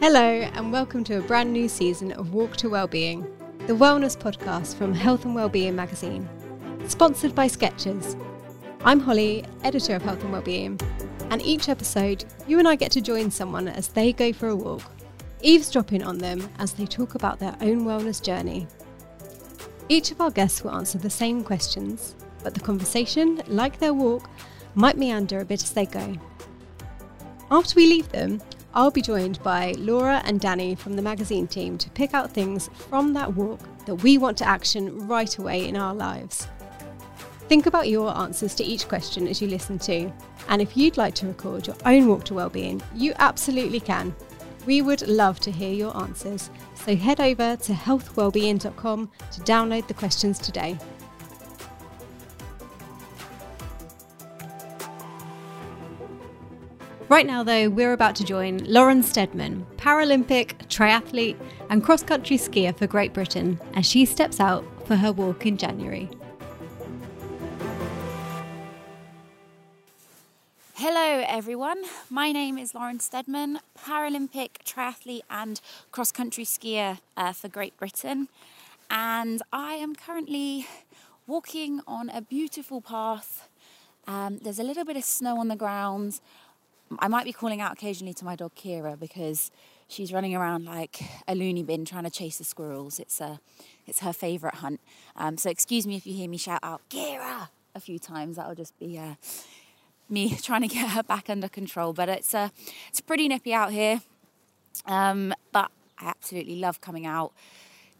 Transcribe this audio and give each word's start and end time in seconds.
Hello, 0.00 0.22
and 0.22 0.70
welcome 0.72 1.02
to 1.02 1.18
a 1.18 1.22
brand 1.22 1.52
new 1.52 1.68
season 1.68 2.12
of 2.12 2.32
Walk 2.32 2.56
to 2.58 2.70
Wellbeing, 2.70 3.26
the 3.66 3.72
wellness 3.72 4.16
podcast 4.16 4.76
from 4.76 4.94
Health 4.94 5.24
and 5.24 5.34
Wellbeing 5.34 5.74
magazine, 5.74 6.28
sponsored 6.86 7.34
by 7.34 7.48
Skechers. 7.48 8.16
I'm 8.84 9.00
Holly, 9.00 9.44
editor 9.64 9.96
of 9.96 10.02
Health 10.02 10.22
and 10.22 10.30
Wellbeing, 10.30 10.80
and 11.30 11.42
each 11.42 11.68
episode, 11.68 12.24
you 12.46 12.60
and 12.60 12.68
I 12.68 12.76
get 12.76 12.92
to 12.92 13.00
join 13.00 13.28
someone 13.32 13.66
as 13.66 13.88
they 13.88 14.12
go 14.12 14.32
for 14.32 14.50
a 14.50 14.54
walk, 14.54 14.84
eavesdropping 15.42 16.04
on 16.04 16.18
them 16.18 16.48
as 16.60 16.74
they 16.74 16.86
talk 16.86 17.16
about 17.16 17.40
their 17.40 17.56
own 17.60 17.84
wellness 17.84 18.22
journey. 18.22 18.68
Each 19.88 20.12
of 20.12 20.20
our 20.20 20.30
guests 20.30 20.62
will 20.62 20.76
answer 20.76 20.98
the 20.98 21.10
same 21.10 21.42
questions, 21.42 22.14
but 22.44 22.54
the 22.54 22.60
conversation, 22.60 23.42
like 23.48 23.80
their 23.80 23.94
walk, 23.94 24.30
might 24.76 24.96
meander 24.96 25.40
a 25.40 25.44
bit 25.44 25.64
as 25.64 25.72
they 25.72 25.86
go. 25.86 26.14
After 27.50 27.74
we 27.74 27.88
leave 27.88 28.10
them, 28.10 28.40
I'll 28.74 28.90
be 28.90 29.02
joined 29.02 29.42
by 29.42 29.72
Laura 29.78 30.22
and 30.24 30.40
Danny 30.40 30.74
from 30.74 30.94
the 30.94 31.02
magazine 31.02 31.46
team 31.46 31.78
to 31.78 31.90
pick 31.90 32.14
out 32.14 32.32
things 32.32 32.68
from 32.88 33.14
that 33.14 33.34
walk 33.34 33.60
that 33.86 33.96
we 33.96 34.18
want 34.18 34.36
to 34.38 34.48
action 34.48 35.06
right 35.08 35.36
away 35.38 35.66
in 35.66 35.76
our 35.76 35.94
lives. 35.94 36.46
Think 37.48 37.64
about 37.64 37.88
your 37.88 38.14
answers 38.16 38.54
to 38.56 38.64
each 38.64 38.88
question 38.88 39.26
as 39.26 39.40
you 39.40 39.48
listen 39.48 39.78
to, 39.80 40.12
and 40.48 40.60
if 40.60 40.76
you'd 40.76 40.98
like 40.98 41.14
to 41.14 41.26
record 41.26 41.66
your 41.66 41.76
own 41.86 42.06
walk 42.06 42.24
to 42.24 42.34
wellbeing, 42.34 42.82
you 42.94 43.14
absolutely 43.18 43.80
can. 43.80 44.14
We 44.66 44.82
would 44.82 45.08
love 45.08 45.40
to 45.40 45.50
hear 45.50 45.72
your 45.72 45.96
answers, 45.96 46.50
so 46.74 46.94
head 46.94 47.20
over 47.20 47.56
to 47.56 47.72
healthwellbeing.com 47.72 49.10
to 49.32 49.40
download 49.40 49.88
the 49.88 49.94
questions 49.94 50.38
today. 50.38 50.78
Right 57.08 57.26
now, 57.26 57.42
though, 57.42 57.70
we're 57.70 57.94
about 57.94 58.16
to 58.16 58.24
join 58.24 58.58
Lauren 58.64 59.02
Steadman, 59.02 59.66
Paralympic, 59.78 60.58
triathlete, 60.68 61.38
and 61.70 61.82
cross 61.82 62.02
country 62.02 62.36
skier 62.36 62.76
for 62.76 62.86
Great 62.86 63.14
Britain, 63.14 63.58
as 63.72 63.86
she 63.86 64.04
steps 64.04 64.40
out 64.40 64.62
for 64.86 64.94
her 64.94 65.10
walk 65.10 65.46
in 65.46 65.56
January. 65.56 66.10
Hello, 70.74 71.24
everyone. 71.26 71.82
My 72.10 72.30
name 72.30 72.58
is 72.58 72.74
Lauren 72.74 73.00
Steadman, 73.00 73.60
Paralympic 73.78 74.58
triathlete 74.66 75.22
and 75.30 75.62
cross 75.90 76.12
country 76.12 76.44
skier 76.44 76.98
uh, 77.16 77.32
for 77.32 77.48
Great 77.48 77.74
Britain. 77.78 78.28
And 78.90 79.40
I 79.50 79.76
am 79.76 79.94
currently 79.94 80.66
walking 81.26 81.80
on 81.86 82.10
a 82.10 82.20
beautiful 82.20 82.82
path. 82.82 83.48
Um, 84.06 84.38
there's 84.38 84.58
a 84.58 84.62
little 84.62 84.84
bit 84.84 84.96
of 84.96 85.04
snow 85.04 85.38
on 85.38 85.48
the 85.48 85.56
ground. 85.56 86.20
I 86.98 87.08
might 87.08 87.24
be 87.24 87.32
calling 87.32 87.60
out 87.60 87.72
occasionally 87.72 88.14
to 88.14 88.24
my 88.24 88.36
dog 88.36 88.52
Kira 88.54 88.98
because 88.98 89.50
she's 89.88 90.12
running 90.12 90.34
around 90.34 90.64
like 90.64 91.00
a 91.26 91.34
loony 91.34 91.62
bin 91.62 91.84
trying 91.84 92.04
to 92.04 92.10
chase 92.10 92.38
the 92.38 92.44
squirrels. 92.44 92.98
It's 92.98 93.20
a, 93.20 93.40
it's 93.86 94.00
her 94.00 94.12
favourite 94.12 94.56
hunt. 94.56 94.80
Um, 95.16 95.36
so 95.36 95.50
excuse 95.50 95.86
me 95.86 95.96
if 95.96 96.06
you 96.06 96.14
hear 96.14 96.28
me 96.28 96.38
shout 96.38 96.60
out 96.62 96.82
Kira 96.88 97.48
a 97.74 97.80
few 97.80 97.98
times. 97.98 98.36
That'll 98.36 98.54
just 98.54 98.78
be 98.78 98.98
uh, 98.98 99.14
me 100.08 100.36
trying 100.42 100.62
to 100.62 100.68
get 100.68 100.90
her 100.90 101.02
back 101.02 101.28
under 101.28 101.48
control. 101.48 101.92
But 101.92 102.08
it's 102.08 102.34
uh, 102.34 102.48
it's 102.88 103.00
pretty 103.00 103.28
nippy 103.28 103.52
out 103.52 103.72
here. 103.72 104.00
Um, 104.86 105.34
but 105.52 105.70
I 105.98 106.08
absolutely 106.08 106.56
love 106.56 106.80
coming 106.80 107.06
out. 107.06 107.32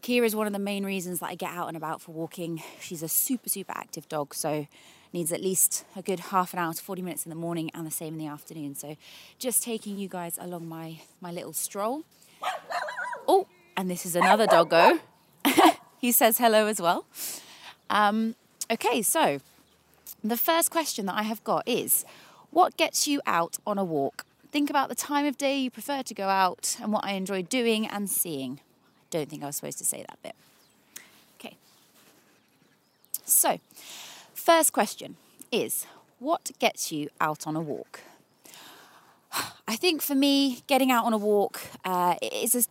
Kira 0.01 0.25
is 0.25 0.35
one 0.35 0.47
of 0.47 0.53
the 0.53 0.59
main 0.59 0.85
reasons 0.85 1.19
that 1.19 1.27
I 1.27 1.35
get 1.35 1.51
out 1.51 1.67
and 1.67 1.75
about 1.75 2.01
for 2.01 2.13
walking. 2.13 2.63
She's 2.79 3.03
a 3.03 3.09
super 3.09 3.49
super 3.49 3.73
active 3.75 4.07
dog, 4.07 4.33
so 4.33 4.67
needs 5.11 5.31
at 5.31 5.41
least 5.41 5.85
a 5.95 6.01
good 6.01 6.19
half 6.19 6.53
an 6.53 6.59
hour 6.59 6.73
to 6.73 6.81
40 6.81 7.01
minutes 7.01 7.25
in 7.25 7.29
the 7.29 7.35
morning 7.35 7.71
and 7.73 7.85
the 7.85 7.91
same 7.91 8.13
in 8.13 8.19
the 8.19 8.27
afternoon. 8.27 8.75
So 8.75 8.97
just 9.37 9.63
taking 9.63 9.97
you 9.97 10.07
guys 10.07 10.37
along 10.39 10.67
my, 10.67 11.01
my 11.21 11.31
little 11.31 11.53
stroll. 11.53 12.03
Oh, 13.27 13.47
and 13.75 13.89
this 13.89 14.05
is 14.05 14.15
another 14.15 14.45
doggo. 14.45 14.99
he 15.99 16.11
says 16.11 16.37
hello 16.37 16.67
as 16.67 16.81
well. 16.81 17.05
Um, 17.89 18.35
okay, 18.71 19.01
so 19.01 19.39
the 20.23 20.37
first 20.37 20.71
question 20.71 21.05
that 21.07 21.15
I 21.15 21.23
have 21.23 21.43
got 21.43 21.67
is 21.67 22.05
what 22.51 22.77
gets 22.77 23.07
you 23.07 23.21
out 23.25 23.57
on 23.65 23.77
a 23.77 23.83
walk? 23.83 24.25
Think 24.51 24.69
about 24.69 24.89
the 24.89 24.95
time 24.95 25.25
of 25.25 25.37
day 25.37 25.57
you 25.59 25.69
prefer 25.69 26.01
to 26.03 26.13
go 26.13 26.27
out 26.27 26.77
and 26.81 26.91
what 26.91 27.05
I 27.05 27.11
enjoy 27.11 27.43
doing 27.43 27.85
and 27.87 28.09
seeing. 28.09 28.59
I 28.63 29.05
don't 29.11 29.29
think 29.29 29.43
I 29.43 29.47
was 29.47 29.55
supposed 29.55 29.77
to 29.77 29.85
say 29.85 30.03
that 30.07 30.21
bit. 30.23 30.35
Okay. 31.39 31.55
So, 33.25 33.59
First 34.49 34.73
question 34.73 35.15
is 35.51 35.85
what 36.17 36.49
gets 36.57 36.91
you 36.91 37.09
out 37.21 37.45
on 37.45 37.55
a 37.55 37.61
walk? 37.61 37.99
I 39.67 39.75
think 39.75 40.01
for 40.01 40.15
me, 40.15 40.63
getting 40.65 40.89
out 40.89 41.05
on 41.05 41.13
a 41.13 41.19
walk 41.19 41.61
uh, 41.85 42.15
is 42.19 42.67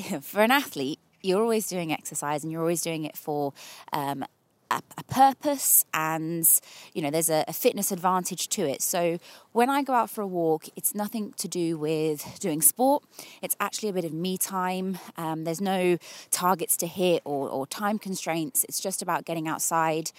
a, 0.00 0.20
for 0.22 0.40
an 0.40 0.50
athlete. 0.50 0.98
You're 1.20 1.42
always 1.42 1.68
doing 1.68 1.92
exercise, 1.92 2.42
and 2.42 2.50
you're 2.50 2.62
always 2.62 2.80
doing 2.80 3.04
it 3.04 3.18
for 3.18 3.52
um, 3.92 4.24
a, 4.70 5.04
purpose, 5.06 5.84
and 5.92 6.48
you 6.94 7.02
know 7.02 7.10
there's 7.10 7.28
a, 7.28 7.44
a 7.46 7.52
fitness 7.52 7.92
advantage 7.92 8.48
to 8.48 8.62
it. 8.62 8.80
So 8.80 9.18
when 9.52 9.68
I 9.68 9.82
go 9.82 9.92
out 9.92 10.08
for 10.08 10.22
a 10.22 10.26
walk, 10.26 10.68
it's 10.74 10.94
nothing 10.94 11.34
to 11.34 11.48
do 11.48 11.76
with 11.76 12.38
doing 12.40 12.62
sport. 12.62 13.04
It's 13.42 13.56
actually 13.60 13.90
a 13.90 13.92
bit 13.92 14.06
of 14.06 14.14
me 14.14 14.38
time. 14.38 14.98
Um, 15.18 15.44
there's 15.44 15.60
no 15.60 15.98
targets 16.30 16.78
to 16.78 16.86
hit 16.86 17.20
or, 17.26 17.48
or 17.48 17.66
time 17.66 17.98
constraints. 17.98 18.64
It's 18.64 18.80
just 18.80 19.02
about 19.02 19.26
getting 19.26 19.46
outside. 19.46 20.10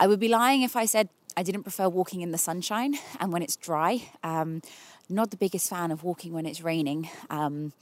I 0.00 0.06
would 0.06 0.20
be 0.20 0.28
lying 0.28 0.62
if 0.62 0.76
I 0.76 0.86
said 0.86 1.08
I 1.36 1.42
didn't 1.42 1.62
prefer 1.62 1.88
walking 1.88 2.20
in 2.20 2.30
the 2.30 2.38
sunshine 2.38 2.96
and 3.20 3.32
when 3.32 3.42
it's 3.42 3.56
dry. 3.56 4.02
Um, 4.22 4.62
not 5.08 5.30
the 5.30 5.36
biggest 5.36 5.68
fan 5.68 5.90
of 5.90 6.02
walking 6.02 6.32
when 6.32 6.46
it's 6.46 6.60
raining. 6.60 7.08
Um, 7.30 7.72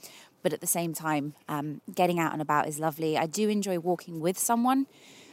but 0.43 0.53
at 0.53 0.61
the 0.61 0.67
same 0.67 0.93
time, 0.93 1.33
um, 1.49 1.81
getting 1.93 2.19
out 2.19 2.33
and 2.33 2.41
about 2.41 2.67
is 2.67 2.79
lovely. 2.79 3.17
I 3.17 3.25
do 3.25 3.49
enjoy 3.49 3.79
walking 3.79 4.19
with 4.19 4.37
someone 4.37 4.87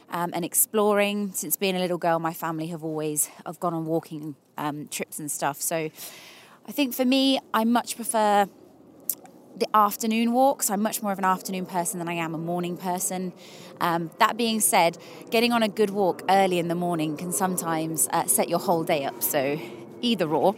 um, 0.09 0.31
and 0.33 0.43
exploring. 0.43 1.31
Since 1.33 1.55
being 1.57 1.75
a 1.75 1.79
little 1.79 1.97
girl, 1.97 2.19
my 2.19 2.33
family 2.33 2.67
have 2.67 2.83
always 2.83 3.29
have 3.45 3.59
gone 3.59 3.73
on 3.73 3.85
walking 3.85 4.35
um, 4.57 4.87
trips 4.87 5.19
and 5.19 5.31
stuff. 5.31 5.61
So 5.61 5.89
I 6.67 6.71
think 6.71 6.93
for 6.93 7.05
me, 7.05 7.39
I 7.53 7.63
much 7.63 7.95
prefer 7.95 8.47
the 9.57 9.67
afternoon 9.75 10.33
walks. 10.33 10.69
I'm 10.69 10.81
much 10.81 11.01
more 11.01 11.11
of 11.11 11.19
an 11.19 11.25
afternoon 11.25 11.65
person 11.65 11.99
than 11.99 12.09
I 12.09 12.13
am 12.13 12.35
a 12.35 12.37
morning 12.37 12.77
person. 12.77 13.33
Um, 13.79 14.11
that 14.19 14.37
being 14.37 14.59
said, 14.59 14.97
getting 15.31 15.51
on 15.51 15.63
a 15.63 15.69
good 15.69 15.89
walk 15.89 16.23
early 16.29 16.59
in 16.59 16.67
the 16.67 16.75
morning 16.75 17.17
can 17.17 17.31
sometimes 17.31 18.07
uh, 18.11 18.25
set 18.25 18.49
your 18.49 18.59
whole 18.59 18.83
day 18.83 19.05
up. 19.05 19.23
So, 19.23 19.59
either 20.01 20.29
or. 20.29 20.55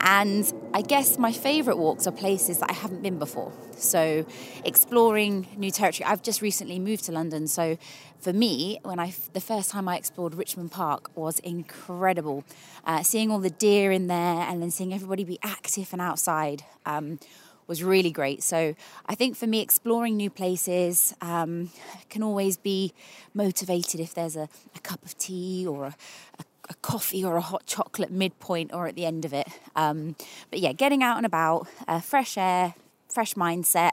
And 0.00 0.52
I 0.74 0.82
guess 0.82 1.18
my 1.18 1.32
favourite 1.32 1.78
walks 1.78 2.06
are 2.06 2.12
places 2.12 2.58
that 2.58 2.70
I 2.70 2.74
haven't 2.74 3.02
been 3.02 3.18
before. 3.18 3.52
So, 3.76 4.26
exploring 4.64 5.46
new 5.56 5.70
territory. 5.70 6.06
I've 6.06 6.22
just 6.22 6.42
recently 6.42 6.78
moved 6.78 7.04
to 7.04 7.12
London, 7.12 7.46
so 7.46 7.78
for 8.18 8.32
me, 8.32 8.78
when 8.82 8.98
I 8.98 9.14
the 9.32 9.40
first 9.40 9.70
time 9.70 9.88
I 9.88 9.96
explored 9.96 10.34
Richmond 10.34 10.72
Park 10.72 11.10
was 11.14 11.38
incredible. 11.40 12.44
Uh, 12.84 13.02
seeing 13.02 13.30
all 13.30 13.38
the 13.38 13.50
deer 13.50 13.92
in 13.92 14.06
there, 14.08 14.40
and 14.40 14.60
then 14.60 14.70
seeing 14.70 14.92
everybody 14.92 15.24
be 15.24 15.38
active 15.42 15.92
and 15.92 16.02
outside. 16.02 16.64
Um, 16.84 17.18
was 17.66 17.82
really 17.82 18.10
great. 18.10 18.42
So 18.42 18.74
I 19.06 19.14
think 19.14 19.36
for 19.36 19.46
me, 19.46 19.60
exploring 19.60 20.16
new 20.16 20.30
places 20.30 21.14
um, 21.20 21.70
can 22.08 22.22
always 22.22 22.56
be 22.56 22.92
motivated 23.34 24.00
if 24.00 24.14
there's 24.14 24.36
a, 24.36 24.48
a 24.74 24.80
cup 24.80 25.04
of 25.04 25.16
tea 25.18 25.66
or 25.66 25.86
a, 25.86 25.94
a, 26.38 26.44
a, 26.70 26.74
coffee 26.82 27.24
or 27.24 27.36
a 27.36 27.40
hot 27.40 27.66
chocolate 27.66 28.10
midpoint 28.10 28.72
or 28.72 28.86
at 28.86 28.94
the 28.94 29.04
end 29.04 29.24
of 29.24 29.32
it. 29.32 29.48
Um, 29.74 30.16
but 30.50 30.60
yeah, 30.60 30.72
getting 30.72 31.02
out 31.02 31.16
and 31.16 31.26
about, 31.26 31.66
uh, 31.88 32.00
fresh 32.00 32.38
air, 32.38 32.74
fresh 33.08 33.34
mindset. 33.34 33.92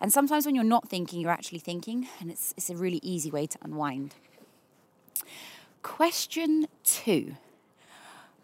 And 0.00 0.12
sometimes 0.12 0.44
when 0.44 0.54
you're 0.54 0.64
not 0.64 0.88
thinking, 0.88 1.20
you're 1.20 1.30
actually 1.30 1.60
thinking, 1.60 2.08
and 2.20 2.30
it's, 2.30 2.52
it's 2.56 2.70
a 2.70 2.76
really 2.76 3.00
easy 3.02 3.30
way 3.30 3.46
to 3.46 3.58
unwind. 3.62 4.14
Question 5.82 6.66
two 6.84 7.36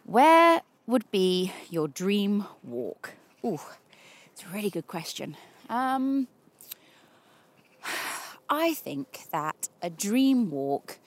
Where 0.05 0.63
would 0.87 1.11
be 1.11 1.53
your 1.69 1.89
dream 1.89 2.47
walk? 2.63 3.11
Ooh, 3.45 3.61
it's 4.33 4.45
a 4.45 4.49
really 4.55 4.71
good 4.71 4.87
question. 4.87 5.37
Um, 5.69 6.29
I 8.49 8.75
think 8.75 9.25
that 9.31 9.69
a 9.81 9.91
dream 9.91 10.51
walk 10.51 10.99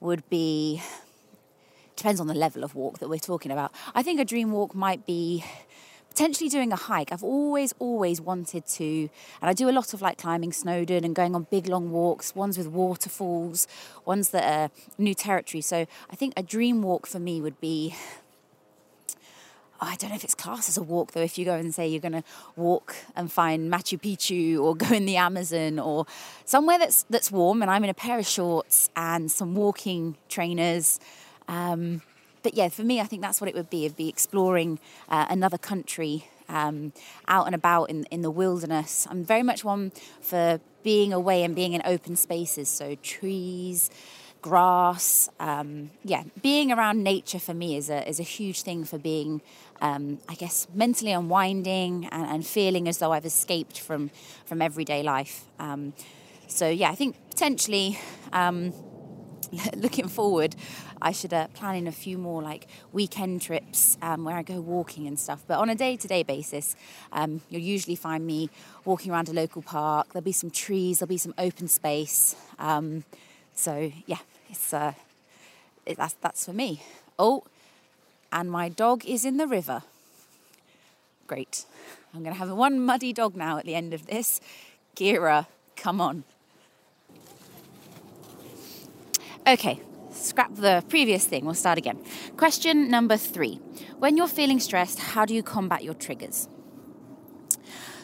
would 0.00 0.28
be 0.28 0.82
depends 1.96 2.20
on 2.20 2.26
the 2.26 2.34
level 2.34 2.62
of 2.62 2.74
walk 2.74 2.98
that 2.98 3.08
we're 3.08 3.18
talking 3.18 3.50
about. 3.50 3.72
I 3.94 4.02
think 4.02 4.20
a 4.20 4.24
dream 4.24 4.52
walk 4.52 4.74
might 4.74 5.06
be 5.06 5.44
potentially 6.10 6.48
doing 6.48 6.72
a 6.72 6.76
hike. 6.76 7.10
I've 7.10 7.24
always, 7.24 7.74
always 7.78 8.20
wanted 8.20 8.66
to, 8.66 9.08
and 9.40 9.50
I 9.50 9.52
do 9.52 9.68
a 9.68 9.72
lot 9.72 9.94
of 9.94 10.02
like 10.02 10.18
climbing 10.18 10.52
Snowdon 10.52 11.04
and 11.04 11.14
going 11.14 11.34
on 11.34 11.46
big 11.50 11.66
long 11.68 11.90
walks, 11.90 12.34
ones 12.34 12.58
with 12.58 12.68
waterfalls, 12.68 13.66
ones 14.04 14.30
that 14.30 14.44
are 14.44 14.70
new 14.98 15.14
territory. 15.14 15.62
So 15.62 15.86
I 16.10 16.16
think 16.16 16.34
a 16.36 16.42
dream 16.42 16.82
walk 16.82 17.06
for 17.06 17.18
me 17.18 17.40
would 17.40 17.60
be 17.60 17.94
I 19.80 19.96
don't 19.96 20.10
know 20.10 20.16
if 20.16 20.24
it's 20.24 20.34
classed 20.34 20.68
as 20.68 20.76
a 20.76 20.82
walk 20.82 21.12
though. 21.12 21.22
If 21.22 21.38
you 21.38 21.44
go 21.44 21.54
and 21.54 21.74
say 21.74 21.86
you're 21.86 22.00
going 22.00 22.12
to 22.12 22.24
walk 22.56 22.96
and 23.14 23.30
find 23.30 23.70
Machu 23.72 24.00
Picchu 24.00 24.62
or 24.62 24.74
go 24.74 24.94
in 24.94 25.06
the 25.06 25.16
Amazon 25.16 25.78
or 25.78 26.06
somewhere 26.44 26.78
that's 26.78 27.04
that's 27.10 27.30
warm, 27.30 27.62
and 27.62 27.70
I'm 27.70 27.84
in 27.84 27.90
a 27.90 27.94
pair 27.94 28.18
of 28.18 28.26
shorts 28.26 28.90
and 28.96 29.30
some 29.30 29.54
walking 29.54 30.16
trainers. 30.28 31.00
Um, 31.48 32.02
but 32.42 32.54
yeah, 32.54 32.68
for 32.68 32.84
me, 32.84 33.00
I 33.00 33.04
think 33.04 33.22
that's 33.22 33.40
what 33.40 33.48
it 33.48 33.56
would 33.56 33.70
be. 33.70 33.84
It'd 33.86 33.96
be 33.96 34.08
exploring 34.08 34.78
uh, 35.08 35.26
another 35.28 35.58
country 35.58 36.28
um, 36.48 36.92
out 37.26 37.46
and 37.46 37.54
about 37.54 37.90
in, 37.90 38.04
in 38.04 38.22
the 38.22 38.30
wilderness. 38.30 39.06
I'm 39.10 39.24
very 39.24 39.42
much 39.42 39.64
one 39.64 39.92
for 40.20 40.60
being 40.82 41.12
away 41.12 41.42
and 41.42 41.54
being 41.54 41.72
in 41.72 41.82
open 41.84 42.14
spaces, 42.14 42.68
so 42.68 42.94
trees, 43.02 43.90
grass. 44.46 45.28
Um, 45.40 45.90
yeah, 46.04 46.22
being 46.40 46.70
around 46.70 47.02
nature 47.02 47.40
for 47.40 47.52
me 47.52 47.76
is 47.76 47.90
a, 47.90 48.08
is 48.08 48.20
a 48.20 48.22
huge 48.22 48.62
thing 48.62 48.84
for 48.84 48.96
being, 48.96 49.42
um, 49.80 50.20
I 50.28 50.34
guess, 50.34 50.68
mentally 50.72 51.10
unwinding 51.10 52.06
and, 52.12 52.26
and, 52.26 52.46
feeling 52.46 52.86
as 52.86 52.98
though 52.98 53.10
I've 53.10 53.26
escaped 53.26 53.80
from, 53.80 54.12
from 54.44 54.62
everyday 54.62 55.02
life. 55.02 55.46
Um, 55.58 55.94
so, 56.46 56.68
yeah, 56.68 56.90
I 56.90 56.94
think 56.94 57.16
potentially 57.28 57.98
um, 58.32 58.72
looking 59.76 60.06
forward, 60.06 60.54
I 61.02 61.10
should 61.10 61.34
uh, 61.34 61.48
plan 61.48 61.74
in 61.74 61.88
a 61.88 61.92
few 61.92 62.16
more 62.16 62.40
like 62.40 62.68
weekend 62.92 63.42
trips 63.42 63.98
um, 64.00 64.22
where 64.22 64.36
I 64.36 64.44
go 64.44 64.60
walking 64.60 65.08
and 65.08 65.18
stuff. 65.18 65.42
But 65.48 65.58
on 65.58 65.70
a 65.70 65.74
day 65.74 65.96
to 65.96 66.06
day 66.06 66.22
basis, 66.22 66.76
um, 67.10 67.40
you'll 67.50 67.62
usually 67.62 67.96
find 67.96 68.24
me 68.24 68.50
walking 68.84 69.10
around 69.10 69.28
a 69.28 69.32
local 69.32 69.62
park. 69.62 70.12
There'll 70.12 70.22
be 70.24 70.30
some 70.30 70.50
trees, 70.50 71.00
there'll 71.00 71.08
be 71.08 71.18
some 71.18 71.34
open 71.36 71.66
space. 71.66 72.36
Um, 72.60 73.02
so 73.54 73.90
yeah, 74.06 74.18
it's 74.48 74.72
uh, 74.72 74.92
it, 75.84 75.96
that's 75.96 76.14
that's 76.14 76.44
for 76.44 76.52
me. 76.52 76.82
Oh, 77.18 77.44
and 78.32 78.50
my 78.50 78.68
dog 78.68 79.04
is 79.06 79.24
in 79.24 79.36
the 79.36 79.46
river. 79.46 79.82
Great. 81.26 81.64
I'm 82.14 82.22
going 82.22 82.34
to 82.34 82.38
have 82.38 82.50
one 82.50 82.80
muddy 82.80 83.12
dog 83.12 83.36
now 83.36 83.58
at 83.58 83.64
the 83.64 83.74
end 83.74 83.92
of 83.92 84.06
this. 84.06 84.40
Kira, 84.94 85.46
come 85.76 86.00
on. 86.00 86.24
Okay, 89.46 89.80
scrap 90.10 90.54
the 90.56 90.82
previous 90.88 91.24
thing, 91.24 91.44
we'll 91.44 91.54
start 91.54 91.78
again. 91.78 91.98
Question 92.36 92.90
number 92.90 93.16
three 93.16 93.60
When 93.98 94.16
you're 94.16 94.28
feeling 94.28 94.58
stressed, 94.58 94.98
how 94.98 95.24
do 95.24 95.34
you 95.34 95.42
combat 95.42 95.84
your 95.84 95.94
triggers? 95.94 96.48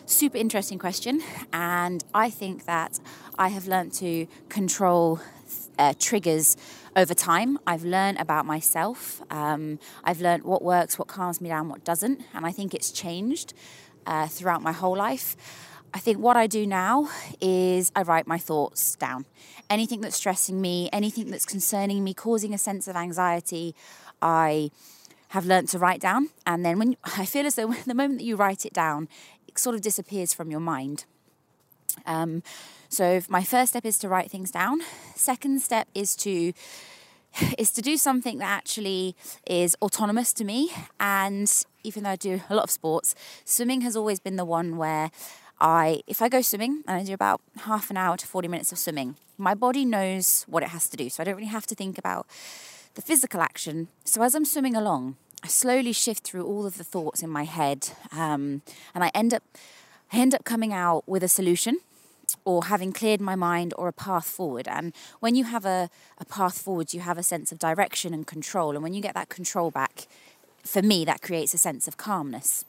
Super 0.06 0.37
interesting 0.37 0.79
question, 0.79 1.23
and 1.53 2.05
I 2.12 2.29
think 2.29 2.67
that 2.67 3.00
I 3.39 3.49
have 3.49 3.67
learned 3.67 3.93
to 3.94 4.27
control 4.49 5.21
uh, 5.82 5.94
triggers 5.99 6.56
over 6.94 7.12
time. 7.12 7.58
I've 7.67 7.84
learned 7.84 8.19
about 8.19 8.46
myself. 8.46 9.20
Um, 9.31 9.81
I've 10.05 10.20
learned 10.20 10.44
what 10.44 10.62
works, 10.62 10.99
what 10.99 11.08
calms 11.08 11.40
me 11.40 11.49
down, 11.49 11.69
what 11.69 11.84
doesn't, 11.84 12.23
and 12.34 12.46
I 12.46 12.52
think 12.52 12.73
it's 12.73 12.93
changed 12.93 13.52
uh, 14.06 14.29
throughout 14.29 14.62
my 14.62 14.73
whole 14.73 14.96
life. 14.96 15.37
I 15.94 15.99
think 15.99 16.19
what 16.19 16.37
I 16.37 16.46
do 16.46 16.67
now 16.67 17.11
is 17.40 17.90
I 17.96 18.02
write 18.02 18.26
my 18.26 18.38
thoughts 18.38 18.94
down. 18.96 19.26
Anything 19.69 20.00
that's 20.00 20.17
stressing 20.17 20.61
me, 20.61 20.88
anything 20.93 21.31
that's 21.31 21.44
concerning 21.44 22.05
me, 22.05 22.14
causing 22.14 22.55
a 22.55 22.58
sense 22.58 22.87
of 22.88 22.96
anxiety, 22.96 23.75
I 24.23 24.70
have 25.29 25.44
learned 25.46 25.69
to 25.70 25.79
write 25.79 26.00
down. 26.00 26.31
And 26.46 26.64
then 26.64 26.79
when 26.79 26.96
I 27.05 27.26
feel 27.26 27.44
as 27.46 27.56
though 27.56 27.73
the 27.87 27.94
moment 27.94 28.20
that 28.20 28.25
you 28.25 28.37
write 28.37 28.64
it 28.64 28.73
down, 28.73 29.08
it 29.49 29.58
sort 29.58 29.75
of 29.75 29.82
disappears 29.82 30.32
from 30.32 30.50
your 30.50 30.61
mind. 30.61 31.06
Um, 32.06 32.43
so 32.93 33.23
my 33.27 33.43
first 33.43 33.71
step 33.71 33.87
is 33.87 33.97
to 34.00 34.09
write 34.09 34.31
things 34.31 34.50
down. 34.50 34.83
Second 35.15 35.62
step 35.62 35.89
is 35.94 36.15
to 36.17 36.53
is 37.59 37.71
to 37.71 37.81
do 37.81 37.97
something 37.97 38.37
that 38.37 38.50
actually 38.50 39.17
is 39.47 39.75
autonomous 39.81 40.35
to 40.35 40.44
me. 40.44 40.71
And 41.00 41.50
even 41.85 42.03
though 42.03 42.11
I 42.11 42.17
do 42.17 42.43
a 42.50 42.55
lot 42.55 42.65
of 42.65 42.71
sports, 42.71 43.15
swimming 43.47 43.81
has 43.81 43.97
always 43.97 44.21
been 44.21 44.37
the 44.37 44.44
one 44.44 44.77
where 44.77 45.11
I, 45.59 46.03
if 46.06 46.21
I 46.21 46.29
go 46.29 46.43
swimming 46.43 46.83
and 46.87 47.00
I 47.00 47.03
do 47.03 47.15
about 47.15 47.41
half 47.61 47.89
an 47.89 47.97
hour 47.97 48.19
to 48.19 48.27
40 48.27 48.47
minutes 48.49 48.73
of 48.73 48.79
swimming, 48.79 49.17
my 49.39 49.55
body 49.55 49.87
knows 49.87 50.44
what 50.47 50.62
it 50.62 50.69
has 50.69 50.91
to 50.91 50.97
do. 50.99 51.09
So 51.09 51.23
I 51.23 51.25
don't 51.25 51.37
really 51.37 51.47
have 51.47 51.67
to 51.69 51.75
think 51.75 51.97
about 51.97 52.27
the 52.93 53.00
physical 53.00 53.41
action. 53.41 53.89
So 54.05 54.23
as 54.23 54.35
I'm 54.35 54.44
swimming 54.44 54.77
along, 54.77 55.17
I 55.43 55.49
slowly 55.49 55.94
shift 55.94 56.25
through 56.25 56.44
all 56.44 56.67
of 56.67 56.77
the 56.77 56.85
thoughts 56.85 57.23
in 57.23 57.31
my 57.31 57.44
head, 57.44 57.89
um, 58.12 58.61
and 58.94 59.03
I 59.03 59.11
end 59.15 59.33
up, 59.33 59.43
I 60.12 60.19
end 60.19 60.35
up 60.35 60.44
coming 60.44 60.75
out 60.75 61.09
with 61.09 61.25
a 61.25 61.29
solution 61.29 61.79
or 62.44 62.65
having 62.65 62.93
cleared 62.93 63.21
my 63.21 63.35
mind 63.35 63.73
or 63.77 63.89
a 63.89 63.93
path 63.93 64.27
forward. 64.27 64.69
And 64.69 64.93
when 65.21 65.35
you 65.35 65.44
have 65.44 65.65
a, 65.65 65.91
a 66.19 66.25
path 66.25 66.59
forward, 66.61 66.93
you 66.93 67.00
have 67.00 67.19
a 67.19 67.23
sense 67.23 67.53
of 67.53 67.59
direction 67.59 68.12
and 68.15 68.27
control. 68.27 68.75
And 68.75 68.83
when 68.83 68.94
you 68.94 69.03
get 69.03 69.15
that 69.15 69.29
control 69.29 69.71
back, 69.71 70.06
for 70.65 70.83
me, 70.83 71.05
that 71.05 71.23
creates 71.23 71.55
a 71.55 71.59
sense 71.59 71.89
of 71.89 71.97
calmness. 71.97 72.65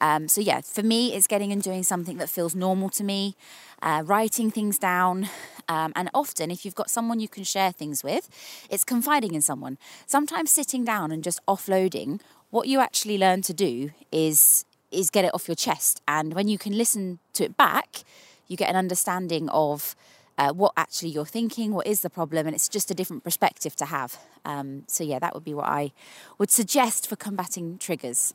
Um, 0.00 0.28
so, 0.28 0.40
yeah, 0.40 0.62
for 0.62 0.82
me, 0.82 1.14
it's 1.14 1.26
getting 1.26 1.52
and 1.52 1.62
doing 1.62 1.82
something 1.82 2.16
that 2.16 2.30
feels 2.30 2.54
normal 2.54 2.88
to 2.90 3.04
me, 3.04 3.36
uh, 3.82 4.02
writing 4.06 4.50
things 4.50 4.78
down. 4.78 5.28
Um, 5.68 5.92
and 5.94 6.08
often, 6.14 6.50
if 6.50 6.64
you've 6.64 6.74
got 6.74 6.90
someone 6.90 7.20
you 7.20 7.28
can 7.28 7.44
share 7.44 7.70
things 7.70 8.02
with, 8.02 8.28
it's 8.70 8.84
confiding 8.84 9.34
in 9.34 9.42
someone. 9.42 9.76
Sometimes 10.06 10.50
sitting 10.50 10.84
down 10.84 11.12
and 11.12 11.22
just 11.22 11.44
offloading, 11.46 12.20
what 12.50 12.66
you 12.66 12.80
actually 12.80 13.18
learn 13.18 13.42
to 13.42 13.52
do 13.52 13.90
is 14.10 14.64
is 14.90 15.08
get 15.08 15.24
it 15.24 15.32
off 15.32 15.46
your 15.46 15.54
chest. 15.54 16.02
And 16.08 16.34
when 16.34 16.48
you 16.48 16.58
can 16.58 16.76
listen 16.76 17.20
to 17.34 17.44
it 17.44 17.56
back, 17.56 18.02
you 18.50 18.56
get 18.56 18.68
an 18.68 18.74
understanding 18.76 19.48
of 19.50 19.94
uh, 20.36 20.52
what 20.52 20.72
actually 20.76 21.10
you're 21.10 21.24
thinking, 21.24 21.72
what 21.72 21.86
is 21.86 22.00
the 22.00 22.10
problem, 22.10 22.46
and 22.46 22.54
it's 22.54 22.68
just 22.68 22.90
a 22.90 22.94
different 22.94 23.22
perspective 23.22 23.76
to 23.76 23.84
have. 23.84 24.18
Um, 24.44 24.82
so, 24.88 25.04
yeah, 25.04 25.20
that 25.20 25.34
would 25.34 25.44
be 25.44 25.54
what 25.54 25.66
I 25.66 25.92
would 26.36 26.50
suggest 26.50 27.06
for 27.06 27.14
combating 27.14 27.78
triggers. 27.78 28.34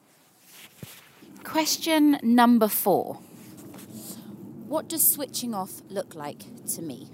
Question 1.44 2.18
number 2.24 2.70
four 2.70 3.16
What 4.68 4.88
does 4.88 5.06
switching 5.06 5.54
off 5.54 5.82
look 5.90 6.16
like 6.16 6.44
to 6.76 6.82
me? 6.82 7.10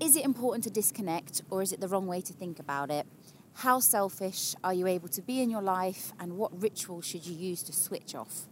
Is 0.00 0.16
it 0.16 0.24
important 0.24 0.64
to 0.64 0.70
disconnect 0.70 1.42
or 1.50 1.60
is 1.60 1.72
it 1.74 1.80
the 1.82 1.88
wrong 1.88 2.06
way 2.06 2.22
to 2.22 2.32
think 2.32 2.58
about 2.58 2.90
it? 2.90 3.06
How 3.52 3.80
selfish 3.80 4.54
are 4.64 4.72
you 4.72 4.86
able 4.86 5.08
to 5.08 5.20
be 5.20 5.42
in 5.42 5.50
your 5.50 5.60
life 5.60 6.12
and 6.18 6.38
what 6.38 6.58
ritual 6.58 7.02
should 7.02 7.26
you 7.26 7.34
use 7.34 7.62
to 7.64 7.74
switch 7.74 8.14
off? 8.14 8.46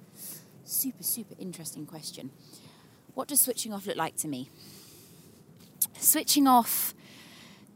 Super, 0.69 1.03
super 1.03 1.35
interesting 1.39 1.87
question. 1.87 2.31
What 3.15 3.27
does 3.27 3.41
switching 3.41 3.73
off 3.73 3.87
look 3.87 3.97
like 3.97 4.17
to 4.17 4.29
me? 4.29 4.51
Switching 5.99 6.47
off 6.47 6.93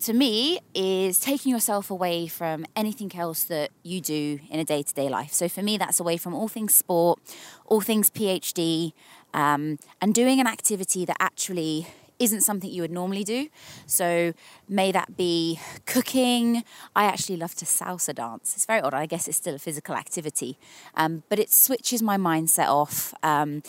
to 0.00 0.12
me 0.12 0.58
is 0.74 1.18
taking 1.18 1.50
yourself 1.50 1.90
away 1.90 2.26
from 2.26 2.66
anything 2.76 3.10
else 3.16 3.44
that 3.44 3.70
you 3.82 4.02
do 4.02 4.40
in 4.50 4.60
a 4.60 4.64
day 4.64 4.82
to 4.82 4.92
day 4.92 5.08
life. 5.08 5.32
So 5.32 5.48
for 5.48 5.62
me, 5.62 5.78
that's 5.78 6.00
away 6.00 6.18
from 6.18 6.34
all 6.34 6.48
things 6.48 6.74
sport, 6.74 7.18
all 7.64 7.80
things 7.80 8.10
PhD, 8.10 8.92
um, 9.32 9.78
and 10.02 10.12
doing 10.12 10.38
an 10.38 10.46
activity 10.46 11.06
that 11.06 11.16
actually 11.18 11.86
isn't 12.22 12.42
something 12.42 12.70
you 12.70 12.82
would 12.82 12.92
normally 12.92 13.24
do. 13.24 13.48
So 13.86 14.32
may 14.68 14.92
that 14.92 15.16
be 15.16 15.58
cooking. 15.86 16.62
I 16.94 17.04
actually 17.04 17.36
love 17.36 17.54
to 17.56 17.64
salsa 17.64 18.14
dance. 18.14 18.54
It's 18.54 18.64
very 18.64 18.80
odd. 18.80 18.94
I 18.94 19.06
guess 19.06 19.26
it's 19.26 19.36
still 19.36 19.56
a 19.56 19.58
physical 19.58 19.94
activity, 19.94 20.56
um, 20.94 21.24
but 21.28 21.38
it 21.38 21.50
switches 21.50 22.00
my 22.02 22.16
mindset 22.16 22.68
off. 22.68 23.12
Um, 23.22 23.62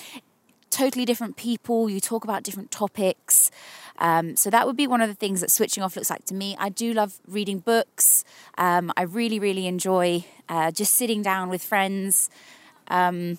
totally 0.69 1.05
different 1.05 1.35
people. 1.35 1.89
You 1.89 1.99
talk 1.99 2.23
about 2.23 2.43
different 2.43 2.71
topics. 2.71 3.51
Um, 3.99 4.35
so 4.35 4.49
that 4.49 4.65
would 4.65 4.75
be 4.77 4.87
one 4.87 5.01
of 5.01 5.09
the 5.09 5.15
things 5.15 5.41
that 5.41 5.51
switching 5.51 5.83
off 5.83 5.95
looks 5.95 6.09
like 6.09 6.25
to 6.25 6.33
me. 6.33 6.55
I 6.59 6.69
do 6.69 6.93
love 6.93 7.19
reading 7.27 7.59
books. 7.59 8.23
Um, 8.57 8.91
I 8.97 9.03
really, 9.03 9.39
really 9.39 9.67
enjoy 9.67 10.25
uh, 10.49 10.71
just 10.71 10.95
sitting 10.95 11.21
down 11.21 11.49
with 11.49 11.63
friends. 11.63 12.29
Um, 12.87 13.37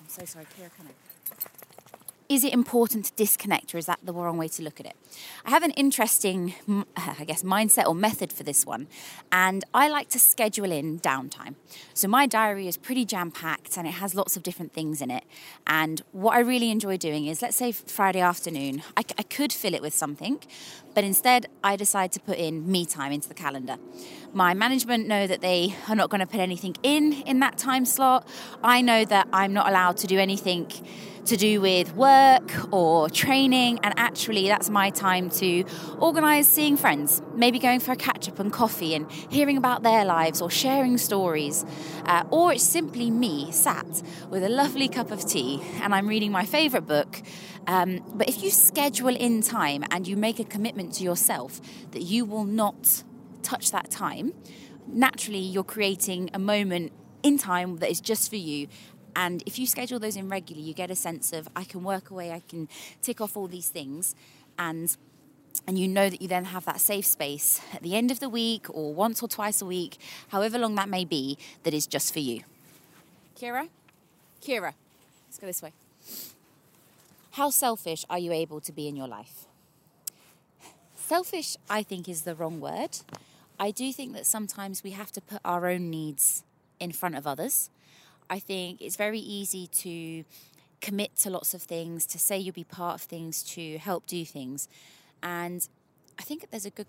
I'm 0.00 0.08
so 0.08 0.24
sorry, 0.24 0.46
Kira, 0.46 0.70
can 0.76 0.86
I? 0.88 1.07
Is 2.28 2.44
it 2.44 2.52
important 2.52 3.06
to 3.06 3.12
disconnect 3.16 3.74
or 3.74 3.78
is 3.78 3.86
that 3.86 4.00
the 4.02 4.12
wrong 4.12 4.36
way 4.36 4.48
to 4.48 4.62
look 4.62 4.78
at 4.80 4.86
it? 4.86 4.96
I 5.46 5.50
have 5.50 5.62
an 5.62 5.70
interesting, 5.72 6.54
I 6.96 7.24
guess, 7.24 7.42
mindset 7.42 7.86
or 7.86 7.94
method 7.94 8.32
for 8.32 8.42
this 8.42 8.66
one, 8.66 8.86
and 9.32 9.64
I 9.72 9.88
like 9.88 10.08
to 10.10 10.18
schedule 10.18 10.70
in 10.70 11.00
downtime. 11.00 11.54
So 11.94 12.06
my 12.06 12.26
diary 12.26 12.68
is 12.68 12.76
pretty 12.76 13.04
jam 13.04 13.30
packed 13.30 13.76
and 13.76 13.86
it 13.86 13.92
has 13.92 14.14
lots 14.14 14.36
of 14.36 14.42
different 14.42 14.72
things 14.72 15.00
in 15.00 15.10
it. 15.10 15.24
And 15.66 16.02
what 16.12 16.34
I 16.34 16.40
really 16.40 16.70
enjoy 16.70 16.98
doing 16.98 17.26
is, 17.26 17.40
let's 17.40 17.56
say 17.56 17.72
Friday 17.72 18.20
afternoon, 18.20 18.82
I, 18.96 19.04
I 19.16 19.22
could 19.22 19.52
fill 19.52 19.74
it 19.74 19.82
with 19.82 19.94
something, 19.94 20.40
but 20.98 21.04
instead 21.04 21.46
I 21.62 21.76
decide 21.76 22.10
to 22.14 22.18
put 22.18 22.38
in 22.38 22.68
me 22.68 22.84
time 22.84 23.12
into 23.12 23.28
the 23.28 23.34
calendar. 23.34 23.76
My 24.32 24.52
management 24.52 25.06
know 25.06 25.28
that 25.28 25.40
they 25.40 25.76
are 25.88 25.94
not 25.94 26.10
going 26.10 26.18
to 26.22 26.26
put 26.26 26.40
anything 26.40 26.74
in 26.82 27.12
in 27.22 27.38
that 27.38 27.56
time 27.56 27.84
slot. 27.84 28.26
I 28.64 28.80
know 28.80 29.04
that 29.04 29.28
I'm 29.32 29.52
not 29.52 29.68
allowed 29.68 29.98
to 29.98 30.08
do 30.08 30.18
anything 30.18 30.72
to 31.26 31.36
do 31.36 31.60
with 31.60 31.94
work 31.94 32.50
or 32.72 33.08
training, 33.10 33.78
and 33.82 33.94
actually, 33.96 34.48
that's 34.48 34.70
my 34.70 34.90
time 34.90 35.28
to 35.30 35.64
organise 35.98 36.48
seeing 36.48 36.76
friends, 36.76 37.22
maybe 37.34 37.58
going 37.58 37.80
for 37.80 37.92
a 37.92 37.96
catch 37.96 38.28
up 38.28 38.38
and 38.38 38.52
coffee 38.52 38.94
and 38.94 39.10
hearing 39.30 39.56
about 39.56 39.82
their 39.82 40.04
lives 40.04 40.40
or 40.40 40.50
sharing 40.50 40.98
stories. 40.98 41.64
Uh, 42.06 42.24
or 42.30 42.52
it's 42.52 42.64
simply 42.64 43.10
me 43.10 43.52
sat 43.52 44.02
with 44.30 44.42
a 44.42 44.48
lovely 44.48 44.88
cup 44.88 45.10
of 45.10 45.24
tea 45.24 45.62
and 45.82 45.94
I'm 45.94 46.08
reading 46.08 46.32
my 46.32 46.46
favourite 46.46 46.86
book. 46.86 47.22
Um, 47.68 48.02
but 48.14 48.28
if 48.28 48.42
you 48.42 48.50
schedule 48.50 49.14
in 49.14 49.42
time 49.42 49.84
and 49.90 50.08
you 50.08 50.16
make 50.16 50.40
a 50.40 50.44
commitment 50.44 50.94
to 50.94 51.04
yourself 51.04 51.60
that 51.92 52.02
you 52.02 52.24
will 52.24 52.44
not 52.44 53.04
touch 53.42 53.70
that 53.70 53.90
time, 53.90 54.32
naturally 54.86 55.38
you're 55.38 55.62
creating 55.62 56.30
a 56.34 56.38
moment 56.40 56.92
in 57.22 57.38
time 57.38 57.76
that 57.76 57.90
is 57.90 58.00
just 58.00 58.30
for 58.30 58.36
you 58.36 58.68
and 59.18 59.42
if 59.46 59.58
you 59.58 59.66
schedule 59.66 59.98
those 59.98 60.16
in 60.16 60.28
regularly, 60.28 60.68
you 60.68 60.74
get 60.74 60.92
a 60.92 60.94
sense 60.94 61.32
of 61.32 61.48
I 61.56 61.64
can 61.64 61.82
work 61.82 62.10
away, 62.10 62.30
I 62.30 62.40
can 62.48 62.68
tick 63.02 63.20
off 63.20 63.36
all 63.36 63.48
these 63.48 63.68
things. 63.68 64.14
And 64.56 64.96
and 65.66 65.76
you 65.76 65.88
know 65.88 66.08
that 66.08 66.22
you 66.22 66.28
then 66.28 66.44
have 66.46 66.64
that 66.66 66.80
safe 66.80 67.04
space 67.04 67.60
at 67.74 67.82
the 67.82 67.96
end 67.96 68.12
of 68.12 68.20
the 68.20 68.28
week 68.28 68.66
or 68.70 68.94
once 68.94 69.20
or 69.20 69.28
twice 69.28 69.60
a 69.60 69.66
week, 69.66 69.98
however 70.28 70.56
long 70.56 70.76
that 70.76 70.88
may 70.88 71.04
be, 71.04 71.36
that 71.64 71.74
is 71.74 71.88
just 71.88 72.12
for 72.12 72.20
you. 72.20 72.42
Kira? 73.36 73.68
Kira, 74.40 74.74
let's 75.26 75.38
go 75.40 75.48
this 75.48 75.60
way. 75.60 75.72
How 77.32 77.50
selfish 77.50 78.04
are 78.10 78.18
you 78.18 78.32
able 78.32 78.60
to 78.60 78.72
be 78.72 78.88
in 78.88 78.96
your 78.96 79.08
life? 79.08 79.46
Selfish, 80.96 81.56
I 81.70 81.82
think, 81.82 82.08
is 82.08 82.22
the 82.22 82.34
wrong 82.34 82.60
word. 82.60 82.98
I 83.58 83.70
do 83.70 83.92
think 83.92 84.12
that 84.14 84.26
sometimes 84.26 84.84
we 84.84 84.90
have 84.90 85.10
to 85.12 85.20
put 85.20 85.40
our 85.44 85.66
own 85.66 85.90
needs 85.90 86.44
in 86.78 86.92
front 86.92 87.16
of 87.16 87.26
others. 87.26 87.70
I 88.30 88.38
think 88.38 88.80
it's 88.80 88.96
very 88.96 89.18
easy 89.18 89.66
to 89.68 90.24
commit 90.80 91.16
to 91.16 91.30
lots 91.30 91.54
of 91.54 91.62
things, 91.62 92.06
to 92.06 92.18
say 92.18 92.38
you'll 92.38 92.54
be 92.54 92.64
part 92.64 92.94
of 92.96 93.02
things, 93.02 93.42
to 93.54 93.78
help 93.78 94.06
do 94.06 94.24
things. 94.24 94.68
And 95.22 95.66
I 96.18 96.22
think 96.22 96.50
there's 96.50 96.66
a 96.66 96.70
good 96.70 96.86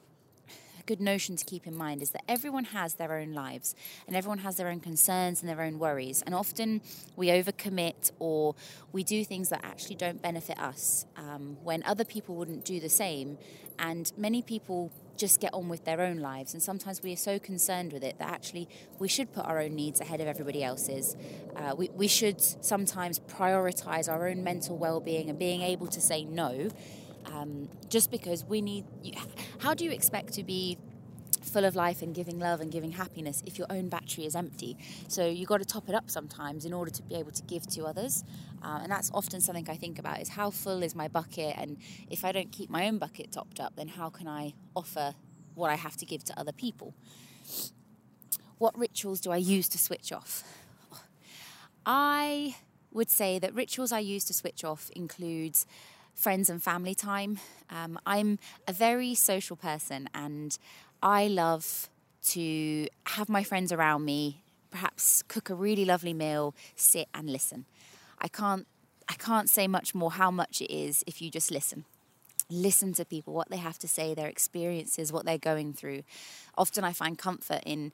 good 0.90 1.00
notion 1.00 1.36
to 1.36 1.46
keep 1.46 1.68
in 1.68 1.76
mind 1.76 2.02
is 2.02 2.10
that 2.10 2.24
everyone 2.28 2.64
has 2.64 2.96
their 2.96 3.14
own 3.14 3.32
lives 3.32 3.76
and 4.08 4.16
everyone 4.16 4.40
has 4.40 4.56
their 4.56 4.70
own 4.70 4.80
concerns 4.80 5.40
and 5.40 5.48
their 5.48 5.62
own 5.62 5.78
worries. 5.78 6.24
And 6.26 6.34
often 6.34 6.82
we 7.16 7.28
overcommit 7.28 8.12
or 8.18 8.56
we 8.92 9.04
do 9.04 9.24
things 9.24 9.50
that 9.50 9.64
actually 9.64 9.98
don't 9.98 10.20
benefit 10.20 10.58
us 10.58 11.06
um, 11.16 11.58
when 11.64 11.84
other 11.84 12.04
people 12.04 12.34
wouldn't 12.34 12.66
do 12.66 12.80
the 12.80 12.90
same. 12.90 13.38
And 13.78 14.12
many 14.18 14.42
people 14.42 14.92
just 15.16 15.40
get 15.40 15.54
on 15.54 15.70
with 15.70 15.86
their 15.86 16.02
own 16.02 16.18
lives. 16.18 16.54
And 16.54 16.64
sometimes 16.64 17.04
we 17.04 17.14
are 17.14 17.24
so 17.32 17.38
concerned 17.38 17.94
with 17.94 18.04
it 18.04 18.18
that 18.18 18.30
actually 18.30 18.68
we 18.98 19.08
should 19.08 19.32
put 19.32 19.46
our 19.46 19.60
own 19.60 19.76
needs 19.76 20.02
ahead 20.02 20.22
of 20.22 20.28
everybody 20.28 20.64
else's. 20.64 21.16
Uh, 21.56 21.76
we, 21.78 21.90
we 21.90 22.08
should 22.08 22.42
sometimes 22.42 23.20
prioritize 23.20 24.10
our 24.12 24.28
own 24.28 24.44
mental 24.44 24.76
well 24.76 25.00
being 25.00 25.30
and 25.30 25.38
being 25.38 25.62
able 25.62 25.86
to 25.88 26.02
say 26.02 26.24
no. 26.24 26.70
Um, 27.26 27.70
just 27.90 28.12
because 28.12 28.44
we 28.46 28.62
need, 28.62 28.86
how 29.60 29.74
do 29.74 29.84
you 29.84 29.92
expect 29.92 30.34
to 30.34 30.44
be 30.44 30.78
full 31.50 31.66
of 31.66 31.76
life 31.76 32.02
and 32.02 32.14
giving 32.14 32.40
love 32.40 32.62
and 32.62 32.72
giving 32.72 32.92
happiness 32.92 33.44
if 33.46 33.58
your 33.58 33.68
own 33.70 33.90
battery 33.90 34.26
is 34.26 34.36
empty. 34.36 34.78
So 35.08 35.28
you've 35.28 35.48
got 35.48 35.58
to 35.58 35.66
top 35.66 35.90
it 35.90 35.96
up 35.96 36.10
sometimes 36.10 36.66
in 36.66 36.74
order 36.74 36.92
to 36.92 37.02
be 37.04 37.16
able 37.16 37.32
to 37.32 37.44
give 37.44 37.66
to 37.68 37.86
others. 37.86 38.24
Uh, 38.64 38.80
and 38.84 38.92
that's 38.92 39.10
often 39.14 39.42
something 39.42 39.70
I 39.70 39.76
think 39.76 40.00
about 40.00 40.22
is 40.22 40.30
how 40.30 40.50
full 40.50 40.84
is 40.84 40.96
my 40.96 41.08
bucket? 41.08 41.56
And 41.58 41.78
if 42.10 42.24
I 42.24 42.32
don't 42.32 42.52
keep 42.52 42.70
my 42.70 42.88
own 42.88 42.98
bucket 42.98 43.32
topped 43.32 43.60
up, 43.60 43.76
then 43.76 43.88
how 43.88 44.10
can 44.10 44.28
I 44.28 44.54
offer 44.76 45.16
what 45.56 45.70
I 45.70 45.76
have 45.76 45.98
to 45.98 46.06
give 46.06 46.24
to 46.26 46.40
other 46.40 46.52
people? 46.52 46.94
What 48.58 48.78
rituals 48.78 49.22
do 49.22 49.32
I 49.32 49.38
use 49.38 49.70
to 49.70 49.78
switch 49.78 50.12
off? 50.12 50.44
I 51.86 52.56
would 52.92 53.10
say 53.10 53.40
that 53.40 53.54
rituals 53.54 53.92
I 53.92 54.00
use 54.00 54.26
to 54.26 54.34
switch 54.34 54.64
off 54.64 54.90
includes 54.96 55.66
friends 56.20 56.50
and 56.50 56.62
family 56.62 56.94
time. 56.94 57.40
Um, 57.70 57.98
I'm 58.06 58.40
a 58.68 58.74
very 58.74 59.16
social 59.16 59.56
person 59.56 60.10
and 60.14 60.58
I 61.02 61.28
love 61.28 61.90
to 62.28 62.88
have 63.06 63.30
my 63.30 63.44
friends 63.44 63.72
around 63.72 64.04
me, 64.04 64.44
perhaps 64.70 65.24
cook 65.30 65.50
a 65.50 65.56
really 65.56 65.86
lovely 65.86 66.14
meal, 66.14 66.54
sit 66.76 67.08
and 67.14 67.30
listen. 67.30 67.66
I 68.20 68.28
can't 68.28 68.68
I 69.08 69.14
can't 69.14 69.50
say 69.50 69.68
much 69.68 69.96
more 69.96 70.12
how 70.12 70.30
much 70.30 70.62
it 70.62 70.72
is 70.72 71.04
if 71.08 71.20
you 71.22 71.32
just 71.32 71.50
listen. 71.50 71.86
Listen 72.52 72.94
to 72.94 73.06
people, 73.06 73.34
what 73.34 73.50
they 73.50 73.58
have 73.58 73.80
to 73.80 73.88
say, 73.88 74.14
their 74.14 74.28
experiences, 74.28 75.12
what 75.12 75.26
they're 75.26 75.38
going 75.40 75.74
through. 75.74 76.04
Often 76.58 76.84
I 76.84 76.94
find 76.94 77.18
comfort 77.18 77.64
in 77.66 77.92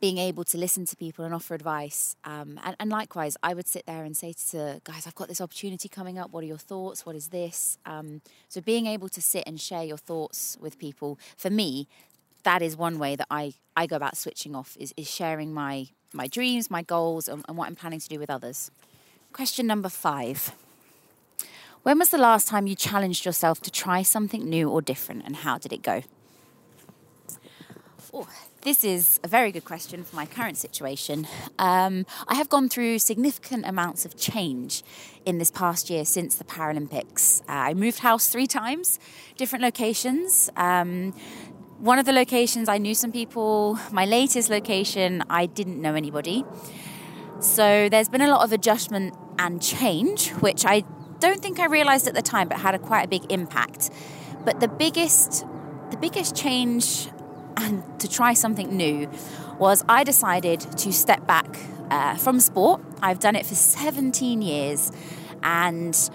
being 0.00 0.18
able 0.18 0.44
to 0.44 0.56
listen 0.56 0.86
to 0.86 0.96
people 0.96 1.24
and 1.24 1.34
offer 1.34 1.54
advice. 1.54 2.14
Um, 2.24 2.60
and, 2.64 2.76
and, 2.78 2.90
likewise, 2.90 3.36
I 3.42 3.54
would 3.54 3.66
sit 3.66 3.84
there 3.86 4.04
and 4.04 4.16
say 4.16 4.32
to 4.50 4.80
guys, 4.84 5.06
I've 5.06 5.14
got 5.14 5.28
this 5.28 5.40
opportunity 5.40 5.88
coming 5.88 6.18
up. 6.18 6.30
What 6.30 6.44
are 6.44 6.46
your 6.46 6.58
thoughts? 6.58 7.04
What 7.04 7.16
is 7.16 7.28
this? 7.28 7.78
Um, 7.84 8.22
so 8.48 8.60
being 8.60 8.86
able 8.86 9.08
to 9.08 9.20
sit 9.20 9.44
and 9.46 9.60
share 9.60 9.82
your 9.82 9.96
thoughts 9.96 10.56
with 10.60 10.78
people, 10.78 11.18
for 11.36 11.50
me, 11.50 11.88
that 12.44 12.62
is 12.62 12.76
one 12.76 12.98
way 12.98 13.16
that 13.16 13.26
I, 13.30 13.54
I 13.76 13.86
go 13.86 13.96
about 13.96 14.16
switching 14.16 14.54
off 14.54 14.76
is, 14.78 14.94
is 14.96 15.10
sharing 15.10 15.52
my, 15.52 15.88
my 16.12 16.28
dreams, 16.28 16.70
my 16.70 16.82
goals, 16.82 17.28
and, 17.28 17.44
and 17.48 17.56
what 17.56 17.66
I'm 17.66 17.74
planning 17.74 18.00
to 18.00 18.08
do 18.08 18.18
with 18.20 18.30
others. 18.30 18.70
Question 19.32 19.66
number 19.66 19.88
five. 19.88 20.52
When 21.82 21.98
was 21.98 22.10
the 22.10 22.18
last 22.18 22.48
time 22.48 22.66
you 22.66 22.74
challenged 22.74 23.24
yourself 23.24 23.60
to 23.62 23.70
try 23.70 24.02
something 24.02 24.48
new 24.48 24.68
or 24.68 24.80
different, 24.80 25.24
and 25.24 25.36
how 25.36 25.58
did 25.58 25.72
it 25.72 25.82
go? 25.82 26.02
Oh, 28.12 28.28
this 28.62 28.82
is 28.82 29.20
a 29.22 29.28
very 29.28 29.52
good 29.52 29.64
question 29.64 30.02
for 30.02 30.16
my 30.16 30.26
current 30.26 30.56
situation. 30.56 31.26
Um, 31.58 32.06
I 32.26 32.34
have 32.34 32.48
gone 32.48 32.68
through 32.68 32.98
significant 32.98 33.64
amounts 33.66 34.04
of 34.04 34.16
change 34.16 34.82
in 35.24 35.38
this 35.38 35.50
past 35.50 35.88
year 35.88 36.04
since 36.04 36.34
the 36.36 36.44
Paralympics. 36.44 37.40
Uh, 37.42 37.52
I 37.52 37.74
moved 37.74 38.00
house 38.00 38.28
three 38.28 38.46
times, 38.46 38.98
different 39.36 39.62
locations. 39.62 40.50
Um, 40.56 41.12
one 41.78 42.00
of 42.00 42.06
the 42.06 42.12
locations 42.12 42.68
I 42.68 42.78
knew 42.78 42.94
some 42.94 43.12
people. 43.12 43.78
My 43.92 44.04
latest 44.04 44.50
location, 44.50 45.22
I 45.30 45.46
didn't 45.46 45.80
know 45.80 45.94
anybody. 45.94 46.44
So 47.40 47.88
there's 47.88 48.08
been 48.08 48.22
a 48.22 48.28
lot 48.28 48.42
of 48.42 48.52
adjustment 48.52 49.14
and 49.38 49.62
change, 49.62 50.30
which 50.30 50.64
I 50.66 50.82
don't 51.20 51.40
think 51.40 51.60
I 51.60 51.66
realized 51.66 52.08
at 52.08 52.14
the 52.14 52.22
time, 52.22 52.48
but 52.48 52.58
had 52.58 52.74
a 52.74 52.78
quite 52.80 53.04
a 53.04 53.08
big 53.08 53.30
impact. 53.30 53.90
But 54.44 54.58
the 54.58 54.66
biggest, 54.66 55.46
the 55.90 55.96
biggest 55.96 56.34
change 56.34 57.08
and 57.58 58.00
to 58.00 58.08
try 58.08 58.34
something 58.34 58.76
new 58.76 59.10
was 59.58 59.84
I 59.88 60.04
decided 60.04 60.60
to 60.60 60.92
step 60.92 61.26
back 61.26 61.58
uh, 61.90 62.16
from 62.16 62.40
sport. 62.40 62.80
I've 63.02 63.18
done 63.18 63.36
it 63.36 63.46
for 63.46 63.54
17 63.54 64.42
years, 64.42 64.92
and 65.42 66.10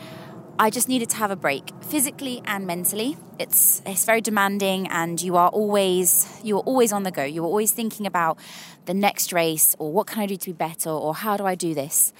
I 0.58 0.70
just 0.70 0.88
needed 0.88 1.10
to 1.12 1.18
have 1.18 1.32
a 1.32 1.36
break, 1.36 1.72
physically 1.82 2.42
and 2.46 2.66
mentally. 2.66 3.18
It's 3.40 3.82
it's 3.86 4.06
very 4.06 4.22
demanding, 4.22 4.88
and 4.88 5.22
you 5.22 5.36
are 5.36 5.50
always 5.50 6.28
you 6.44 6.58
are 6.58 6.64
always 6.64 6.94
on 6.94 7.04
the 7.04 7.12
go. 7.12 7.24
You 7.24 7.44
are 7.44 7.48
always 7.48 7.72
thinking 7.72 8.08
about 8.08 8.38
the 8.86 8.94
next 8.94 9.34
race, 9.34 9.76
or 9.80 9.92
what 9.92 10.08
can 10.08 10.22
I 10.22 10.26
do 10.26 10.38
to 10.38 10.50
be 10.50 10.54
better, 10.54 10.90
or 10.90 11.16
how 11.16 11.38
do 11.38 11.46
I 11.46 11.56
do 11.56 11.74
this. 11.74 12.14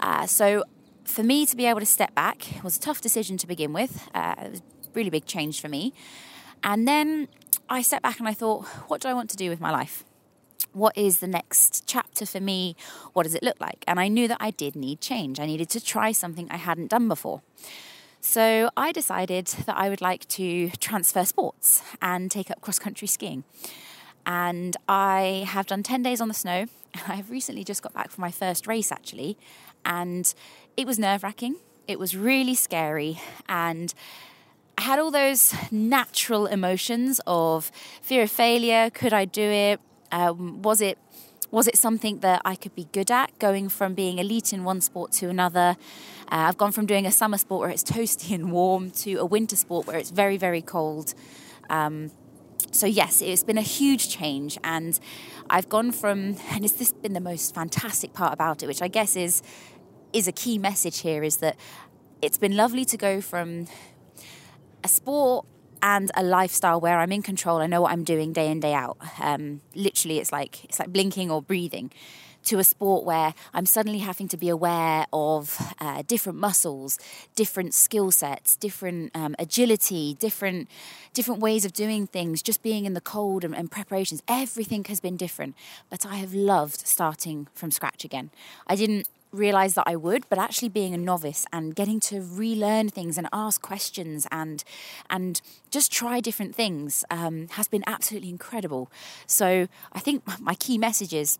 Uh, 0.00 0.26
so, 0.26 0.64
for 1.04 1.22
me 1.22 1.46
to 1.46 1.56
be 1.56 1.66
able 1.66 1.80
to 1.80 1.86
step 1.86 2.14
back 2.14 2.46
was 2.62 2.76
a 2.76 2.80
tough 2.80 3.00
decision 3.00 3.38
to 3.38 3.46
begin 3.46 3.72
with. 3.72 4.08
Uh, 4.14 4.34
it 4.44 4.50
was 4.50 4.60
a 4.60 4.62
really 4.94 5.10
big 5.10 5.24
change 5.24 5.60
for 5.60 5.68
me, 5.68 5.94
and 6.62 6.86
then 6.86 7.28
I 7.68 7.82
stepped 7.82 8.02
back 8.02 8.18
and 8.18 8.28
I 8.28 8.34
thought, 8.34 8.64
what 8.88 9.00
do 9.00 9.08
I 9.08 9.14
want 9.14 9.30
to 9.30 9.36
do 9.36 9.50
with 9.50 9.60
my 9.60 9.70
life? 9.70 10.04
what 10.76 10.96
is 10.96 11.20
the 11.20 11.26
next 11.26 11.84
chapter 11.86 12.26
for 12.26 12.38
me? 12.38 12.76
What 13.14 13.22
does 13.22 13.34
it 13.34 13.42
look 13.42 13.58
like? 13.60 13.82
And 13.86 13.98
I 13.98 14.08
knew 14.08 14.28
that 14.28 14.36
I 14.40 14.50
did 14.50 14.76
need 14.76 15.00
change. 15.00 15.40
I 15.40 15.46
needed 15.46 15.70
to 15.70 15.82
try 15.82 16.12
something 16.12 16.48
I 16.50 16.58
hadn't 16.58 16.88
done 16.88 17.08
before. 17.08 17.40
So 18.20 18.70
I 18.76 18.92
decided 18.92 19.46
that 19.46 19.76
I 19.76 19.88
would 19.88 20.02
like 20.02 20.28
to 20.28 20.68
transfer 20.78 21.24
sports 21.24 21.82
and 22.02 22.30
take 22.30 22.50
up 22.50 22.60
cross 22.60 22.78
country 22.78 23.08
skiing. 23.08 23.44
And 24.26 24.76
I 24.86 25.44
have 25.46 25.66
done 25.66 25.82
10 25.82 26.02
days 26.02 26.20
on 26.20 26.28
the 26.28 26.34
snow. 26.34 26.66
I 27.08 27.14
have 27.14 27.30
recently 27.30 27.64
just 27.64 27.82
got 27.82 27.94
back 27.94 28.10
from 28.10 28.20
my 28.22 28.30
first 28.30 28.66
race, 28.66 28.92
actually. 28.92 29.38
And 29.84 30.32
it 30.76 30.86
was 30.86 30.98
nerve 30.98 31.22
wracking. 31.22 31.56
It 31.88 31.98
was 31.98 32.14
really 32.14 32.54
scary. 32.54 33.18
And 33.48 33.94
I 34.78 34.82
had 34.82 34.98
all 34.98 35.10
those 35.10 35.54
natural 35.70 36.46
emotions 36.46 37.20
of 37.26 37.72
fear 38.02 38.24
of 38.24 38.30
failure. 38.30 38.90
Could 38.90 39.12
I 39.12 39.24
do 39.24 39.42
it? 39.42 39.80
Um, 40.12 40.62
was 40.62 40.80
it 40.80 40.98
was 41.50 41.66
it 41.66 41.78
something 41.78 42.18
that 42.20 42.42
I 42.44 42.56
could 42.56 42.74
be 42.74 42.88
good 42.92 43.10
at, 43.10 43.38
going 43.38 43.68
from 43.68 43.94
being 43.94 44.18
elite 44.18 44.52
in 44.52 44.64
one 44.64 44.80
sport 44.80 45.12
to 45.12 45.28
another? 45.28 45.76
Uh, 46.30 46.48
I've 46.48 46.58
gone 46.58 46.72
from 46.72 46.86
doing 46.86 47.06
a 47.06 47.12
summer 47.12 47.38
sport 47.38 47.60
where 47.60 47.70
it's 47.70 47.84
toasty 47.84 48.34
and 48.34 48.50
warm 48.52 48.90
to 49.02 49.14
a 49.14 49.24
winter 49.24 49.56
sport 49.56 49.86
where 49.86 49.96
it's 49.96 50.10
very, 50.10 50.36
very 50.36 50.60
cold. 50.60 51.14
Um, 51.70 52.10
so 52.72 52.86
yes, 52.86 53.22
it's 53.22 53.44
been 53.44 53.58
a 53.58 53.62
huge 53.62 54.10
change, 54.10 54.58
and 54.62 54.98
I've 55.48 55.68
gone 55.68 55.92
from, 55.92 56.36
and 56.50 56.64
it's 56.64 56.74
this 56.74 56.92
been 56.92 57.14
the 57.14 57.20
most 57.20 57.54
fantastic 57.54 58.12
part 58.12 58.34
about 58.34 58.62
it, 58.62 58.66
which 58.66 58.82
I 58.82 58.88
guess 58.88 59.16
is 59.16 59.42
is 60.12 60.28
a 60.28 60.32
key 60.32 60.58
message 60.58 61.00
here, 61.00 61.22
is 61.22 61.38
that 61.38 61.56
it's 62.20 62.38
been 62.38 62.56
lovely 62.56 62.84
to 62.86 62.96
go 62.96 63.20
from 63.20 63.66
a 64.84 64.88
sport 64.88 65.46
and 65.82 66.10
a 66.14 66.22
lifestyle 66.22 66.80
where 66.80 66.98
I'm 66.98 67.12
in 67.12 67.22
control. 67.22 67.58
I 67.58 67.66
know 67.66 67.82
what 67.82 67.92
I'm 67.92 68.04
doing 68.04 68.32
day 68.32 68.50
in 68.50 68.60
day 68.60 68.74
out. 68.74 68.96
Um, 69.20 69.60
literally, 69.74 70.18
it's 70.18 70.32
like 70.32 70.64
it's 70.64 70.78
like 70.78 70.88
blinking 70.88 71.30
or 71.30 71.42
breathing. 71.42 71.92
To 72.50 72.60
a 72.60 72.64
sport 72.64 73.04
where 73.04 73.34
I'm 73.52 73.66
suddenly 73.66 73.98
having 73.98 74.28
to 74.28 74.36
be 74.36 74.48
aware 74.48 75.06
of 75.12 75.74
uh, 75.80 76.04
different 76.06 76.38
muscles, 76.38 76.96
different 77.34 77.74
skill 77.74 78.12
sets, 78.12 78.54
different 78.54 79.10
um, 79.16 79.34
agility, 79.36 80.14
different 80.14 80.68
different 81.12 81.40
ways 81.40 81.64
of 81.64 81.72
doing 81.72 82.06
things. 82.06 82.42
Just 82.42 82.62
being 82.62 82.84
in 82.84 82.94
the 82.94 83.00
cold 83.00 83.42
and, 83.42 83.52
and 83.52 83.68
preparations, 83.68 84.22
everything 84.28 84.84
has 84.84 85.00
been 85.00 85.16
different. 85.16 85.56
But 85.90 86.06
I 86.06 86.16
have 86.16 86.34
loved 86.34 86.86
starting 86.86 87.48
from 87.52 87.72
scratch 87.72 88.04
again. 88.04 88.30
I 88.68 88.76
didn't 88.76 89.08
realize 89.36 89.74
that 89.74 89.84
I 89.86 89.96
would, 89.96 90.28
but 90.28 90.38
actually 90.38 90.68
being 90.68 90.94
a 90.94 90.98
novice 90.98 91.46
and 91.52 91.74
getting 91.74 92.00
to 92.00 92.20
relearn 92.20 92.88
things 92.88 93.18
and 93.18 93.28
ask 93.32 93.62
questions 93.62 94.26
and 94.30 94.64
and 95.10 95.40
just 95.70 95.92
try 95.92 96.20
different 96.20 96.54
things 96.54 97.04
um, 97.10 97.48
has 97.52 97.68
been 97.68 97.84
absolutely 97.86 98.30
incredible. 98.30 98.90
So 99.26 99.68
I 99.92 100.00
think 100.00 100.22
my 100.40 100.54
key 100.54 100.78
message 100.78 101.14
is 101.14 101.38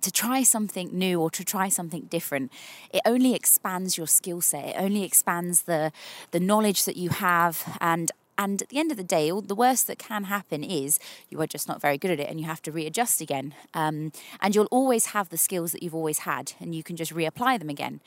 to 0.00 0.12
try 0.12 0.42
something 0.42 0.90
new 0.92 1.20
or 1.20 1.30
to 1.30 1.42
try 1.44 1.68
something 1.68 2.02
different 2.02 2.52
it 2.92 3.00
only 3.06 3.34
expands 3.34 3.96
your 3.96 4.06
skill 4.06 4.40
set 4.40 4.66
it 4.66 4.76
only 4.78 5.02
expands 5.02 5.62
the 5.62 5.90
the 6.30 6.38
knowledge 6.38 6.84
that 6.84 6.96
you 6.96 7.08
have 7.08 7.76
and 7.80 8.12
and 8.36 8.62
at 8.62 8.68
the 8.68 8.78
end 8.78 8.90
of 8.90 8.96
the 8.96 9.04
day, 9.04 9.30
all 9.30 9.40
the 9.40 9.54
worst 9.54 9.86
that 9.86 9.98
can 9.98 10.24
happen 10.24 10.64
is 10.64 10.98
you 11.30 11.40
are 11.40 11.46
just 11.46 11.68
not 11.68 11.80
very 11.80 11.98
good 11.98 12.10
at 12.10 12.20
it 12.20 12.28
and 12.28 12.40
you 12.40 12.46
have 12.46 12.62
to 12.62 12.72
readjust 12.72 13.20
again. 13.20 13.54
Um, 13.74 14.12
and 14.40 14.54
you'll 14.54 14.66
always 14.70 15.06
have 15.06 15.28
the 15.28 15.36
skills 15.36 15.72
that 15.72 15.82
you've 15.82 15.94
always 15.94 16.20
had 16.20 16.52
and 16.60 16.74
you 16.74 16.82
can 16.82 16.96
just 16.96 17.14
reapply 17.14 17.58
them 17.58 17.70
again. 17.70 18.00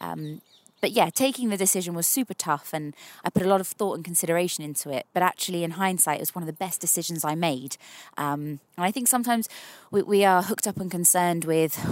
Um, 0.00 0.40
but 0.80 0.92
yeah, 0.92 1.08
taking 1.08 1.48
the 1.48 1.56
decision 1.56 1.94
was 1.94 2.06
super 2.06 2.34
tough 2.34 2.70
and 2.74 2.94
I 3.24 3.30
put 3.30 3.42
a 3.42 3.48
lot 3.48 3.60
of 3.60 3.66
thought 3.66 3.94
and 3.94 4.04
consideration 4.04 4.64
into 4.64 4.90
it. 4.90 5.06
But 5.14 5.22
actually, 5.22 5.64
in 5.64 5.72
hindsight, 5.72 6.18
it 6.18 6.20
was 6.20 6.34
one 6.34 6.42
of 6.42 6.46
the 6.46 6.52
best 6.52 6.80
decisions 6.80 7.24
I 7.24 7.34
made. 7.34 7.76
Um, 8.18 8.60
and 8.76 8.84
I 8.84 8.90
think 8.90 9.08
sometimes 9.08 9.48
we, 9.90 10.02
we 10.02 10.24
are 10.24 10.42
hooked 10.42 10.66
up 10.66 10.76
and 10.78 10.90
concerned 10.90 11.46
with 11.46 11.82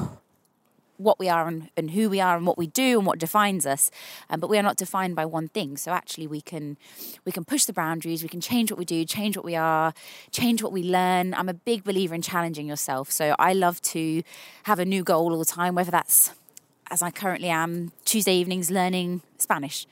what 1.03 1.19
we 1.19 1.29
are 1.29 1.47
and, 1.49 1.71
and, 1.77 1.91
who 1.91 2.09
we 2.09 2.21
are 2.21 2.37
and 2.37 2.47
what 2.47 2.57
we 2.57 2.67
do 2.67 2.99
and 2.99 3.07
what 3.07 3.19
defines 3.19 3.67
us 3.67 3.91
um, 4.31 4.41
but 4.41 4.49
we 4.49 4.59
are 4.59 4.63
not 4.63 4.77
defined 4.77 5.17
by 5.17 5.27
one 5.27 5.49
thing. 5.49 5.77
So 5.77 5.93
actually 5.93 6.27
we 6.27 6.41
can 6.41 6.77
we 7.25 7.33
can 7.33 7.45
push 7.45 7.65
the 7.65 7.73
boundaries 7.73 8.23
we 8.23 8.29
can 8.29 8.41
change 8.41 8.71
what 8.71 8.79
we 8.79 8.85
do 8.85 9.05
change 9.05 9.37
what 9.37 9.45
we 9.45 9.57
are 9.57 9.93
change 10.31 10.63
what 10.63 10.73
we 10.73 10.83
learn. 10.83 11.35
I'm 11.35 11.49
a 11.49 11.55
big 11.55 11.85
believer 11.85 12.15
in 12.15 12.23
challenging 12.23 12.67
yourself. 12.67 13.11
So 13.11 13.35
i 13.39 13.53
love 13.53 13.81
to 13.83 14.23
have 14.65 14.79
a 14.79 14.85
new 14.85 15.03
goal 15.03 15.33
all 15.33 15.39
the 15.39 15.45
time 15.45 15.75
whether 15.75 15.91
that's 15.91 16.33
as 16.91 17.03
i 17.03 17.11
currently 17.11 17.49
am 17.49 17.93
tuesday 18.05 18.35
evenings 18.35 18.71
learning 18.71 19.23
spanish. 19.39 19.87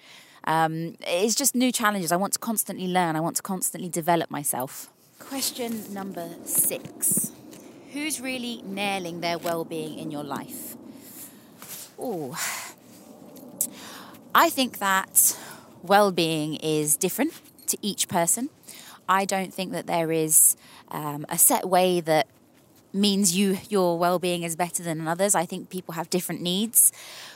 Um, 0.44 0.96
it's 1.02 1.34
just 1.34 1.54
new 1.54 1.70
challenges. 1.70 2.12
I 2.12 2.16
want 2.16 2.32
to 2.32 2.38
constantly 2.38 2.88
learn. 2.88 3.14
I 3.14 3.20
want 3.20 3.36
to 3.36 3.42
constantly 3.42 3.90
develop 3.90 4.30
myself. 4.30 4.90
Question 5.18 5.92
number 5.92 6.28
six. 6.44 7.32
Who's 7.92 8.20
really 8.20 8.62
nailing 8.64 9.20
their 9.20 9.38
well-being 9.38 9.98
in 9.98 10.10
your 10.10 10.24
life 10.24 10.76
Oh, 12.02 12.34
I 14.34 14.48
think 14.48 14.78
that 14.78 15.36
well 15.82 16.10
being 16.10 16.54
is 16.54 16.96
different 16.96 17.34
to 17.66 17.76
each 17.82 18.08
person. 18.08 18.48
I 19.06 19.26
don't 19.26 19.52
think 19.52 19.72
that 19.72 19.86
there 19.86 20.10
is 20.10 20.56
um, 20.90 21.26
a 21.28 21.36
set 21.36 21.68
way 21.68 22.00
that 22.00 22.26
means 22.94 23.36
you 23.36 23.58
your 23.68 23.98
well-being 23.98 24.44
is 24.44 24.56
better 24.56 24.82
than 24.82 25.06
others. 25.06 25.34
I 25.34 25.44
think 25.44 25.68
people 25.68 25.92
have 25.92 26.08
different 26.08 26.40
needs. 26.40 26.90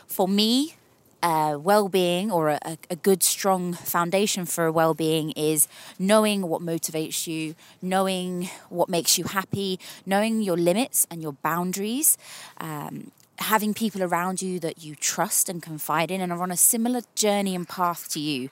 For 0.07 0.27
me, 0.27 0.77
uh, 1.23 1.59
well-being 1.61 2.33
or 2.33 2.49
a, 2.51 2.79
a, 2.91 2.97
good 2.97 3.23
strong 3.23 3.73
foundation 3.75 4.47
for 4.47 4.71
well-being 4.73 5.31
is 5.33 5.69
knowing 5.99 6.49
what 6.49 6.61
motivates 6.61 7.27
you 7.27 7.55
knowing 7.81 8.51
what 8.69 8.91
makes 8.91 9.17
you 9.17 9.25
happy 9.25 9.81
knowing 10.05 10.43
your 10.43 10.59
limits 10.59 11.07
and 11.11 11.23
your 11.23 11.33
boundaries 11.33 12.19
um, 12.59 13.11
having 13.39 13.75
people 13.75 14.03
around 14.03 14.41
you 14.41 14.61
that 14.61 14.83
you 14.83 14.95
trust 14.95 15.49
and 15.49 15.63
confide 15.63 16.11
in 16.11 16.21
and 16.21 16.33
are 16.33 16.43
on 16.43 16.51
a 16.51 16.57
similar 16.57 17.03
journey 17.15 17.55
and 17.55 17.69
path 17.69 18.09
to 18.11 18.21
you. 18.21 18.49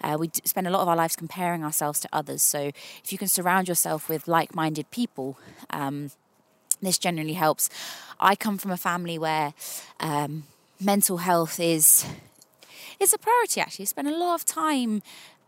Uh, 0.00 0.16
we 0.18 0.30
spend 0.44 0.66
a 0.66 0.70
lot 0.70 0.82
of 0.82 0.88
our 0.88 0.96
lives 0.96 1.16
comparing 1.16 1.64
ourselves 1.64 2.00
to 2.00 2.08
others. 2.12 2.42
So 2.42 2.70
if 3.02 3.12
you 3.12 3.18
can 3.18 3.28
surround 3.28 3.68
yourself 3.68 4.08
with 4.08 4.28
like 4.28 4.54
minded 4.54 4.90
people, 4.90 5.38
um, 5.70 6.10
this 6.82 6.98
generally 6.98 7.32
helps. 7.32 7.70
I 8.20 8.36
come 8.36 8.58
from 8.58 8.70
a 8.70 8.76
family 8.76 9.18
where 9.18 9.54
um, 10.00 10.44
mental 10.80 11.18
health 11.18 11.58
is. 11.58 12.04
It's 13.00 13.12
a 13.12 13.18
priority 13.18 13.60
actually. 13.60 13.84
I 13.84 13.86
spend 13.86 14.08
a 14.08 14.16
lot 14.16 14.34
of 14.34 14.44
time 14.44 15.02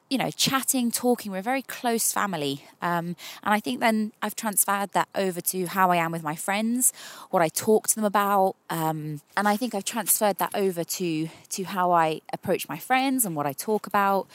you 0.08 0.16
know, 0.16 0.30
chatting, 0.30 0.90
talking. 0.90 1.32
We're 1.32 1.38
a 1.38 1.42
very 1.42 1.62
close 1.62 2.12
family. 2.12 2.64
Um, 2.80 3.16
and 3.42 3.54
I 3.54 3.60
think 3.60 3.80
then 3.80 4.12
I've 4.22 4.34
transferred 4.34 4.92
that 4.92 5.08
over 5.14 5.40
to 5.40 5.66
how 5.66 5.90
I 5.90 5.96
am 5.96 6.12
with 6.12 6.22
my 6.22 6.34
friends, 6.34 6.92
what 7.30 7.42
I 7.42 7.48
talk 7.48 7.88
to 7.88 7.94
them 7.94 8.04
about. 8.04 8.56
Um, 8.70 9.20
and 9.36 9.46
I 9.46 9.56
think 9.56 9.74
I've 9.74 9.84
transferred 9.84 10.38
that 10.38 10.54
over 10.54 10.82
to, 10.82 11.28
to 11.50 11.64
how 11.64 11.92
I 11.92 12.22
approach 12.32 12.68
my 12.68 12.78
friends 12.78 13.26
and 13.26 13.36
what 13.36 13.46
I 13.46 13.52
talk 13.52 13.86
about. 13.86 14.26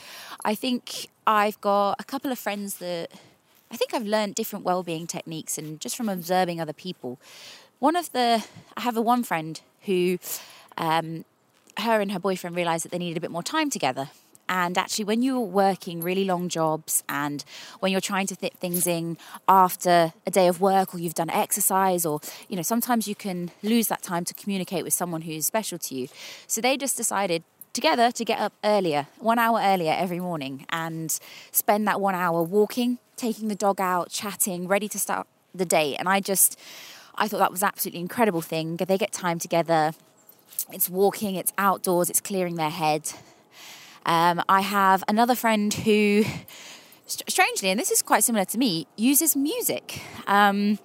I 0.45 0.53
think 0.53 1.09
I've 1.25 1.59
got 1.59 1.95
a 1.99 2.03
couple 2.03 2.31
of 2.31 2.37
friends 2.37 2.77
that 2.77 3.09
I 3.71 3.75
think 3.75 3.95
I've 3.95 4.05
learned 4.05 4.35
different 4.35 4.65
well-being 4.65 5.07
techniques 5.07 5.57
and 5.57 5.79
just 5.79 5.95
from 5.97 6.07
observing 6.07 6.61
other 6.61 6.73
people. 6.73 7.19
One 7.79 7.95
of 7.95 8.11
the, 8.11 8.45
I 8.77 8.81
have 8.81 8.95
a 8.95 9.01
one 9.01 9.23
friend 9.23 9.59
who, 9.85 10.19
um, 10.77 11.25
her 11.77 11.99
and 11.99 12.11
her 12.11 12.19
boyfriend 12.19 12.55
realized 12.55 12.85
that 12.85 12.91
they 12.91 12.99
needed 12.99 13.17
a 13.17 13.21
bit 13.21 13.31
more 13.31 13.41
time 13.41 13.71
together 13.71 14.09
and 14.49 14.77
actually, 14.77 15.05
when 15.05 15.23
you're 15.23 15.39
working 15.39 16.01
really 16.01 16.25
long 16.25 16.49
jobs 16.49 17.03
and 17.07 17.43
when 17.79 17.91
you're 17.91 18.01
trying 18.01 18.27
to 18.27 18.35
fit 18.35 18.53
things 18.53 18.85
in 18.85 19.17
after 19.47 20.13
a 20.27 20.31
day 20.31 20.47
of 20.47 20.59
work 20.59 20.93
or 20.93 20.99
you've 20.99 21.13
done 21.13 21.29
exercise, 21.29 22.05
or, 22.05 22.19
you 22.49 22.55
know, 22.55 22.61
sometimes 22.61 23.07
you 23.07 23.15
can 23.15 23.51
lose 23.61 23.87
that 23.87 24.01
time 24.01 24.25
to 24.25 24.33
communicate 24.33 24.83
with 24.83 24.93
someone 24.93 25.21
who's 25.21 25.45
special 25.45 25.77
to 25.79 25.95
you. 25.95 26.07
So 26.47 26.61
they 26.61 26.77
just 26.77 26.97
decided 26.97 27.43
together 27.71 28.11
to 28.11 28.25
get 28.25 28.39
up 28.39 28.53
earlier, 28.63 29.07
one 29.17 29.39
hour 29.39 29.59
earlier 29.61 29.93
every 29.97 30.19
morning, 30.19 30.65
and 30.69 31.19
spend 31.51 31.87
that 31.87 31.99
one 31.99 32.13
hour 32.13 32.43
walking, 32.43 32.99
taking 33.15 33.47
the 33.47 33.55
dog 33.55 33.81
out, 33.81 34.09
chatting, 34.09 34.67
ready 34.67 34.87
to 34.89 34.99
start 34.99 35.25
the 35.55 35.65
day. 35.65 35.95
And 35.95 36.07
I 36.07 36.19
just, 36.19 36.59
I 37.15 37.27
thought 37.27 37.39
that 37.39 37.51
was 37.51 37.63
absolutely 37.63 38.01
incredible 38.01 38.41
thing. 38.41 38.75
They 38.75 38.97
get 38.97 39.11
time 39.11 39.39
together. 39.39 39.93
It's 40.71 40.89
walking, 40.89 41.35
it's 41.35 41.51
outdoors, 41.57 42.09
it's 42.09 42.21
clearing 42.21 42.55
their 42.55 42.69
head. 42.69 43.11
Um, 44.05 44.41
I 44.49 44.61
have 44.61 45.03
another 45.07 45.35
friend 45.35 45.73
who, 45.73 46.23
strangely, 47.05 47.69
and 47.69 47.79
this 47.79 47.91
is 47.91 48.01
quite 48.01 48.23
similar 48.23 48.45
to 48.45 48.57
me, 48.57 48.87
uses 48.97 49.35
music. 49.35 50.01
Um, 50.27 50.79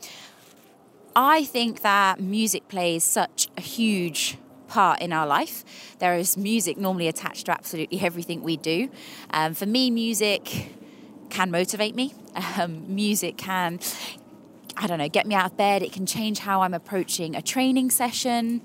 I 1.16 1.44
think 1.44 1.83
that 1.83 2.20
music 2.20 2.68
plays 2.68 3.02
such 3.02 3.48
a 3.57 3.61
huge 3.61 4.38
part 4.68 5.00
in 5.00 5.12
our 5.12 5.26
life. 5.26 5.64
There 5.98 6.14
is 6.14 6.37
music 6.37 6.76
normally 6.76 7.09
attached 7.09 7.46
to 7.46 7.52
absolutely 7.52 8.00
everything 8.02 8.42
we 8.42 8.57
do. 8.57 8.88
Um, 9.31 9.54
for 9.54 9.66
me, 9.66 9.90
music 9.90 10.70
can 11.31 11.50
motivate 11.50 11.94
me. 11.94 12.14
Um, 12.57 12.94
music 12.94 13.37
can, 13.37 13.81
I 14.76 14.87
don't 14.87 14.98
know, 14.98 15.09
get 15.09 15.26
me 15.26 15.35
out 15.35 15.50
of 15.50 15.57
bed. 15.57 15.83
It 15.83 15.92
can 15.92 16.07
change 16.07 16.38
how 16.38 16.62
I'm 16.62 16.74
approaching 16.74 17.35
a 17.35 17.42
training 17.42 17.90
session. 17.90 18.62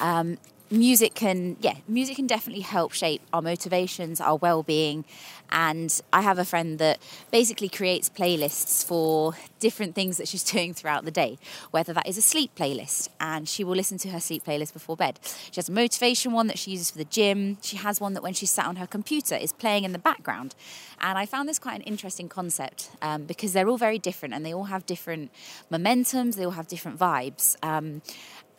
Um, 0.00 0.38
music 0.70 1.14
can 1.14 1.56
yeah 1.60 1.74
music 1.88 2.14
can 2.16 2.28
definitely 2.28 2.62
help 2.62 2.92
shape 2.92 3.20
our 3.32 3.42
motivations 3.42 4.20
our 4.20 4.36
well-being. 4.36 5.04
And 5.52 6.00
i 6.12 6.20
have 6.20 6.38
a 6.38 6.44
friend 6.44 6.78
that 6.78 7.00
basically 7.32 7.68
creates 7.68 8.08
playlists 8.08 8.84
for 8.84 9.34
different 9.58 9.96
things 9.96 10.16
that 10.18 10.28
she's 10.28 10.44
doing 10.54 10.72
throughout 10.72 11.04
the 11.04 11.10
day 11.10 11.38
whether 11.72 11.92
that 11.92 12.06
is 12.06 12.16
a 12.16 12.22
sleep 12.22 12.54
playlist 12.54 13.08
and 13.18 13.48
she 13.48 13.64
will 13.64 13.74
listen 13.74 13.98
to 13.98 14.10
her 14.10 14.20
sleep 14.20 14.44
playlist 14.44 14.72
before 14.72 14.96
bed. 14.96 15.18
She 15.50 15.56
has 15.56 15.68
a 15.68 15.72
motivation 15.72 16.32
one 16.32 16.46
that 16.46 16.58
she 16.58 16.70
uses 16.70 16.90
for 16.90 16.98
the 16.98 17.04
gym. 17.04 17.58
She 17.62 17.76
has 17.76 18.00
one 18.00 18.14
that 18.14 18.22
when 18.22 18.34
she's 18.34 18.50
sat 18.50 18.66
on 18.66 18.76
her 18.76 18.86
computer 18.86 19.34
is 19.34 19.52
playing 19.52 19.84
in 19.84 19.92
the 19.92 19.98
background. 19.98 20.54
And 21.00 21.18
i 21.18 21.26
found 21.26 21.48
this 21.48 21.58
quite 21.58 21.76
an 21.76 21.82
interesting 21.82 22.28
concept 22.28 22.90
um, 23.02 23.24
because 23.24 23.52
they're 23.52 23.68
all 23.68 23.78
very 23.78 23.98
different 23.98 24.34
and 24.34 24.46
they 24.46 24.54
all 24.54 24.64
have 24.64 24.86
different 24.86 25.30
momentums 25.70 26.36
they 26.36 26.44
all 26.44 26.52
have 26.52 26.68
different 26.68 26.98
vibes. 26.98 27.56
Um, 27.62 28.02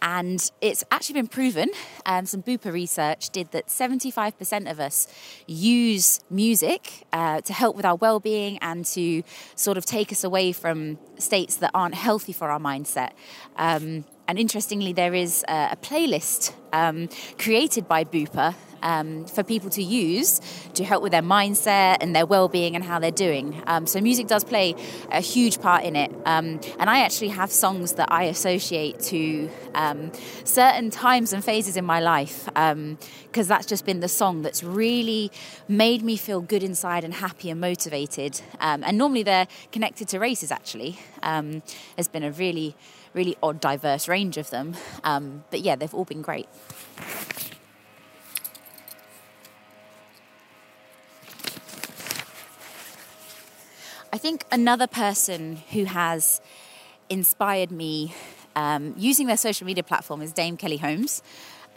and 0.02 0.52
it's 0.62 0.84
actually 0.92 1.14
been 1.14 1.28
proven, 1.28 1.70
um, 2.06 2.26
some 2.26 2.42
Bupa 2.42 2.72
research 2.72 3.30
did 3.30 3.52
that 3.52 3.68
75% 3.68 4.70
of 4.70 4.80
us 4.80 5.08
use 5.48 6.20
music 6.30 7.06
uh, 7.14 7.42
to 7.42 7.54
help 7.54 7.76
with 7.76 7.86
our 7.86 7.96
well 7.96 8.20
being 8.20 8.58
and 8.60 8.86
to 8.86 9.24
sort 9.56 9.78
of 9.78 9.86
take 9.86 10.12
us 10.12 10.24
away 10.24 10.52
from 10.52 10.98
states 11.18 11.56
that 11.58 11.72
aren't 11.74 11.96
healthy 11.96 12.34
for 12.34 12.50
our 12.50 12.60
mindset. 12.60 13.12
Um, 13.58 14.06
and 14.32 14.40
interestingly, 14.40 14.94
there 14.94 15.14
is 15.14 15.44
a, 15.50 15.72
a 15.74 15.76
playlist 15.76 16.54
um, 16.72 17.10
created 17.38 17.86
by 17.86 18.06
Bupa 18.06 18.56
um, 18.82 19.26
for 19.26 19.44
people 19.44 19.70
to 19.72 19.84
use 19.84 20.40
to 20.76 20.86
help 20.86 21.04
with 21.04 21.12
their 21.12 21.22
mindset 21.22 21.98
and 22.00 22.16
their 22.16 22.26
well-being 22.26 22.74
and 22.74 22.82
how 22.86 22.98
they're 22.98 23.12
doing. 23.12 23.62
Um, 23.68 23.86
so 23.86 24.00
music 24.00 24.28
does 24.28 24.46
play 24.46 24.74
a 25.12 25.20
huge 25.20 25.60
part 25.60 25.84
in 25.84 25.98
it, 25.98 26.14
um, 26.26 26.62
and 26.80 26.90
I 26.90 27.02
actually 27.02 27.28
have 27.28 27.52
songs 27.52 27.96
that 27.96 28.10
I 28.10 28.24
associate 28.24 29.02
to 29.02 29.50
um, 29.76 30.14
certain 30.46 30.92
times 30.92 31.34
and 31.34 31.44
phases 31.44 31.76
in 31.76 31.84
my 31.84 32.00
life 32.00 32.46
because 32.46 32.72
um, 32.72 32.98
that's 33.34 33.66
just 33.66 33.86
been 33.86 34.00
the 34.00 34.08
song 34.08 34.44
that's 34.44 34.64
really 34.64 35.30
made 35.68 36.04
me 36.04 36.16
feel 36.16 36.40
good 36.40 36.64
inside 36.64 37.04
and 37.04 37.16
happy 37.16 37.50
and 37.50 37.60
motivated. 37.60 38.40
Um, 38.62 38.82
and 38.86 38.98
normally 38.98 39.24
they're 39.24 39.50
connected 39.74 40.08
to 40.08 40.20
races. 40.20 40.52
Actually, 40.52 40.98
there's 41.22 42.08
been 42.08 42.24
a 42.24 42.32
really 42.32 42.78
really 43.14 43.38
odd, 43.42 43.60
diverse 43.60 44.08
range 44.08 44.38
of 44.38 44.50
them. 44.50 44.76
Um, 45.04 45.44
but 45.52 45.62
yeah, 45.62 45.76
they've 45.76 45.94
all 45.94 46.06
been 46.06 46.22
great. 46.22 46.48
I 54.14 54.18
think 54.18 54.46
another 54.52 54.88
person 54.88 55.58
who 55.72 55.86
has 55.86 56.42
inspired 57.10 57.72
me 57.72 58.14
um, 58.56 58.94
using 58.98 59.28
their 59.28 59.38
social 59.38 59.66
media 59.66 59.84
platform 59.84 60.22
is 60.22 60.34
Dame 60.34 60.58
Kelly 60.58 60.78
Holmes. 60.78 61.24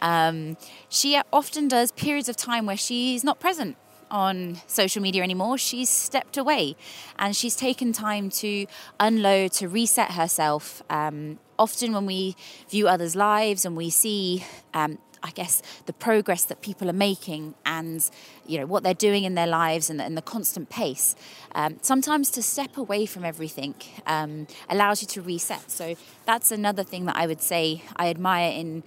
Um, 0.01 0.57
she 0.89 1.19
often 1.31 1.69
does 1.69 1.91
periods 1.93 2.27
of 2.27 2.35
time 2.35 2.65
where 2.65 2.77
she's 2.77 3.23
not 3.23 3.39
present 3.39 3.77
on 4.15 4.61
social 4.65 5.01
media 5.01 5.21
anymore. 5.21 5.57
She's 5.57 5.89
stepped 5.89 6.37
away 6.37 6.77
and 7.19 7.35
she's 7.35 7.55
taken 7.55 7.91
time 7.91 8.29
to 8.41 8.65
unload, 8.97 9.51
to 9.53 9.67
reset 9.67 10.11
herself. 10.11 10.81
Um, 10.89 11.39
often, 11.59 11.91
when 11.91 12.05
we 12.05 12.35
view 12.69 12.87
others' 12.87 13.15
lives 13.15 13.65
and 13.65 13.75
we 13.75 13.89
see 13.89 14.45
um, 14.73 14.97
I 15.25 15.31
guess 15.31 15.63
the 15.87 15.93
progress 15.93 16.43
that 16.45 16.61
people 16.61 16.87
are 16.87 16.93
making 16.93 17.55
and 17.65 18.07
you 18.45 18.59
know 18.59 18.67
what 18.67 18.83
they're 18.83 18.93
doing 18.93 19.23
in 19.23 19.33
their 19.33 19.47
lives 19.47 19.89
and, 19.89 19.99
and 19.99 20.15
the 20.15 20.21
constant 20.21 20.69
pace. 20.69 21.15
Um, 21.55 21.77
sometimes 21.81 22.29
to 22.31 22.43
step 22.43 22.77
away 22.77 23.07
from 23.07 23.25
everything 23.25 23.73
um, 24.05 24.45
allows 24.69 25.01
you 25.01 25.07
to 25.09 25.21
reset. 25.23 25.71
So 25.71 25.95
that's 26.25 26.51
another 26.51 26.83
thing 26.83 27.05
that 27.05 27.15
I 27.17 27.25
would 27.25 27.41
say 27.41 27.81
I 27.95 28.09
admire 28.09 28.51
in 28.51 28.83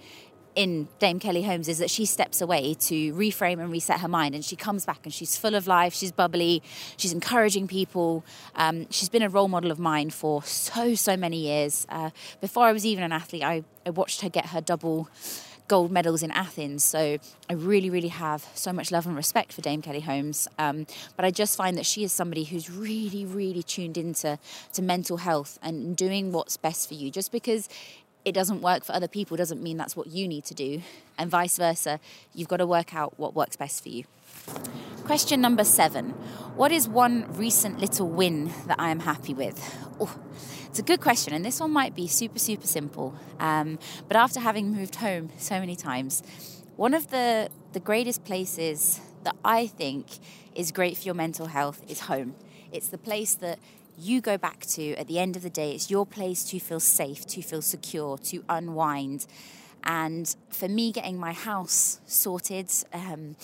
in 0.59 0.89
Dame 0.99 1.21
Kelly 1.21 1.43
Holmes 1.43 1.69
is 1.69 1.77
that 1.77 1.89
she 1.89 2.05
steps 2.05 2.41
away 2.41 2.73
to 2.73 3.13
reframe 3.13 3.61
and 3.61 3.71
reset 3.71 4.01
her 4.01 4.09
mind, 4.09 4.35
and 4.35 4.43
she 4.43 4.57
comes 4.57 4.85
back 4.85 4.99
and 5.05 5.13
she's 5.13 5.37
full 5.37 5.55
of 5.55 5.67
life. 5.67 5.93
She's 5.93 6.11
bubbly. 6.11 6.61
She's 6.97 7.13
encouraging 7.13 7.69
people. 7.69 8.25
Um, 8.55 8.85
she's 8.89 9.07
been 9.07 9.21
a 9.21 9.29
role 9.29 9.47
model 9.47 9.71
of 9.71 9.79
mine 9.79 10.09
for 10.09 10.43
so 10.43 10.95
so 10.95 11.15
many 11.15 11.37
years. 11.37 11.87
Uh, 11.87 12.09
before 12.41 12.65
I 12.65 12.73
was 12.73 12.85
even 12.85 13.05
an 13.05 13.13
athlete, 13.13 13.41
I, 13.41 13.63
I 13.85 13.91
watched 13.91 14.19
her 14.19 14.27
get 14.27 14.47
her 14.47 14.59
double 14.59 15.07
gold 15.69 15.91
medals 15.91 16.21
in 16.21 16.31
Athens. 16.31 16.83
So 16.83 17.17
I 17.49 17.53
really, 17.53 17.89
really 17.89 18.09
have 18.09 18.45
so 18.55 18.73
much 18.73 18.91
love 18.91 19.05
and 19.05 19.15
respect 19.15 19.53
for 19.53 19.61
Dame 19.61 19.81
Kelly 19.81 20.01
Holmes. 20.01 20.49
Um, 20.57 20.85
but 21.15 21.23
I 21.23 21.31
just 21.31 21.55
find 21.55 21.77
that 21.77 21.85
she 21.85 22.03
is 22.03 22.11
somebody 22.11 22.43
who's 22.43 22.69
really, 22.69 23.23
really 23.23 23.63
tuned 23.63 23.97
into 23.97 24.37
to 24.73 24.81
mental 24.81 25.17
health 25.17 25.57
and 25.61 25.95
doing 25.95 26.33
what's 26.33 26.57
best 26.57 26.89
for 26.89 26.95
you. 26.95 27.09
Just 27.09 27.31
because 27.31 27.69
it 28.25 28.33
doesn't 28.33 28.61
work 28.61 28.83
for 28.83 28.93
other 28.93 29.07
people 29.07 29.37
doesn't 29.37 29.61
mean 29.61 29.77
that's 29.77 29.95
what 29.95 30.07
you 30.07 30.27
need 30.27 30.45
to 30.45 30.53
do, 30.53 30.81
and 31.17 31.29
vice 31.29 31.57
versa. 31.57 31.99
You've 32.33 32.47
got 32.47 32.57
to 32.57 32.67
work 32.67 32.93
out 32.93 33.17
what 33.17 33.33
works 33.33 33.55
best 33.55 33.81
for 33.83 33.89
you. 33.89 34.03
Question 35.05 35.41
number 35.41 35.63
seven 35.63 36.09
What 36.55 36.71
is 36.71 36.87
one 36.87 37.25
recent 37.33 37.79
little 37.79 38.07
win 38.07 38.51
that 38.67 38.79
I 38.79 38.89
am 38.89 38.99
happy 38.99 39.33
with? 39.33 39.77
Oh, 39.99 40.19
it's 40.67 40.79
a 40.79 40.83
good 40.83 41.01
question, 41.01 41.33
and 41.33 41.43
this 41.43 41.59
one 41.59 41.71
might 41.71 41.95
be 41.95 42.07
super, 42.07 42.39
super 42.39 42.67
simple. 42.67 43.15
Um, 43.39 43.79
but 44.07 44.15
after 44.15 44.39
having 44.39 44.71
moved 44.71 44.95
home 44.95 45.29
so 45.37 45.59
many 45.59 45.75
times, 45.75 46.21
one 46.75 46.93
of 46.93 47.09
the, 47.09 47.49
the 47.73 47.79
greatest 47.79 48.23
places 48.23 48.99
that 49.23 49.35
I 49.43 49.67
think 49.67 50.05
is 50.55 50.71
great 50.71 50.97
for 50.97 51.03
your 51.03 51.15
mental 51.15 51.47
health 51.47 51.83
is 51.87 52.01
home. 52.01 52.35
It's 52.71 52.89
the 52.89 52.97
place 52.97 53.33
that 53.35 53.59
you 53.99 54.21
go 54.21 54.37
back 54.37 54.65
to 54.67 54.95
at 54.95 55.07
the 55.07 55.19
end 55.19 55.35
of 55.35 55.43
the 55.43 55.49
day. 55.49 55.71
It's 55.71 55.89
your 55.89 56.05
place 56.05 56.43
to 56.45 56.59
feel 56.59 56.79
safe, 56.79 57.25
to 57.27 57.41
feel 57.41 57.61
secure, 57.61 58.17
to 58.17 58.43
unwind. 58.49 59.25
And 59.83 60.33
for 60.49 60.67
me, 60.67 60.91
getting 60.91 61.19
my 61.19 61.33
house 61.33 61.99
sorted, 62.05 62.71
um, 62.93 63.35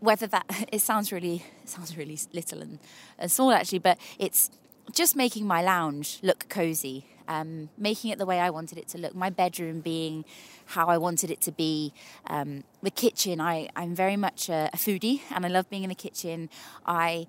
whether 0.00 0.26
that 0.26 0.68
it 0.72 0.80
sounds 0.80 1.12
really 1.12 1.44
it 1.62 1.68
sounds 1.68 1.96
really 1.96 2.18
little 2.32 2.60
and, 2.60 2.78
and 3.18 3.30
small 3.30 3.52
actually, 3.52 3.78
but 3.78 3.98
it's 4.18 4.50
just 4.92 5.14
making 5.16 5.46
my 5.46 5.62
lounge 5.62 6.18
look 6.22 6.48
cozy, 6.48 7.06
um, 7.28 7.68
making 7.78 8.10
it 8.10 8.18
the 8.18 8.26
way 8.26 8.40
I 8.40 8.50
wanted 8.50 8.78
it 8.78 8.88
to 8.88 8.98
look. 8.98 9.14
My 9.14 9.30
bedroom 9.30 9.80
being 9.80 10.24
how 10.66 10.86
I 10.86 10.98
wanted 10.98 11.30
it 11.30 11.40
to 11.42 11.52
be. 11.52 11.92
Um, 12.26 12.64
the 12.82 12.90
kitchen, 12.90 13.40
I, 13.40 13.68
I'm 13.76 13.94
very 13.94 14.16
much 14.16 14.48
a, 14.48 14.70
a 14.72 14.76
foodie 14.76 15.20
and 15.30 15.46
I 15.46 15.48
love 15.48 15.68
being 15.70 15.84
in 15.84 15.88
the 15.88 15.94
kitchen. 15.94 16.50
I 16.84 17.26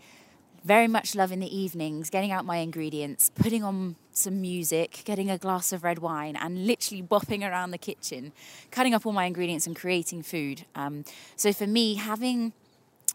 very 0.64 0.88
much 0.88 1.16
love 1.16 1.32
in 1.32 1.40
the 1.40 1.58
evenings 1.58 2.10
getting 2.10 2.32
out 2.32 2.46
my 2.46 2.58
ingredients, 2.58 3.32
putting 3.36 3.64
on 3.64 3.96
some 4.12 4.40
music, 4.42 5.02
getting 5.06 5.30
a 5.30 5.38
glass 5.38 5.74
of 5.74 5.84
red 5.84 6.00
wine, 6.00 6.36
and 6.36 6.66
literally 6.66 7.04
bopping 7.04 7.42
around 7.48 7.72
the 7.72 7.78
kitchen, 7.78 8.32
cutting 8.72 8.94
up 8.94 9.06
all 9.06 9.12
my 9.12 9.26
ingredients 9.26 9.68
and 9.68 9.76
creating 9.76 10.24
food. 10.24 10.66
Um, 10.76 11.04
so 11.36 11.52
for 11.52 11.68
me, 11.68 11.96
having 11.96 12.54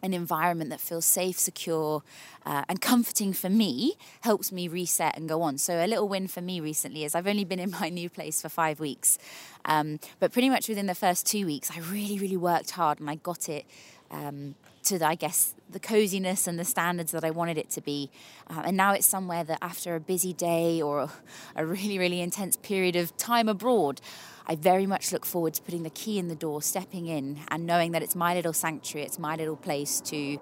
an 0.03 0.15
environment 0.15 0.71
that 0.71 0.81
feels 0.81 1.05
safe, 1.05 1.39
secure, 1.39 2.03
uh, 2.47 2.65
and 2.69 2.81
comforting 2.81 3.33
for 3.33 3.51
me 3.51 3.95
helps 4.21 4.53
me 4.53 4.69
reset 4.69 5.17
and 5.17 5.29
go 5.29 5.43
on. 5.43 5.59
So, 5.59 5.85
a 5.85 5.87
little 5.87 6.09
win 6.09 6.29
for 6.29 6.41
me 6.41 6.61
recently 6.61 7.05
is 7.05 7.15
I've 7.15 7.27
only 7.27 7.45
been 7.45 7.59
in 7.59 7.71
my 7.81 7.89
new 7.89 8.09
place 8.09 8.41
for 8.41 8.49
five 8.49 8.81
weeks, 8.81 9.19
um, 9.65 9.99
but 10.21 10.33
pretty 10.33 10.51
much 10.51 10.69
within 10.69 10.87
the 10.87 10.95
first 10.95 11.27
two 11.27 11.47
weeks, 11.47 11.71
I 11.75 11.81
really, 11.81 12.19
really 12.19 12.37
worked 12.37 12.73
hard 12.73 13.01
and 13.01 13.11
I 13.11 13.17
got 13.17 13.49
it 13.49 13.67
um, 14.11 14.55
to, 14.85 14.99
the, 14.99 15.07
I 15.07 15.15
guess, 15.15 15.55
the 15.71 15.81
coziness 15.81 16.47
and 16.47 16.59
the 16.59 16.65
standards 16.65 17.13
that 17.13 17.25
I 17.25 17.31
wanted 17.31 17.59
it 17.59 17.71
to 17.71 17.81
be. 17.81 18.11
Uh, 18.49 18.63
and 18.67 18.77
now 18.77 18.93
it's 18.93 19.07
somewhere 19.07 19.45
that 19.45 19.59
after 19.63 19.95
a 19.95 20.01
busy 20.01 20.33
day 20.33 20.81
or 20.81 21.11
a, 21.57 21.67
really, 21.67 21.99
really 21.99 22.21
intense 22.21 22.57
period 22.57 22.97
of 22.97 23.17
time 23.17 23.49
abroad, 23.49 24.01
I 24.47 24.57
very 24.57 24.87
much 24.87 25.13
look 25.13 25.27
forward 25.27 25.55
to 25.55 25.63
putting 25.63 25.83
the 25.83 25.91
key 25.91 26.19
in 26.19 26.29
the 26.29 26.35
door, 26.35 26.63
stepping 26.63 27.07
in, 27.07 27.41
and 27.49 27.67
knowing 27.67 27.93
that 27.93 28.03
it's 28.03 28.17
my 28.17 28.35
little 28.35 28.55
sanctuary, 28.55 29.07
it's 29.07 29.19
my 29.19 29.37
little 29.37 29.57
place 29.57 30.01
to 30.03 30.39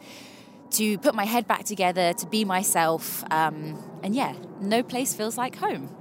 to 0.68 0.98
put 0.98 1.14
my 1.14 1.24
head 1.24 1.46
back 1.46 1.64
together, 1.64 2.12
to 2.12 2.26
be 2.26 2.44
myself. 2.44 3.22
Um, 3.30 3.82
and 4.02 4.16
yeah, 4.16 4.34
no 4.60 4.82
place 4.82 5.14
feels 5.14 5.38
like 5.38 5.56
home. 5.56 5.94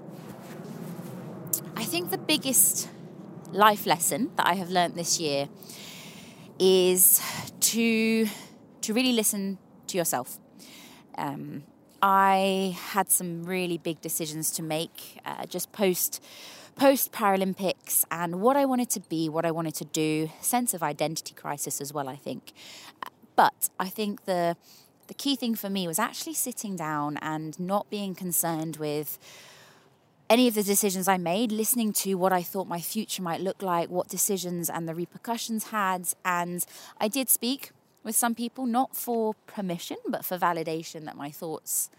I 1.75 1.83
think 1.83 2.09
the 2.09 2.17
biggest 2.17 2.89
life 3.51 3.85
lesson 3.85 4.31
that 4.37 4.47
I 4.47 4.55
have 4.55 4.69
learned 4.71 4.95
this 4.95 5.19
year 5.19 5.49
is 6.59 7.21
to 7.59 8.27
to 8.85 8.93
really 8.93 9.13
listen 9.13 9.57
to 9.87 9.97
yourself. 9.97 10.37
Um, 11.17 11.63
I 12.01 12.77
had 12.93 13.09
some 13.09 13.43
really 13.43 13.79
big 13.79 13.99
decisions 13.99 14.51
to 14.51 14.61
make 14.61 15.19
uh, 15.25 15.45
just 15.45 15.71
post 15.71 16.23
post 16.75 17.11
Paralympics 17.11 18.03
and 18.11 18.41
what 18.41 18.57
I 18.57 18.65
wanted 18.65 18.89
to 18.91 18.99
be, 18.99 19.29
what 19.29 19.45
I 19.45 19.51
wanted 19.51 19.75
to 19.75 19.85
do, 19.85 20.29
sense 20.41 20.73
of 20.73 20.83
identity 20.83 21.33
crisis 21.33 21.79
as 21.79 21.93
well. 21.93 22.09
I 22.09 22.17
think, 22.17 22.51
but 23.35 23.69
I 23.79 23.89
think 23.89 24.25
the 24.25 24.55
the 25.07 25.13
key 25.13 25.35
thing 25.35 25.55
for 25.55 25.69
me 25.69 25.87
was 25.87 25.99
actually 25.99 26.33
sitting 26.33 26.75
down 26.75 27.17
and 27.21 27.59
not 27.59 27.89
being 27.89 28.13
concerned 28.13 28.77
with 28.77 29.17
any 30.29 30.47
of 30.47 30.53
the 30.53 30.63
decisions 30.63 31.07
I 31.07 31.17
made, 31.17 31.51
listening 31.51 31.93
to 31.93 32.15
what 32.15 32.33
I 32.33 32.43
thought 32.43 32.67
my 32.67 32.81
future 32.81 33.23
might 33.23 33.41
look 33.41 33.61
like, 33.61 33.89
what 33.89 34.09
decisions 34.09 34.69
and 34.69 34.87
the 34.87 34.95
repercussions 34.95 35.65
had. 35.65 36.09
And 36.23 36.65
I 36.99 37.07
did 37.07 37.29
speak 37.29 37.71
with 38.05 38.15
some 38.15 38.35
people, 38.35 38.65
not 38.65 38.95
for 38.95 39.33
permission, 39.47 39.97
but 40.07 40.23
for 40.23 40.37
validation 40.37 41.03
that 41.05 41.17
my 41.17 41.31
thoughts 41.31 41.89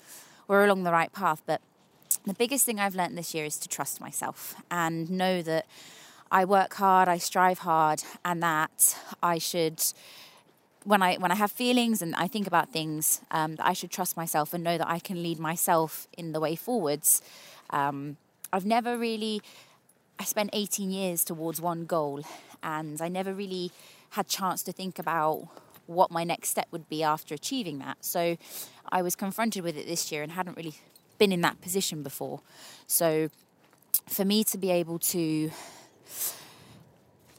were 0.49 0.64
along 0.64 0.85
the 0.85 0.92
right 0.92 1.12
path. 1.12 1.42
But 1.45 1.61
the 2.25 2.33
biggest 2.33 2.64
thing 2.64 2.81
I've 2.81 2.95
learned 2.95 3.19
this 3.19 3.35
year 3.35 3.45
is 3.45 3.59
to 3.59 3.69
trust 3.69 4.01
myself 4.01 4.55
and 4.71 5.11
know 5.11 5.42
that 5.42 5.66
I 6.31 6.45
work 6.45 6.75
hard, 6.75 7.09
I 7.09 7.19
strive 7.19 7.59
hard, 7.59 8.03
and 8.25 8.42
that 8.42 8.97
I 9.23 9.38
should 9.38 9.83
when 10.85 11.03
I 11.03 11.16
when 11.16 11.33
I 11.33 11.35
have 11.35 11.51
feelings 11.51 12.01
and 12.01 12.14
I 12.14 12.29
think 12.29 12.47
about 12.47 12.71
things, 12.71 13.21
um, 13.33 13.57
that 13.57 13.66
I 13.66 13.73
should 13.73 13.90
trust 13.90 14.16
myself 14.16 14.55
and 14.55 14.62
know 14.62 14.79
that 14.79 14.88
I 14.88 15.01
can 15.01 15.23
lead 15.23 15.40
myself 15.40 16.07
in 16.16 16.33
the 16.33 16.38
way 16.38 16.55
forwards. 16.55 17.21
Um, 17.71 18.16
I've 18.53 18.64
never 18.64 18.97
really, 18.97 19.42
I 20.21 20.25
spent 20.25 20.51
18 20.53 20.90
years 20.90 21.25
towards 21.25 21.61
one 21.61 21.85
goal, 21.85 22.23
and 22.62 23.03
I 23.03 23.09
never 23.09 23.35
really 23.35 23.73
had 24.11 24.29
chance 24.29 24.62
to 24.62 24.73
think 24.73 25.01
about 25.01 25.49
what 25.87 26.11
my 26.11 26.25
next 26.25 26.51
step 26.51 26.68
would 26.70 26.88
be 26.88 27.03
after 27.03 27.35
achieving 27.35 27.79
that. 27.79 28.05
So 28.05 28.37
I 28.90 29.03
was 29.03 29.16
confronted 29.16 29.62
with 29.62 29.77
it 29.77 29.87
this 29.87 30.11
year 30.12 30.22
and 30.22 30.33
hadn't 30.33 30.57
really 30.57 30.75
been 31.18 31.33
in 31.33 31.40
that 31.42 31.61
position 31.61 32.03
before. 32.03 32.40
So 32.87 33.31
for 34.09 34.25
me 34.25 34.44
to 34.44 34.59
be 34.59 34.70
able 34.70 34.99
to 34.99 35.51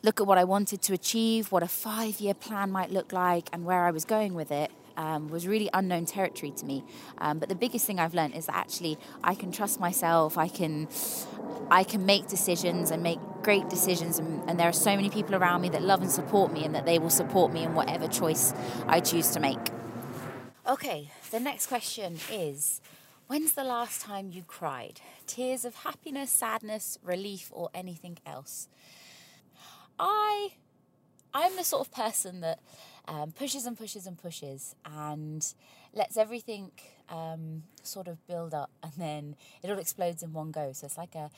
look 0.03 0.21
at 0.21 0.27
what 0.27 0.38
I 0.38 0.43
wanted 0.43 0.81
to 0.83 0.93
achieve, 0.93 1.51
what 1.51 1.63
a 1.63 1.67
five 1.67 2.19
year 2.19 2.33
plan 2.33 2.71
might 2.71 2.91
look 2.91 3.12
like, 3.12 3.49
and 3.51 3.65
where 3.65 3.86
I 3.86 3.91
was 3.91 4.05
going 4.05 4.33
with 4.33 4.51
it, 4.51 4.71
um, 4.97 5.29
was 5.29 5.47
really 5.47 5.69
unknown 5.73 6.05
territory 6.05 6.51
to 6.51 6.65
me. 6.65 6.83
Um, 7.19 7.39
but 7.39 7.47
the 7.47 7.55
biggest 7.55 7.86
thing 7.86 7.99
I've 7.99 8.13
learned 8.13 8.36
is 8.36 8.47
that 8.47 8.55
actually 8.55 8.97
I 9.23 9.36
can 9.36 9.51
trust 9.51 9.79
myself. 9.79 10.38
I 10.38 10.47
can 10.47 10.89
I 11.69 11.83
can 11.83 12.05
make 12.05 12.27
decisions 12.27 12.91
and 12.91 13.03
make 13.03 13.19
great 13.43 13.69
decisions, 13.69 14.19
and, 14.19 14.47
and 14.49 14.60
there 14.60 14.67
are 14.67 14.73
so 14.73 14.95
many 14.95 15.10
people 15.10 15.36
around 15.36 15.62
me 15.62 15.69
that 15.69 15.81
love 15.81 16.01
and 16.01 16.12
support 16.12 16.51
me, 16.51 16.65
and 16.65 16.75
that 16.75 16.86
they 16.86 16.99
will 16.99 17.10
support 17.10 17.53
me 17.53 17.63
in 17.63 17.73
whatever 17.73 18.07
choice 18.07 18.53
I 18.88 18.99
choose 18.99 19.31
to 19.31 19.39
make. 19.39 19.60
Okay, 20.67 21.12
the 21.31 21.39
next 21.39 21.67
question 21.67 22.19
is. 22.31 22.81
When's 23.27 23.51
the 23.51 23.65
last 23.65 23.99
time 23.99 24.31
you 24.31 24.43
cried? 24.47 25.01
Tears 25.25 25.65
of 25.65 25.75
happiness, 25.75 26.31
sadness, 26.31 26.97
relief, 27.03 27.49
or 27.51 27.69
anything 27.73 28.19
else? 28.25 28.69
I 29.99 30.53
I'm 31.33 31.55
the 31.55 31.63
sort 31.63 31.86
of 31.86 31.93
person 31.93 32.39
that 32.41 32.60
um, 33.07 33.31
pushes 33.31 33.65
and 33.65 33.77
pushes 33.77 34.05
and 34.05 34.17
pushes 34.17 34.75
and 34.85 35.53
lets 35.93 36.17
everything 36.17 36.71
um, 37.09 37.63
sort 37.83 38.07
of 38.07 38.25
build 38.27 38.53
up 38.53 38.69
and 38.83 38.91
then 38.97 39.35
it 39.63 39.69
all 39.69 39.79
explodes 39.79 40.21
in 40.23 40.33
one 40.33 40.51
go. 40.51 40.71
So 40.73 40.85
it's 40.85 40.97
like 40.97 41.15
a, 41.15 41.29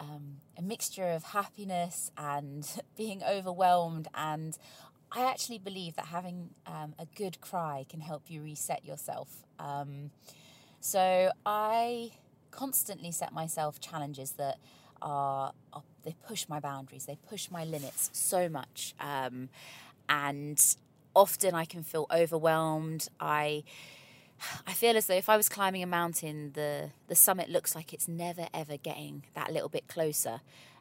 um, 0.00 0.38
a 0.58 0.62
mixture 0.62 1.10
of 1.10 1.22
happiness 1.24 2.10
and 2.18 2.68
being 2.96 3.22
overwhelmed. 3.22 4.08
And 4.14 4.56
I 5.12 5.24
actually 5.24 5.58
believe 5.58 5.94
that 5.96 6.06
having 6.06 6.50
um, 6.66 6.94
a 6.98 7.06
good 7.06 7.40
cry 7.40 7.86
can 7.88 8.00
help 8.00 8.24
you 8.28 8.42
reset 8.42 8.84
yourself. 8.84 9.44
Um, 9.58 10.10
so 10.80 11.30
I 11.46 12.12
constantly 12.50 13.12
set 13.12 13.32
myself 13.32 13.80
challenges 13.80 14.32
that 14.32 14.58
are, 15.00 15.52
are, 15.72 15.82
they 16.04 16.16
push 16.26 16.48
my 16.48 16.58
boundaries, 16.58 17.06
they 17.06 17.18
push 17.28 17.50
my 17.50 17.64
limits 17.64 18.10
so 18.12 18.48
much. 18.48 18.94
Um, 19.00 19.48
and 20.08 20.76
often 21.14 21.54
I 21.54 21.64
can 21.64 21.82
feel 21.82 22.06
overwhelmed. 22.10 23.08
I 23.20 23.64
I 24.66 24.72
feel 24.72 24.96
as 24.96 25.06
though 25.06 25.14
if 25.14 25.28
I 25.28 25.36
was 25.36 25.48
climbing 25.48 25.82
a 25.82 25.86
mountain, 25.86 26.52
the 26.54 26.90
the 27.08 27.14
summit 27.14 27.48
looks 27.48 27.74
like 27.74 27.92
it's 27.92 28.08
never 28.08 28.48
ever 28.52 28.76
getting 28.76 29.24
that 29.34 29.52
little 29.52 29.68
bit 29.68 29.88
closer. 29.88 30.40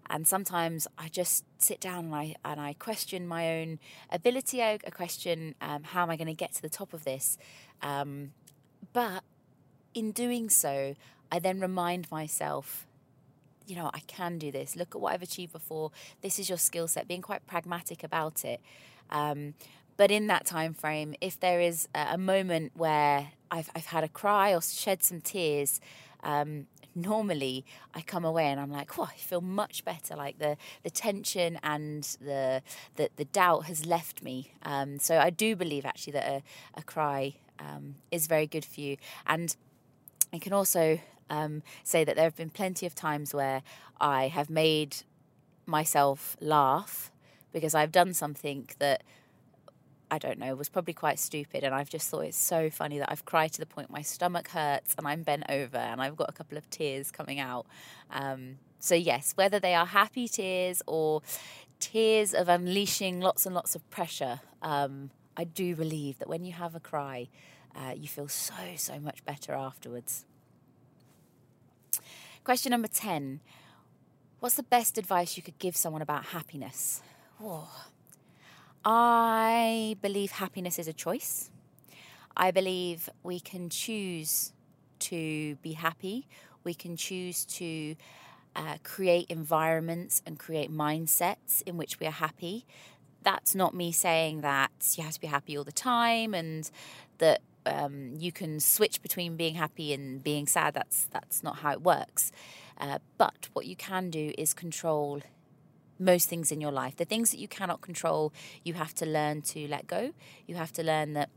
And 0.10 0.28
sometimes 0.28 0.88
I 0.98 1.08
just 1.08 1.46
sit 1.58 1.80
down 1.80 2.06
and 2.06 2.16
I 2.16 2.36
and 2.44 2.60
I 2.60 2.74
question 2.74 3.28
my 3.28 3.60
own 3.60 3.80
ability. 4.10 4.62
I, 4.62 4.78
question 4.78 5.56
um, 5.62 5.84
how 5.84 6.04
am 6.04 6.10
I 6.10 6.18
going 6.18 6.28
to 6.28 6.34
get 6.34 6.54
to 6.56 6.62
the 6.62 6.70
top 6.70 6.94
of 6.94 7.06
this. 7.06 7.38
Um, 7.82 8.34
but 8.92 9.24
in 9.94 10.12
doing 10.12 10.50
so, 10.50 10.96
I 11.32 11.40
then 11.40 11.60
remind 11.60 12.12
myself 12.12 12.86
you 13.68 13.78
know, 13.78 13.90
I 13.94 14.00
can 14.02 14.38
do 14.38 14.52
this. 14.52 14.76
Look 14.76 14.96
at 14.96 15.02
what 15.02 15.14
I've 15.14 15.22
achieved 15.22 15.54
before. 15.54 15.92
This 16.22 16.40
is 16.40 16.50
your 16.50 16.58
skill 16.58 16.90
set. 16.90 17.08
Being 17.08 17.22
quite 17.22 17.48
pragmatic 17.48 18.04
about 18.04 18.44
it. 18.44 18.60
Um, 19.10 19.54
but 20.02 20.10
in 20.10 20.26
that 20.26 20.48
time 20.48 20.74
frame, 20.74 21.14
if 21.22 21.40
there 21.40 21.62
is 21.62 21.88
a 21.94 22.18
moment 22.18 22.72
where 22.74 23.34
I've, 23.52 23.70
I've 23.76 23.86
had 23.86 24.04
a 24.04 24.08
cry 24.08 24.52
or 24.52 24.60
shed 24.60 25.04
some 25.04 25.22
tears, 25.22 25.80
um, 26.24 26.66
normally 26.96 27.66
I 27.94 28.02
come 28.02 28.26
away 28.26 28.48
and 28.48 28.60
I'm 28.60 28.72
like, 28.72 28.98
oh, 28.98 29.04
I 29.04 29.14
feel 29.14 29.42
much 29.42 29.86
better. 29.86 30.16
Like 30.16 30.40
the 30.40 30.58
the 30.82 30.90
tension 30.90 31.60
and 31.62 32.02
the 32.20 32.64
the, 32.96 33.12
the 33.16 33.26
doubt 33.26 33.66
has 33.66 33.86
left 33.86 34.24
me. 34.24 34.54
Um, 34.64 34.98
so 34.98 35.20
I 35.20 35.30
do 35.30 35.56
believe 35.56 35.86
actually 35.86 36.14
that 36.14 36.28
a, 36.28 36.42
a 36.74 36.82
cry 36.82 37.36
um, 37.60 37.94
is 38.10 38.26
very 38.26 38.48
good 38.48 38.66
for 38.66 38.82
you. 38.82 38.98
And 39.28 39.56
I 40.34 40.40
can 40.40 40.52
also 40.52 41.00
um, 41.30 41.62
say 41.84 42.04
that 42.06 42.16
there 42.16 42.26
have 42.26 42.36
been 42.36 42.50
plenty 42.50 42.88
of 42.88 42.96
times 42.96 43.36
where 43.36 43.62
I 44.00 44.30
have 44.30 44.50
made 44.50 44.96
myself 45.68 46.36
laugh 46.42 47.12
because 47.54 47.76
I've 47.76 47.92
done 47.92 48.16
something 48.16 48.68
that 48.80 49.04
I 50.12 50.18
don't 50.18 50.38
know, 50.38 50.54
was 50.56 50.68
probably 50.68 50.94
quite 50.94 51.20
stupid. 51.20 51.64
And 51.64 51.74
I've 51.74 51.90
just 51.90 52.10
thought 52.10 52.26
it's 52.26 52.38
so 52.38 52.70
funny 52.70 53.00
that 53.00 53.10
I've 53.10 53.24
cried 53.24 53.54
to 53.54 53.60
the 53.60 53.66
point 53.66 53.90
my 53.90 54.02
stomach 54.02 54.50
hurts 54.50 54.94
and 54.98 55.08
I'm 55.08 55.24
bent 55.24 55.46
over 55.48 55.78
and 55.78 56.02
I've 56.02 56.18
got 56.18 56.30
a 56.30 56.34
couple 56.34 56.58
of 56.58 56.70
tears 56.70 57.12
coming 57.12 57.40
out. 57.40 57.66
Um, 58.12 58.58
so, 58.78 58.94
yes, 58.94 59.32
whether 59.38 59.58
they 59.58 59.74
are 59.74 59.86
happy 59.86 60.28
tears 60.28 60.84
or 60.86 61.22
tears 61.80 62.34
of 62.34 62.50
unleashing 62.50 63.22
lots 63.22 63.46
and 63.46 63.56
lots 63.56 63.74
of 63.74 63.90
pressure, 63.90 64.42
um, 64.62 65.12
I 65.38 65.46
do 65.46 65.78
believe 65.78 66.20
that 66.20 66.28
when 66.28 66.44
you 66.44 66.52
have 66.52 66.76
a 66.76 66.82
cry, 66.82 67.30
uh, 67.74 67.94
you 67.96 68.10
feel 68.10 68.28
so, 68.28 68.54
so 68.76 69.00
much 69.00 69.24
better 69.24 69.54
afterwards. 69.54 70.26
Question 72.44 72.72
number 72.72 72.90
10 72.90 73.40
What's 74.42 74.56
the 74.56 74.64
best 74.64 74.98
advice 74.98 75.38
you 75.38 75.44
could 75.44 75.60
give 75.60 75.78
someone 75.78 76.02
about 76.02 76.26
happiness? 76.26 77.02
Whoa. 77.38 77.68
I 78.84 79.96
believe 80.02 80.32
happiness 80.32 80.80
is 80.80 80.88
a 80.88 80.94
choice. 80.94 81.52
I 82.36 82.52
believe 82.52 83.10
we 83.24 83.40
can 83.40 83.70
choose 83.70 84.54
to 85.00 85.56
be 85.58 85.74
happy. 85.74 86.28
We 86.64 86.74
can 86.74 86.96
choose 86.96 87.46
to 87.46 87.96
uh, 88.56 88.78
create 88.84 89.28
environments 89.30 90.22
and 90.26 90.40
create 90.40 90.72
mindsets 90.72 91.62
in 91.66 91.78
which 91.78 92.00
we 92.00 92.08
are 92.08 92.12
happy. 92.12 92.66
That's 93.24 93.54
not 93.54 93.76
me 93.76 93.92
saying 93.92 94.42
that 94.42 94.72
you 94.96 95.04
have 95.04 95.14
to 95.14 95.22
be 95.22 95.28
happy 95.28 95.58
all 95.58 95.64
the 95.64 95.72
time 95.72 96.34
and 96.34 96.70
that 97.20 97.42
um, 97.68 98.16
you 98.18 98.32
can 98.32 98.60
switch 98.60 99.02
between 99.02 99.36
being 99.36 99.56
happy 99.56 99.94
and 99.94 100.24
being 100.24 100.48
sad. 100.48 100.74
That's 100.74 101.06
that's 101.06 101.44
not 101.44 101.58
how 101.58 101.74
it 101.74 101.82
works. 101.82 102.32
Uh, 102.80 102.98
but 103.20 103.50
what 103.54 103.68
you 103.68 103.76
can 103.76 104.10
do 104.10 104.34
is 104.38 104.56
control 104.56 105.22
most 106.02 106.28
things 106.28 106.52
in 106.52 106.60
your 106.60 106.72
life. 106.72 106.96
The 106.98 107.06
things 107.06 107.32
that 107.32 107.40
you 107.40 107.48
cannot 107.48 107.82
control, 107.82 108.34
you 108.64 108.74
have 108.74 108.94
to 108.96 109.06
learn 109.06 109.42
to 109.44 109.68
let 109.68 109.88
go. 109.88 110.12
You 110.48 110.56
have 110.56 110.74
to 110.74 110.84
learn 110.84 111.14
that 111.14 111.30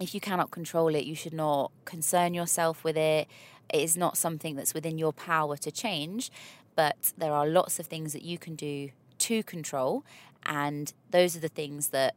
if 0.00 0.14
you 0.14 0.20
cannot 0.20 0.50
control 0.50 0.94
it, 0.94 1.04
you 1.04 1.14
should 1.14 1.34
not 1.34 1.70
concern 1.84 2.34
yourself 2.34 2.82
with 2.82 2.96
it. 2.96 3.28
It 3.72 3.80
is 3.80 3.96
not 3.96 4.16
something 4.16 4.56
that's 4.56 4.74
within 4.74 4.98
your 4.98 5.12
power 5.12 5.56
to 5.58 5.70
change, 5.70 6.30
but 6.74 7.12
there 7.16 7.32
are 7.32 7.46
lots 7.46 7.78
of 7.78 7.86
things 7.86 8.12
that 8.12 8.22
you 8.22 8.38
can 8.38 8.54
do 8.54 8.90
to 9.18 9.42
control, 9.42 10.04
and 10.44 10.92
those 11.10 11.36
are 11.36 11.40
the 11.40 11.48
things 11.48 11.88
that 11.88 12.16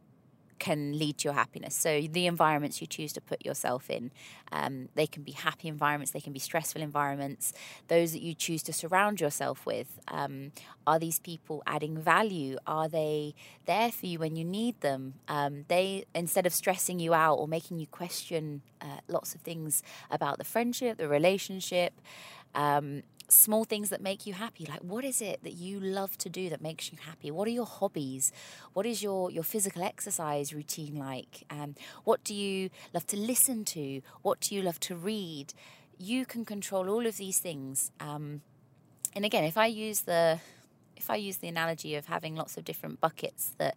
can 0.58 0.98
lead 0.98 1.18
to 1.18 1.24
your 1.28 1.34
happiness. 1.34 1.74
So 1.74 2.02
the 2.10 2.26
environments 2.26 2.80
you 2.80 2.86
choose 2.86 3.12
to 3.14 3.20
put 3.20 3.44
yourself 3.44 3.90
in, 3.90 4.10
um, 4.52 4.88
they 4.94 5.06
can 5.06 5.22
be 5.22 5.32
happy 5.32 5.68
environments, 5.68 6.12
they 6.12 6.20
can 6.20 6.32
be 6.32 6.38
stressful 6.38 6.82
environments. 6.82 7.52
Those 7.88 8.12
that 8.12 8.22
you 8.22 8.34
choose 8.34 8.62
to 8.64 8.72
surround 8.72 9.20
yourself 9.20 9.66
with, 9.66 10.00
um, 10.08 10.52
are 10.86 10.98
these 10.98 11.18
people 11.18 11.62
adding 11.66 11.98
value? 11.98 12.56
Are 12.66 12.88
they 12.88 13.34
there 13.66 13.90
for 13.90 14.06
you 14.06 14.18
when 14.18 14.36
you 14.36 14.44
need 14.44 14.80
them? 14.80 15.14
Um, 15.28 15.64
they 15.68 16.04
instead 16.14 16.46
of 16.46 16.52
stressing 16.52 17.00
you 17.00 17.14
out 17.14 17.34
or 17.34 17.48
making 17.48 17.78
you 17.78 17.86
question 17.86 18.62
uh, 18.80 19.00
lots 19.08 19.34
of 19.34 19.40
things 19.40 19.82
about 20.10 20.38
the 20.38 20.44
friendship, 20.44 20.98
the 20.98 21.08
relationship. 21.08 22.00
Um, 22.54 23.02
small 23.28 23.64
things 23.64 23.90
that 23.90 24.00
make 24.00 24.26
you 24.26 24.34
happy. 24.34 24.66
Like 24.66 24.80
what 24.80 25.04
is 25.04 25.20
it 25.20 25.42
that 25.42 25.54
you 25.54 25.80
love 25.80 26.16
to 26.18 26.28
do 26.28 26.48
that 26.50 26.60
makes 26.60 26.92
you 26.92 26.98
happy? 27.00 27.30
What 27.30 27.48
are 27.48 27.52
your 27.52 27.66
hobbies? 27.66 28.32
What 28.72 28.86
is 28.86 29.02
your 29.02 29.30
your 29.30 29.44
physical 29.44 29.82
exercise 29.82 30.52
routine 30.52 30.96
like? 30.96 31.44
Um, 31.50 31.74
what 32.04 32.22
do 32.24 32.34
you 32.34 32.70
love 32.94 33.06
to 33.08 33.16
listen 33.16 33.64
to? 33.66 34.02
What 34.22 34.40
do 34.40 34.54
you 34.54 34.62
love 34.62 34.80
to 34.80 34.96
read? 34.96 35.54
You 35.98 36.26
can 36.26 36.44
control 36.44 36.88
all 36.88 37.06
of 37.06 37.16
these 37.16 37.38
things. 37.38 37.90
Um, 38.00 38.42
and 39.14 39.24
again 39.24 39.44
if 39.44 39.56
i 39.56 39.64
use 39.64 40.02
the 40.02 40.38
if 40.94 41.08
i 41.08 41.16
use 41.16 41.38
the 41.38 41.48
analogy 41.48 41.94
of 41.94 42.04
having 42.04 42.34
lots 42.34 42.58
of 42.58 42.64
different 42.64 43.00
buckets 43.00 43.52
that 43.56 43.74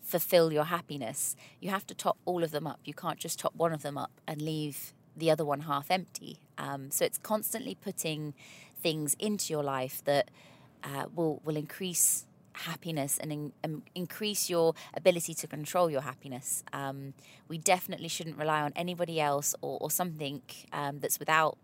fulfill 0.00 0.50
your 0.50 0.64
happiness 0.64 1.36
you 1.60 1.68
have 1.68 1.86
to 1.86 1.94
top 1.94 2.16
all 2.24 2.42
of 2.42 2.50
them 2.50 2.66
up. 2.66 2.80
You 2.84 2.94
can't 2.94 3.18
just 3.18 3.38
top 3.38 3.54
one 3.54 3.72
of 3.72 3.82
them 3.82 3.98
up 3.98 4.12
and 4.26 4.40
leave 4.40 4.94
the 5.16 5.30
other 5.30 5.44
one 5.44 5.60
half 5.60 5.90
empty. 5.90 6.40
Um, 6.56 6.90
so 6.90 7.04
it's 7.04 7.18
constantly 7.18 7.74
putting 7.74 8.34
things 8.80 9.16
into 9.18 9.52
your 9.52 9.62
life 9.62 10.02
that 10.04 10.30
uh, 10.84 11.06
will 11.14 11.40
will 11.44 11.56
increase 11.56 12.26
happiness 12.52 13.18
and 13.18 13.32
in, 13.32 13.52
um, 13.64 13.82
increase 13.94 14.50
your 14.50 14.74
ability 14.94 15.34
to 15.34 15.46
control 15.46 15.90
your 15.90 16.00
happiness. 16.00 16.64
Um, 16.72 17.14
we 17.48 17.58
definitely 17.58 18.08
shouldn't 18.08 18.36
rely 18.36 18.62
on 18.62 18.72
anybody 18.74 19.20
else 19.20 19.54
or, 19.60 19.78
or 19.80 19.90
something 19.90 20.42
um, 20.72 20.98
that's 21.00 21.18
without, 21.18 21.56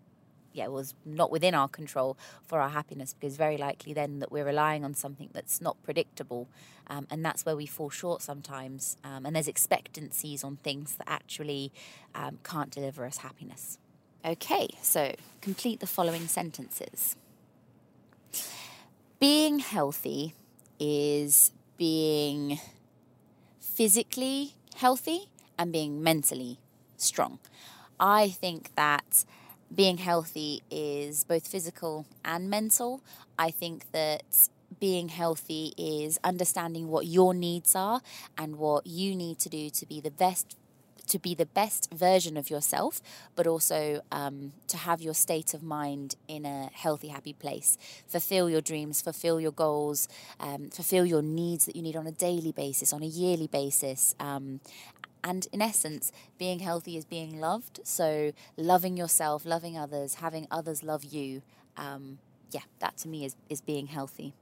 yeah, 0.53 0.68
was 0.68 0.94
not 1.05 1.31
within 1.31 1.55
our 1.55 1.68
control 1.68 2.16
for 2.46 2.61
our 2.61 2.68
happiness 2.68 3.14
because 3.14 3.37
very 3.37 3.57
likely 3.57 3.92
then 3.92 4.20
that 4.20 4.31
we're 4.31 4.44
relying 4.44 4.85
on 4.85 4.94
something 4.94 5.31
that's 5.33 5.61
not 5.61 5.83
predictable. 5.83 6.48
Um, 6.87 7.07
and 7.11 7.24
that's 7.24 7.44
where 7.44 7.57
we 7.57 7.66
fall 7.66 7.90
short 7.90 8.22
sometimes. 8.22 8.96
Um, 9.03 9.27
and 9.27 9.35
there's 9.35 9.48
expectancies 9.48 10.44
on 10.44 10.57
things 10.57 10.96
that 10.96 11.09
actually 11.09 11.72
um, 12.14 12.38
can't 12.44 12.70
deliver 12.70 13.05
us 13.05 13.18
happiness. 13.18 13.79
Okay, 14.26 14.68
so 14.80 15.14
complete 15.42 15.80
the 15.80 15.87
following 15.87 16.28
sentences. 16.28 17.14
Being 19.20 19.58
healthy 19.58 20.34
is 20.80 21.52
being 21.76 22.58
physically 23.60 24.54
healthy 24.76 25.28
and 25.58 25.70
being 25.70 26.02
mentally 26.02 26.58
strong. 26.96 27.38
I 28.00 28.30
think 28.30 28.74
that 28.76 29.26
being 29.74 29.98
healthy 29.98 30.62
is 30.70 31.24
both 31.24 31.46
physical 31.46 32.06
and 32.24 32.48
mental. 32.48 33.02
I 33.38 33.50
think 33.50 33.92
that 33.92 34.48
being 34.80 35.08
healthy 35.10 35.74
is 35.76 36.18
understanding 36.24 36.88
what 36.88 37.04
your 37.04 37.34
needs 37.34 37.76
are 37.76 38.00
and 38.38 38.56
what 38.56 38.87
you 38.87 39.14
need 39.14 39.38
to 39.40 39.50
do 39.50 39.68
to 39.68 39.84
be 39.84 40.00
the 40.00 40.10
best 40.10 40.56
to 41.09 41.19
be 41.19 41.35
the 41.35 41.47
best 41.47 41.93
version 41.93 42.37
of 42.37 42.51
yourself, 42.51 43.01
but 43.37 43.47
also 43.47 44.01
um, 44.11 44.53
to 44.69 44.77
have 44.77 45.01
your 45.01 45.14
state 45.14 45.55
of 45.55 45.62
mind 45.62 46.17
in 46.29 46.45
a 46.45 46.71
healthy, 46.73 47.09
happy 47.09 47.33
place. 47.33 47.77
Fulfill 48.07 48.49
your 48.49 48.61
dreams, 48.61 49.03
fulfill 49.03 49.40
your 49.40 49.53
goals, 49.53 50.09
um, 50.40 50.71
fulfill 50.71 51.07
your 51.07 51.23
needs 51.23 51.67
that 51.67 51.77
you 51.77 51.83
need 51.83 51.97
on 51.97 52.07
a 52.07 52.12
daily 52.12 52.53
basis, 52.53 52.93
on 52.93 53.03
a 53.03 53.07
yearly 53.07 53.47
basis. 53.47 54.14
Um, 54.19 54.61
and 55.23 55.49
in 55.53 55.62
essence, 55.62 56.12
being 56.38 56.59
healthy 56.59 56.97
is 56.97 57.05
being 57.07 57.40
loved. 57.40 57.81
So, 57.83 58.33
loving 58.57 58.97
yourself, 58.97 59.47
loving 59.47 59.79
others, 59.79 60.17
having 60.17 60.47
others 60.51 60.83
love 60.83 61.03
you. 61.03 61.43
Um, 61.79 62.19
yeah, 62.51 62.61
that 62.79 62.99
to 62.99 63.09
me 63.09 63.25
is, 63.25 63.35
is 63.49 63.61
being 63.62 63.87
healthy. 63.87 64.35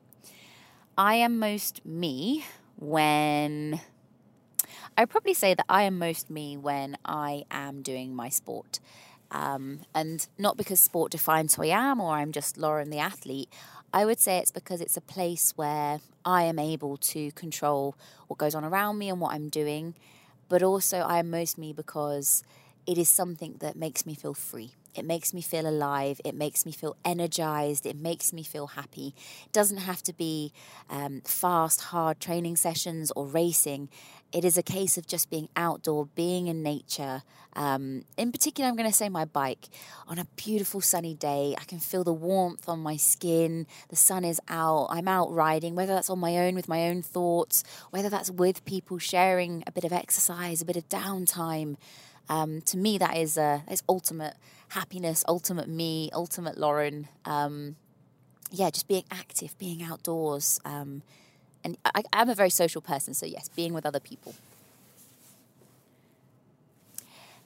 I 0.98 1.14
am 1.14 1.38
most 1.38 1.86
me 1.86 2.44
when 2.76 3.80
I 4.96 5.04
probably 5.06 5.34
say 5.34 5.54
that 5.54 5.64
I 5.68 5.82
am 5.82 5.98
most 5.98 6.30
me 6.30 6.56
when 6.56 6.96
I 7.04 7.44
am 7.50 7.82
doing 7.82 8.14
my 8.14 8.28
sport. 8.28 8.78
Um, 9.30 9.80
and 9.94 10.26
not 10.38 10.58
because 10.58 10.78
sport 10.80 11.10
defines 11.10 11.54
who 11.54 11.62
I 11.62 11.66
am 11.68 12.00
or 12.00 12.14
I'm 12.16 12.32
just 12.32 12.58
Lauren 12.58 12.90
the 12.90 12.98
athlete. 12.98 13.48
I 13.92 14.04
would 14.04 14.20
say 14.20 14.38
it's 14.38 14.50
because 14.50 14.80
it's 14.82 14.96
a 14.96 15.00
place 15.02 15.52
where 15.56 16.00
I 16.24 16.44
am 16.44 16.58
able 16.58 16.98
to 16.98 17.30
control 17.32 17.94
what 18.26 18.38
goes 18.38 18.54
on 18.54 18.64
around 18.64 18.98
me 18.98 19.08
and 19.08 19.20
what 19.20 19.32
I'm 19.34 19.48
doing. 19.48 19.94
But 20.48 20.62
also, 20.62 20.98
I 20.98 21.18
am 21.18 21.30
most 21.30 21.56
me 21.56 21.72
because 21.72 22.42
it 22.86 22.98
is 22.98 23.08
something 23.08 23.56
that 23.60 23.74
makes 23.76 24.04
me 24.04 24.14
feel 24.14 24.34
free. 24.34 24.72
it 24.94 25.04
makes 25.06 25.32
me 25.32 25.40
feel 25.40 25.66
alive. 25.66 26.20
It 26.24 26.34
makes 26.34 26.66
me 26.66 26.72
feel 26.72 26.96
energized. 27.04 27.86
It 27.86 27.96
makes 27.96 28.32
me 28.32 28.42
feel 28.42 28.66
happy. 28.68 29.14
It 29.46 29.52
doesn't 29.52 29.78
have 29.78 30.02
to 30.02 30.12
be 30.12 30.52
um, 30.90 31.22
fast, 31.24 31.80
hard 31.80 32.20
training 32.20 32.56
sessions 32.56 33.10
or 33.16 33.24
racing. 33.26 33.88
It 34.32 34.44
is 34.44 34.56
a 34.56 34.62
case 34.62 34.96
of 34.96 35.06
just 35.06 35.30
being 35.30 35.48
outdoor, 35.56 36.06
being 36.06 36.46
in 36.46 36.62
nature. 36.62 37.22
Um, 37.54 38.04
in 38.16 38.32
particular, 38.32 38.68
I'm 38.68 38.76
going 38.76 38.88
to 38.88 38.96
say 38.96 39.08
my 39.08 39.26
bike. 39.26 39.68
On 40.08 40.18
a 40.18 40.26
beautiful 40.36 40.80
sunny 40.80 41.14
day, 41.14 41.54
I 41.58 41.64
can 41.64 41.78
feel 41.78 42.02
the 42.02 42.12
warmth 42.12 42.68
on 42.68 42.80
my 42.80 42.96
skin. 42.96 43.66
The 43.88 43.96
sun 43.96 44.24
is 44.24 44.40
out. 44.48 44.86
I'm 44.90 45.06
out 45.06 45.30
riding, 45.32 45.74
whether 45.74 45.94
that's 45.94 46.08
on 46.08 46.18
my 46.18 46.38
own 46.38 46.54
with 46.54 46.68
my 46.68 46.88
own 46.88 47.02
thoughts, 47.02 47.62
whether 47.90 48.08
that's 48.08 48.30
with 48.30 48.64
people 48.64 48.98
sharing 48.98 49.62
a 49.66 49.72
bit 49.72 49.84
of 49.84 49.92
exercise, 49.92 50.62
a 50.62 50.64
bit 50.64 50.76
of 50.76 50.88
downtime. 50.88 51.76
Um, 52.28 52.62
to 52.62 52.78
me, 52.78 52.98
that 52.98 53.16
is 53.16 53.36
uh, 53.36 53.60
is 53.70 53.82
ultimate 53.88 54.34
happiness, 54.68 55.24
ultimate 55.28 55.68
me, 55.68 56.08
ultimate 56.14 56.56
Lauren. 56.56 57.08
Um, 57.26 57.76
yeah, 58.50 58.70
just 58.70 58.88
being 58.88 59.04
active, 59.10 59.56
being 59.58 59.82
outdoors. 59.82 60.60
Um, 60.64 61.02
and 61.64 61.76
I, 61.84 62.02
I'm 62.12 62.28
a 62.28 62.34
very 62.34 62.50
social 62.50 62.80
person, 62.80 63.14
so 63.14 63.26
yes, 63.26 63.48
being 63.48 63.72
with 63.72 63.86
other 63.86 64.00
people. 64.00 64.34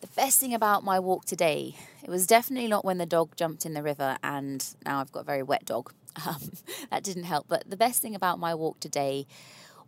The 0.00 0.08
best 0.08 0.38
thing 0.38 0.54
about 0.54 0.84
my 0.84 1.00
walk 1.00 1.24
today, 1.24 1.74
it 2.02 2.10
was 2.10 2.26
definitely 2.26 2.68
not 2.68 2.84
when 2.84 2.98
the 2.98 3.06
dog 3.06 3.34
jumped 3.34 3.64
in 3.64 3.74
the 3.74 3.82
river, 3.82 4.18
and 4.22 4.64
now 4.84 5.00
I've 5.00 5.10
got 5.10 5.20
a 5.20 5.24
very 5.24 5.42
wet 5.42 5.64
dog. 5.64 5.92
Um, 6.26 6.50
that 6.90 7.02
didn't 7.02 7.24
help. 7.24 7.44
But 7.46 7.68
the 7.68 7.76
best 7.76 8.00
thing 8.00 8.14
about 8.14 8.38
my 8.38 8.54
walk 8.54 8.80
today 8.80 9.26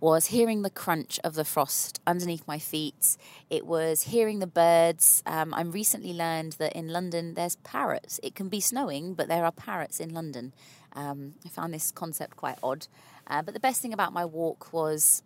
was 0.00 0.26
hearing 0.26 0.62
the 0.62 0.70
crunch 0.70 1.18
of 1.24 1.34
the 1.34 1.44
frost 1.44 2.00
underneath 2.06 2.46
my 2.46 2.58
feet. 2.58 3.16
It 3.50 3.66
was 3.66 4.02
hearing 4.02 4.38
the 4.38 4.46
birds. 4.46 5.22
Um, 5.26 5.52
I'm 5.54 5.72
recently 5.72 6.12
learned 6.12 6.52
that 6.54 6.74
in 6.74 6.88
London 6.88 7.34
there's 7.34 7.56
parrots. 7.56 8.20
It 8.22 8.34
can 8.34 8.48
be 8.48 8.60
snowing, 8.60 9.14
but 9.14 9.28
there 9.28 9.44
are 9.44 9.52
parrots 9.52 10.00
in 10.00 10.12
London. 10.14 10.52
Um, 10.92 11.34
I 11.44 11.48
found 11.48 11.74
this 11.74 11.90
concept 11.90 12.36
quite 12.36 12.58
odd. 12.62 12.86
Uh, 13.28 13.42
but 13.42 13.54
the 13.54 13.60
best 13.60 13.82
thing 13.82 13.92
about 13.92 14.12
my 14.12 14.24
walk 14.24 14.72
was 14.72 15.22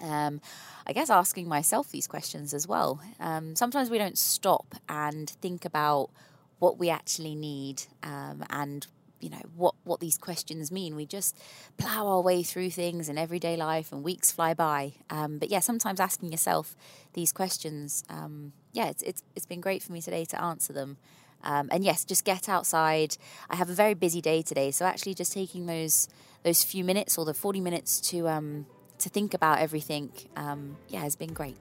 um, 0.00 0.40
I 0.86 0.92
guess 0.92 1.10
asking 1.10 1.48
myself 1.48 1.90
these 1.90 2.06
questions 2.06 2.54
as 2.54 2.66
well. 2.66 3.00
Um, 3.20 3.56
sometimes 3.56 3.90
we 3.90 3.98
don't 3.98 4.18
stop 4.18 4.74
and 4.88 5.28
think 5.28 5.64
about 5.64 6.10
what 6.58 6.78
we 6.78 6.90
actually 6.90 7.34
need 7.34 7.82
um, 8.02 8.44
and 8.50 8.86
you 9.22 9.30
know 9.30 9.42
what 9.54 9.74
what 9.84 10.00
these 10.00 10.18
questions 10.18 10.72
mean. 10.72 10.96
We 10.96 11.06
just 11.06 11.38
plow 11.78 12.06
our 12.08 12.20
way 12.20 12.42
through 12.42 12.70
things 12.70 13.08
in 13.08 13.16
everyday 13.16 13.56
life, 13.56 13.92
and 13.92 14.02
weeks 14.02 14.32
fly 14.32 14.52
by. 14.52 14.94
Um, 15.10 15.38
but 15.38 15.48
yeah, 15.48 15.60
sometimes 15.60 16.00
asking 16.00 16.32
yourself 16.32 16.76
these 17.12 17.32
questions, 17.32 18.02
um, 18.10 18.52
yeah, 18.72 18.88
it's, 18.88 19.02
it's 19.02 19.22
it's 19.36 19.46
been 19.46 19.60
great 19.60 19.82
for 19.82 19.92
me 19.92 20.02
today 20.02 20.24
to 20.26 20.42
answer 20.42 20.72
them. 20.72 20.98
Um, 21.44 21.68
and 21.72 21.84
yes, 21.84 22.04
just 22.04 22.24
get 22.24 22.48
outside. 22.48 23.16
I 23.50 23.56
have 23.56 23.70
a 23.70 23.74
very 23.74 23.94
busy 23.94 24.20
day 24.20 24.42
today, 24.42 24.70
so 24.70 24.84
actually 24.84 25.14
just 25.14 25.32
taking 25.32 25.66
those 25.66 26.08
those 26.42 26.64
few 26.64 26.84
minutes 26.84 27.18
or 27.18 27.24
the 27.24 27.34
forty 27.34 27.60
minutes 27.60 28.00
to 28.10 28.28
um, 28.28 28.66
to 28.98 29.08
think 29.08 29.34
about 29.34 29.58
everything, 29.58 30.10
um, 30.36 30.76
yeah, 30.88 31.00
has 31.00 31.16
been 31.16 31.32
great. 31.32 31.56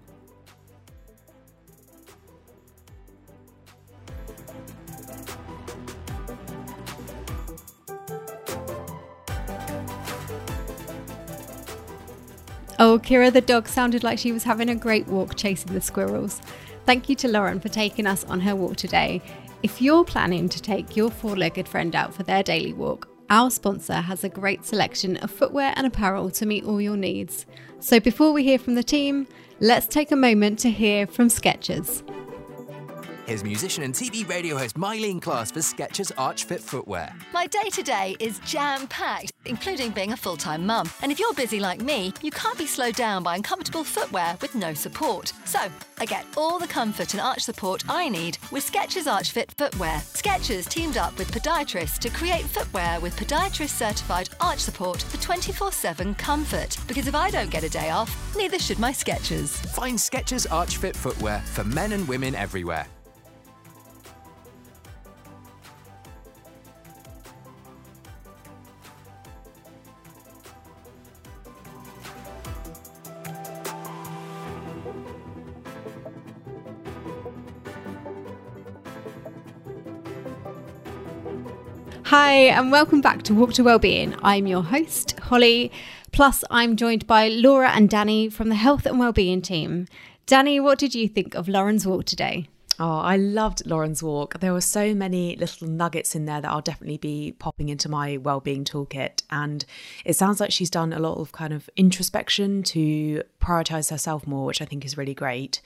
Oh, 12.84 12.98
Kira 12.98 13.32
the 13.32 13.42
dog 13.42 13.68
sounded 13.68 14.04
like 14.04 14.18
she 14.18 14.32
was 14.32 14.44
having 14.44 14.68
a 14.68 14.74
great 14.74 15.08
walk 15.08 15.36
chasing 15.36 15.72
the 15.74 15.82
squirrels. 15.82 16.42
Thank 16.88 17.10
you 17.10 17.16
to 17.18 17.28
Lauren 17.28 17.60
for 17.60 17.70
taking 17.70 18.08
us 18.08 18.24
on 18.24 18.40
her 18.40 18.56
walk 18.56 18.76
today. 18.76 19.22
If 19.64 19.80
you're 19.80 20.04
planning 20.04 20.50
to 20.50 20.60
take 20.60 20.96
your 20.96 21.12
four 21.12 21.36
legged 21.36 21.68
friend 21.68 21.96
out 21.96 22.16
for 22.16 22.24
their 22.24 22.42
daily 22.42 22.74
walk, 22.74 23.08
our 23.30 23.52
sponsor 23.52 23.94
has 23.94 24.24
a 24.24 24.30
great 24.30 24.66
selection 24.66 25.18
of 25.18 25.30
footwear 25.30 25.72
and 25.76 25.86
apparel 25.86 26.32
to 26.32 26.48
meet 26.48 26.66
all 26.66 26.82
your 26.82 26.98
needs. 26.98 27.46
So 27.80 28.00
before 28.00 28.34
we 28.34 28.44
hear 28.44 28.58
from 28.58 28.74
the 28.74 28.84
team, 28.84 29.28
let's 29.60 29.86
take 29.86 30.12
a 30.12 30.16
moment 30.16 30.58
to 30.60 30.72
hear 30.72 31.06
from 31.06 31.28
Skechers. 31.28 32.02
Here's 33.32 33.46
musician 33.46 33.84
and 33.84 33.94
TV 33.94 34.28
radio 34.28 34.58
host 34.58 34.76
Myleene 34.76 35.22
Klass 35.22 35.54
for 35.54 35.62
Skechers 35.62 36.12
Arch 36.18 36.44
Fit 36.44 36.60
footwear. 36.60 37.16
My 37.32 37.48
day 37.48 37.70
to 37.72 37.82
day 37.82 38.18
is 38.20 38.40
jam 38.40 38.88
packed, 38.88 39.32
including 39.46 39.92
being 39.92 40.12
a 40.12 40.18
full 40.18 40.36
time 40.36 40.66
mum. 40.66 40.90
And 41.02 41.14
if 41.14 41.18
you're 41.18 41.34
busy 41.34 41.62
like 41.62 41.80
me, 41.80 42.12
you 42.22 42.30
can't 42.30 42.58
be 42.58 42.66
slowed 42.66 42.98
down 42.98 43.24
by 43.24 43.38
uncomfortable 43.38 43.86
footwear 43.86 44.38
with 44.42 44.54
no 44.54 44.74
support. 44.74 45.32
So 45.46 45.60
I 45.98 46.04
get 46.04 46.26
all 46.36 46.60
the 46.60 46.68
comfort 46.68 47.14
and 47.14 47.22
arch 47.22 47.40
support 47.44 47.86
I 47.88 48.10
need 48.10 48.38
with 48.52 48.70
Skechers 48.70 49.10
Arch 49.10 49.32
Fit 49.32 49.54
footwear. 49.58 50.00
Skechers 50.00 50.68
teamed 50.68 50.98
up 50.98 51.18
with 51.18 51.32
podiatrists 51.32 52.00
to 52.00 52.10
create 52.10 52.44
footwear 52.44 53.00
with 53.00 53.16
podiatrist 53.16 53.70
certified 53.70 54.28
arch 54.42 54.60
support 54.60 55.04
for 55.04 55.16
24 55.22 55.72
7 55.72 56.16
comfort. 56.16 56.76
Because 56.86 57.08
if 57.08 57.16
I 57.16 57.30
don't 57.30 57.50
get 57.50 57.64
a 57.64 57.70
day 57.70 57.92
off, 57.92 58.14
neither 58.36 58.60
should 58.60 58.78
my 58.78 58.92
Skechers. 58.92 59.52
Find 59.68 59.98
Skechers 59.98 60.52
Arch 60.52 60.76
Fit 60.76 60.98
footwear 60.98 61.40
for 61.40 61.64
men 61.64 61.94
and 61.94 62.06
women 62.10 62.36
everywhere. 62.36 62.86
Hi, 82.12 82.34
and 82.48 82.74
welcome 82.74 83.00
back 83.00 83.24
to 83.24 83.34
Walk 83.34 83.54
to 83.54 83.64
Wellbeing. 83.64 84.18
I'm 84.22 84.46
your 84.46 84.64
host, 84.64 85.18
Holly. 85.18 85.72
Plus, 86.12 86.44
I'm 86.52 86.76
joined 86.76 87.08
by 87.08 87.30
Laura 87.30 87.70
and 87.70 87.90
Danny 87.90 88.28
from 88.28 88.50
the 88.50 88.56
Health 88.56 88.86
and 88.86 89.00
Wellbeing 89.00 89.42
team. 89.42 89.88
Danny, 90.26 90.60
what 90.60 90.78
did 90.78 90.94
you 90.94 91.08
think 91.08 91.36
of 91.36 91.48
Lauren's 91.48 91.88
walk 91.88 92.04
today? 92.04 92.50
Oh, 92.82 92.98
I 92.98 93.16
loved 93.16 93.66
Lauren's 93.66 94.04
walk. 94.04 94.42
There 94.42 94.52
were 94.52 94.60
so 94.60 94.94
many 94.94 95.38
little 95.38 95.70
nuggets 95.70 96.14
in 96.14 96.26
there 96.26 96.42
that 96.42 96.52
I'll 96.52 96.60
definitely 96.60 96.98
be 96.98 97.34
popping 97.40 97.70
into 97.70 97.88
my 97.88 98.18
well-being 98.18 98.66
toolkit. 98.66 99.24
And 99.30 99.64
it 100.04 100.18
sounds 100.18 100.42
like 100.42 100.52
she's 100.52 100.70
done 100.70 100.92
a 100.92 101.00
lot 101.00 101.18
of 101.18 101.32
kind 101.32 101.54
of 101.54 101.70
introspection 101.78 102.62
to 102.64 103.24
prioritize 103.40 103.90
herself 103.90 104.28
more, 104.28 104.46
which 104.46 104.62
I 104.62 104.66
think 104.66 104.84
is 104.84 104.98
really 104.98 105.14
great. 105.14 105.62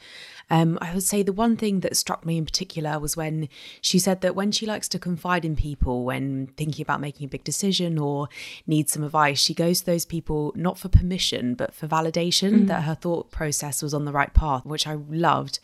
Um, 0.50 0.78
I 0.82 0.94
would 0.94 1.04
say 1.04 1.24
the 1.24 1.34
one 1.34 1.58
thing 1.58 1.80
that 1.80 1.98
struck 1.98 2.26
me 2.26 2.38
in 2.38 2.46
particular 2.46 3.00
was 3.00 3.18
when 3.18 3.50
she 3.82 4.00
said 4.00 4.22
that 4.22 4.36
when 4.36 4.52
she 4.52 4.66
likes 4.66 4.88
to 4.90 5.00
confide 5.00 5.44
in 5.44 5.56
people 5.56 6.06
when 6.06 6.48
thinking 6.58 6.84
about 6.84 7.02
making 7.02 7.26
a 7.26 7.30
big 7.30 7.44
decision 7.44 7.98
or 7.98 8.30
needs 8.68 8.94
some 8.94 9.04
advice, 9.04 9.40
she 9.40 9.54
goes 9.54 9.80
to 9.80 9.86
those 9.88 10.06
people 10.06 10.52
not 10.56 10.78
for 10.78 10.90
permission, 10.90 11.56
but 11.56 11.74
for 11.74 11.88
validation 11.88 12.62
mm. 12.62 12.68
that 12.68 12.84
her 12.84 12.96
thought 12.96 13.32
process 13.32 13.82
was 13.82 13.94
on 13.94 14.06
the 14.06 14.12
right 14.12 14.34
path, 14.34 14.66
which 14.66 14.88
I 14.88 14.94
loved. 14.94 15.60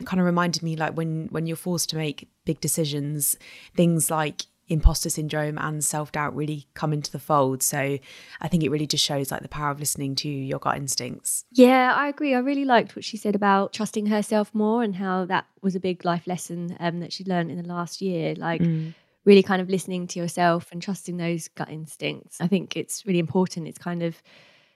It 0.00 0.06
kind 0.06 0.20
of 0.20 0.26
reminded 0.26 0.62
me 0.62 0.76
like 0.76 0.94
when 0.94 1.28
when 1.30 1.46
you're 1.46 1.56
forced 1.56 1.90
to 1.90 1.96
make 1.96 2.28
big 2.44 2.60
decisions, 2.60 3.36
things 3.74 4.10
like 4.10 4.42
imposter 4.68 5.10
syndrome 5.10 5.58
and 5.58 5.84
self-doubt 5.84 6.34
really 6.34 6.66
come 6.74 6.92
into 6.92 7.10
the 7.10 7.18
fold. 7.18 7.62
So 7.62 7.98
i 8.40 8.48
think 8.48 8.62
it 8.62 8.70
really 8.70 8.86
just 8.86 9.04
shows 9.04 9.30
like 9.30 9.42
the 9.42 9.48
power 9.48 9.70
of 9.70 9.80
listening 9.80 10.14
to 10.16 10.28
your 10.28 10.58
gut 10.58 10.76
instincts. 10.76 11.44
Yeah 11.52 11.94
i 11.94 12.08
agree. 12.08 12.34
I 12.34 12.38
really 12.38 12.64
liked 12.64 12.96
what 12.96 13.04
she 13.04 13.16
said 13.16 13.34
about 13.34 13.72
trusting 13.72 14.06
herself 14.06 14.54
more 14.54 14.82
and 14.82 14.96
how 14.96 15.24
that 15.26 15.46
was 15.62 15.74
a 15.74 15.80
big 15.80 16.04
life 16.04 16.26
lesson 16.26 16.76
um, 16.80 17.00
that 17.00 17.12
she 17.12 17.24
learned 17.24 17.50
in 17.50 17.58
the 17.60 17.68
last 17.68 18.00
year 18.00 18.34
like 18.36 18.60
mm. 18.60 18.94
really 19.24 19.42
kind 19.42 19.62
of 19.62 19.68
listening 19.68 20.06
to 20.08 20.18
yourself 20.18 20.68
and 20.72 20.82
trusting 20.82 21.16
those 21.16 21.48
gut 21.48 21.68
instincts. 21.70 22.40
I 22.40 22.46
think 22.46 22.76
it's 22.76 23.06
really 23.06 23.18
important. 23.18 23.68
It's 23.68 23.78
kind 23.78 24.02
of 24.02 24.20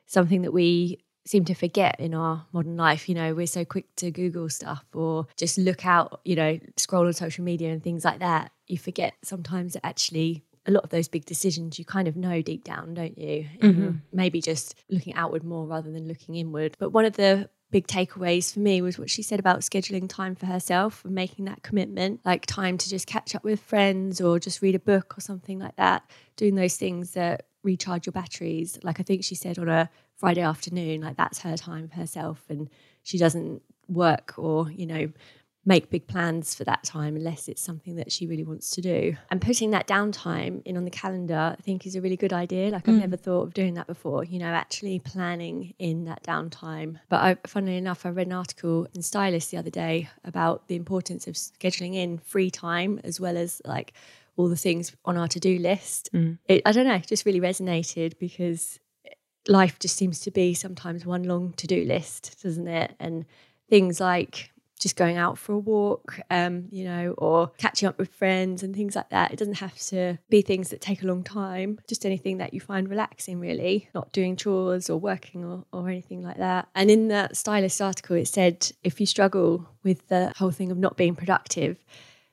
something 0.07 0.43
that 0.43 0.53
we 0.53 0.99
seem 1.31 1.45
to 1.45 1.55
forget 1.55 1.95
in 2.01 2.13
our 2.13 2.45
modern 2.53 2.77
life. 2.77 3.09
You 3.09 3.15
know, 3.15 3.35
we're 3.35 3.47
so 3.47 3.65
quick 3.65 3.87
to 3.97 4.11
Google 4.11 4.49
stuff 4.49 4.85
or 4.93 5.29
just 5.37 5.59
look 5.59 5.87
out, 5.87 6.21
you 6.25 6.35
know, 6.35 6.59
scroll 6.77 7.07
on 7.07 7.13
social 7.13 7.45
media 7.45 7.71
and 7.71 7.81
things 7.81 8.05
like 8.05 8.19
that. 8.19 8.51
You 8.67 8.77
forget 8.77 9.15
sometimes 9.23 9.75
that 9.75 9.87
actually 9.87 10.43
a 10.67 10.73
lot 10.73 10.83
of 10.83 10.91
those 10.91 11.07
big 11.07 11.25
decisions 11.25 11.79
you 11.79 11.85
kind 11.85 12.09
of 12.09 12.17
know 12.17 12.43
deep 12.43 12.65
down, 12.65 12.95
don't 12.95 13.17
you? 13.17 13.47
Mm-hmm. 13.61 13.91
Maybe 14.13 14.41
just 14.41 14.75
looking 14.91 15.15
outward 15.15 15.45
more 15.45 15.67
rather 15.67 15.93
than 15.93 16.09
looking 16.09 16.35
inward. 16.35 16.77
But 16.81 16.91
one 16.91 17.05
of 17.05 17.13
the 17.13 17.49
big 17.71 17.87
takeaways 17.87 18.53
for 18.53 18.59
me 18.59 18.83
was 18.83 18.99
what 18.99 19.09
she 19.09 19.23
said 19.23 19.39
about 19.39 19.61
scheduling 19.61 20.09
time 20.09 20.35
for 20.35 20.47
herself 20.47 21.05
and 21.05 21.15
making 21.15 21.45
that 21.45 21.63
commitment, 21.63 22.21
like 22.25 22.45
time 22.45 22.77
to 22.77 22.91
just 22.91 23.07
catch 23.07 23.37
up 23.37 23.45
with 23.45 23.61
friends 23.61 24.21
or 24.21 24.41
just 24.41 24.63
read 24.63 24.75
a 24.75 24.81
book 24.81 25.17
or 25.17 25.21
something 25.21 25.61
like 25.61 25.77
that, 25.77 26.03
doing 26.37 26.57
those 26.57 26.77
things 26.77 27.13
that 27.13 27.47
recharge 27.63 28.07
your 28.07 28.13
batteries. 28.13 28.79
Like 28.83 28.99
I 28.99 29.05
think 29.05 29.23
she 29.23 29.37
said 29.37 29.59
on 29.59 29.69
a 29.69 29.89
Friday 30.21 30.43
afternoon, 30.43 31.01
like 31.01 31.17
that's 31.17 31.41
her 31.41 31.57
time 31.57 31.89
for 31.89 31.97
herself, 31.97 32.45
and 32.49 32.69
she 33.03 33.17
doesn't 33.19 33.63
work 33.89 34.35
or 34.39 34.71
you 34.71 34.87
know 34.87 35.11
make 35.67 35.91
big 35.91 36.07
plans 36.07 36.55
for 36.55 36.65
that 36.65 36.83
time 36.83 37.17
unless 37.17 37.47
it's 37.47 37.61
something 37.61 37.97
that 37.97 38.11
she 38.11 38.27
really 38.27 38.43
wants 38.45 38.71
to 38.71 38.81
do. 38.81 39.15
And 39.31 39.43
putting 39.43 39.73
that 39.73 39.87
downtime 39.87 40.63
in 40.65 40.77
on 40.79 40.85
the 40.85 40.91
calendar, 40.91 41.55
I 41.59 41.61
think, 41.61 41.87
is 41.87 41.95
a 41.97 42.01
really 42.01 42.17
good 42.17 42.33
idea. 42.33 42.71
Like 42.71 42.89
I've 42.89 42.95
Mm. 42.95 43.01
never 43.01 43.17
thought 43.17 43.43
of 43.43 43.53
doing 43.55 43.75
that 43.75 43.87
before. 43.87 44.25
You 44.25 44.39
know, 44.39 44.47
actually 44.47 44.99
planning 45.01 45.75
in 45.79 46.05
that 46.05 46.23
downtime. 46.23 46.99
But 47.11 47.21
I, 47.21 47.37
funnily 47.47 47.77
enough, 47.77 48.07
I 48.07 48.09
read 48.09 48.27
an 48.27 48.33
article 48.33 48.87
in 48.95 49.03
Stylist 49.03 49.51
the 49.51 49.59
other 49.59 49.71
day 49.71 50.09
about 50.25 50.67
the 50.69 50.77
importance 50.77 51.27
of 51.27 51.35
scheduling 51.35 51.95
in 51.95 52.19
free 52.19 52.51
time 52.51 52.99
as 53.05 53.21
well 53.21 53.37
as 53.37 53.61
like 53.67 53.93
all 54.37 54.49
the 54.49 54.57
things 54.57 54.97
on 55.05 55.19
our 55.19 55.29
to 55.29 55.41
do 55.41 55.59
list. 55.59 56.09
It, 56.49 56.63
I 56.65 56.73
don't 56.73 56.87
know, 56.87 56.99
just 56.99 57.27
really 57.27 57.41
resonated 57.41 58.19
because 58.19 58.79
life 59.49 59.79
just 59.79 59.97
seems 59.97 60.21
to 60.21 60.31
be 60.31 60.55
sometimes 60.55 61.07
one 61.07 61.25
long 61.25 61.53
to 61.55 61.67
do 61.67 61.85
list, 61.85 62.43
doesn't 62.43 62.69
it? 62.69 62.95
And 63.01 63.25
things 63.69 64.01
like 64.01 64.51
just 64.81 64.97
going 64.97 65.19
out 65.19 65.37
for 65.37 65.53
a 65.53 65.59
walk, 65.59 66.19
um, 66.31 66.65
you 66.71 66.85
know, 66.85 67.15
or 67.19 67.49
catching 67.59 67.87
up 67.87 67.99
with 67.99 68.09
friends 68.15 68.63
and 68.63 68.75
things 68.75 68.97
like 68.97 69.11
that. 69.11 69.31
It 69.31 69.39
doesn't 69.39 69.59
have 69.59 69.79
to 69.89 70.19
be 70.31 70.41
things 70.41 70.71
that 70.71 70.81
take 70.81 71.03
a 71.03 71.07
long 71.07 71.23
time, 71.23 71.79
just 71.87 72.07
anything 72.07 72.39
that 72.39 72.55
you 72.55 72.61
find 72.61 72.89
relaxing, 72.89 73.39
really, 73.39 73.89
not 73.95 74.11
doing 74.13 74.37
chores 74.37 74.89
or 74.89 74.99
working 74.99 75.45
or, 75.45 75.65
or 75.71 75.89
anything 75.89 76.23
like 76.23 76.39
that. 76.39 76.69
And 76.75 76.91
in 76.91 77.09
that 77.09 77.37
stylist 77.37 77.81
article, 77.83 78.17
it 78.17 78.27
said 78.27 78.73
if 78.83 79.01
you 79.01 79.07
struggle 79.07 79.69
with 79.85 80.09
the 80.09 80.33
whole 80.37 80.51
thing 80.51 80.73
of 80.73 80.79
not 80.79 80.97
being 80.97 81.15
productive, 81.15 81.77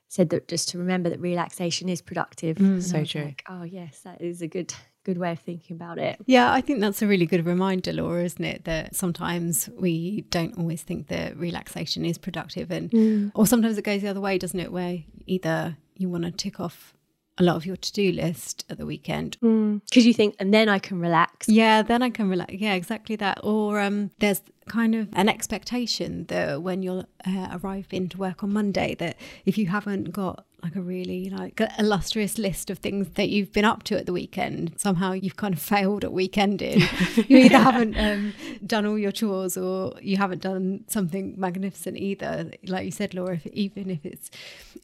said 0.07 0.29
that 0.29 0.47
just 0.47 0.69
to 0.69 0.77
remember 0.77 1.09
that 1.09 1.19
relaxation 1.19 1.89
is 1.89 2.01
productive. 2.01 2.57
And 2.59 2.83
so 2.83 3.03
true. 3.03 3.25
like, 3.25 3.43
oh 3.49 3.63
yes, 3.63 3.99
that 4.05 4.21
is 4.21 4.41
a 4.41 4.47
good 4.47 4.73
good 5.07 5.17
way 5.17 5.31
of 5.31 5.39
thinking 5.39 5.75
about 5.75 5.97
it. 5.97 6.19
Yeah, 6.25 6.51
I 6.51 6.59
think 6.59 6.81
that's 6.81 7.01
a 7.01 7.07
really 7.07 7.25
good 7.25 7.45
reminder, 7.45 7.93
Laura, 7.93 8.23
isn't 8.25 8.43
it? 8.43 8.65
That 8.65 8.93
sometimes 8.93 9.69
we 9.79 10.25
don't 10.29 10.57
always 10.57 10.83
think 10.83 11.07
that 11.07 11.37
relaxation 11.37 12.05
is 12.05 12.17
productive, 12.17 12.69
and 12.69 13.31
or 13.33 13.47
sometimes 13.47 13.77
it 13.77 13.85
goes 13.85 14.01
the 14.01 14.09
other 14.09 14.21
way, 14.21 14.37
doesn't 14.37 14.59
it? 14.59 14.71
Where 14.71 14.99
either 15.25 15.77
you 15.95 16.09
want 16.09 16.25
to 16.25 16.31
tick 16.31 16.59
off 16.59 16.93
a 17.39 17.43
lot 17.43 17.55
of 17.55 17.65
your 17.65 17.77
to-do 17.77 18.11
list 18.11 18.65
at 18.69 18.77
the 18.77 18.85
weekend. 18.85 19.37
Because 19.39 20.05
you 20.05 20.13
think, 20.13 20.35
and 20.39 20.53
then 20.53 20.67
I 20.67 20.79
can 20.79 20.99
relax. 20.99 21.47
Yeah, 21.47 21.83
then 21.83 22.01
I 22.01 22.09
can 22.09 22.29
relax. 22.29 22.53
Yeah, 22.53 22.73
exactly 22.73 23.15
that. 23.17 23.39
Or 23.43 23.79
um, 23.79 24.11
there's 24.19 24.41
kind 24.67 24.95
of 24.95 25.09
an 25.13 25.29
expectation 25.29 26.25
that 26.25 26.61
when 26.61 26.83
you'll 26.83 27.05
uh, 27.25 27.57
arrive 27.61 27.87
into 27.91 28.17
work 28.17 28.43
on 28.43 28.53
Monday, 28.53 28.95
that 28.95 29.15
if 29.45 29.57
you 29.57 29.67
haven't 29.67 30.11
got 30.11 30.45
like 30.63 30.75
a 30.75 30.81
really 30.81 31.29
like 31.29 31.61
illustrious 31.77 32.39
list 32.39 32.71
of 32.71 32.79
things 32.79 33.07
that 33.09 33.29
you've 33.29 33.53
been 33.53 33.63
up 33.63 33.83
to 33.83 33.97
at 33.97 34.07
the 34.07 34.13
weekend, 34.13 34.73
somehow 34.77 35.11
you've 35.11 35.35
kind 35.35 35.53
of 35.53 35.61
failed 35.61 36.03
at 36.03 36.11
weekending. 36.11 36.79
you 37.29 37.37
either 37.37 37.59
haven't 37.59 37.95
um, 37.95 38.33
done 38.65 38.85
all 38.85 38.97
your 38.97 39.11
chores 39.11 39.55
or 39.55 39.93
you 40.01 40.17
haven't 40.17 40.41
done 40.41 40.83
something 40.87 41.35
magnificent 41.37 41.97
either. 41.97 42.51
Like 42.65 42.85
you 42.85 42.91
said, 42.91 43.13
Laura, 43.13 43.35
if, 43.35 43.45
even 43.47 43.91
if 43.91 44.03
it's 44.03 44.31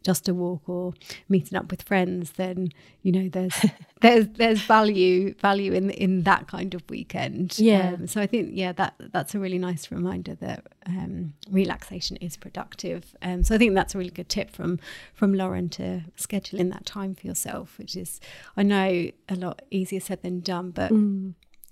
just 0.03 0.29
a 0.29 0.33
walk 0.33 0.69
or 0.69 0.93
meeting 1.27 1.57
up 1.57 1.71
with 1.71 1.81
friends, 1.81 2.33
then 2.33 2.69
you 3.01 3.11
know 3.11 3.27
there's 3.29 3.65
there's 4.01 4.27
there's 4.27 4.61
value 4.61 5.33
value 5.35 5.73
in 5.73 5.89
in 5.89 6.21
that 6.23 6.47
kind 6.47 6.75
of 6.75 6.87
weekend. 6.87 7.57
Yeah. 7.57 7.95
Um, 7.95 8.05
so 8.05 8.21
I 8.21 8.27
think 8.27 8.51
yeah 8.53 8.73
that 8.73 8.93
that's 9.11 9.33
a 9.33 9.39
really 9.39 9.59
nice 9.59 9.72
reminder 9.91 10.35
that 10.35 10.65
um, 10.85 11.33
relaxation 11.49 12.17
is 12.17 12.37
productive. 12.37 13.15
Um, 13.21 13.43
so 13.43 13.55
I 13.55 13.57
think 13.57 13.73
that's 13.73 13.95
a 13.95 13.97
really 13.97 14.09
good 14.09 14.29
tip 14.29 14.49
from 14.51 14.79
from 15.13 15.33
Lauren 15.33 15.69
to 15.69 16.01
schedule 16.15 16.59
in 16.59 16.69
that 16.69 16.85
time 16.85 17.15
for 17.15 17.27
yourself, 17.27 17.77
which 17.77 17.95
is 17.95 18.19
I 18.55 18.63
know 18.63 19.09
a 19.29 19.35
lot 19.35 19.61
easier 19.71 19.99
said 19.99 20.21
than 20.21 20.41
done, 20.41 20.71
but 20.71 20.91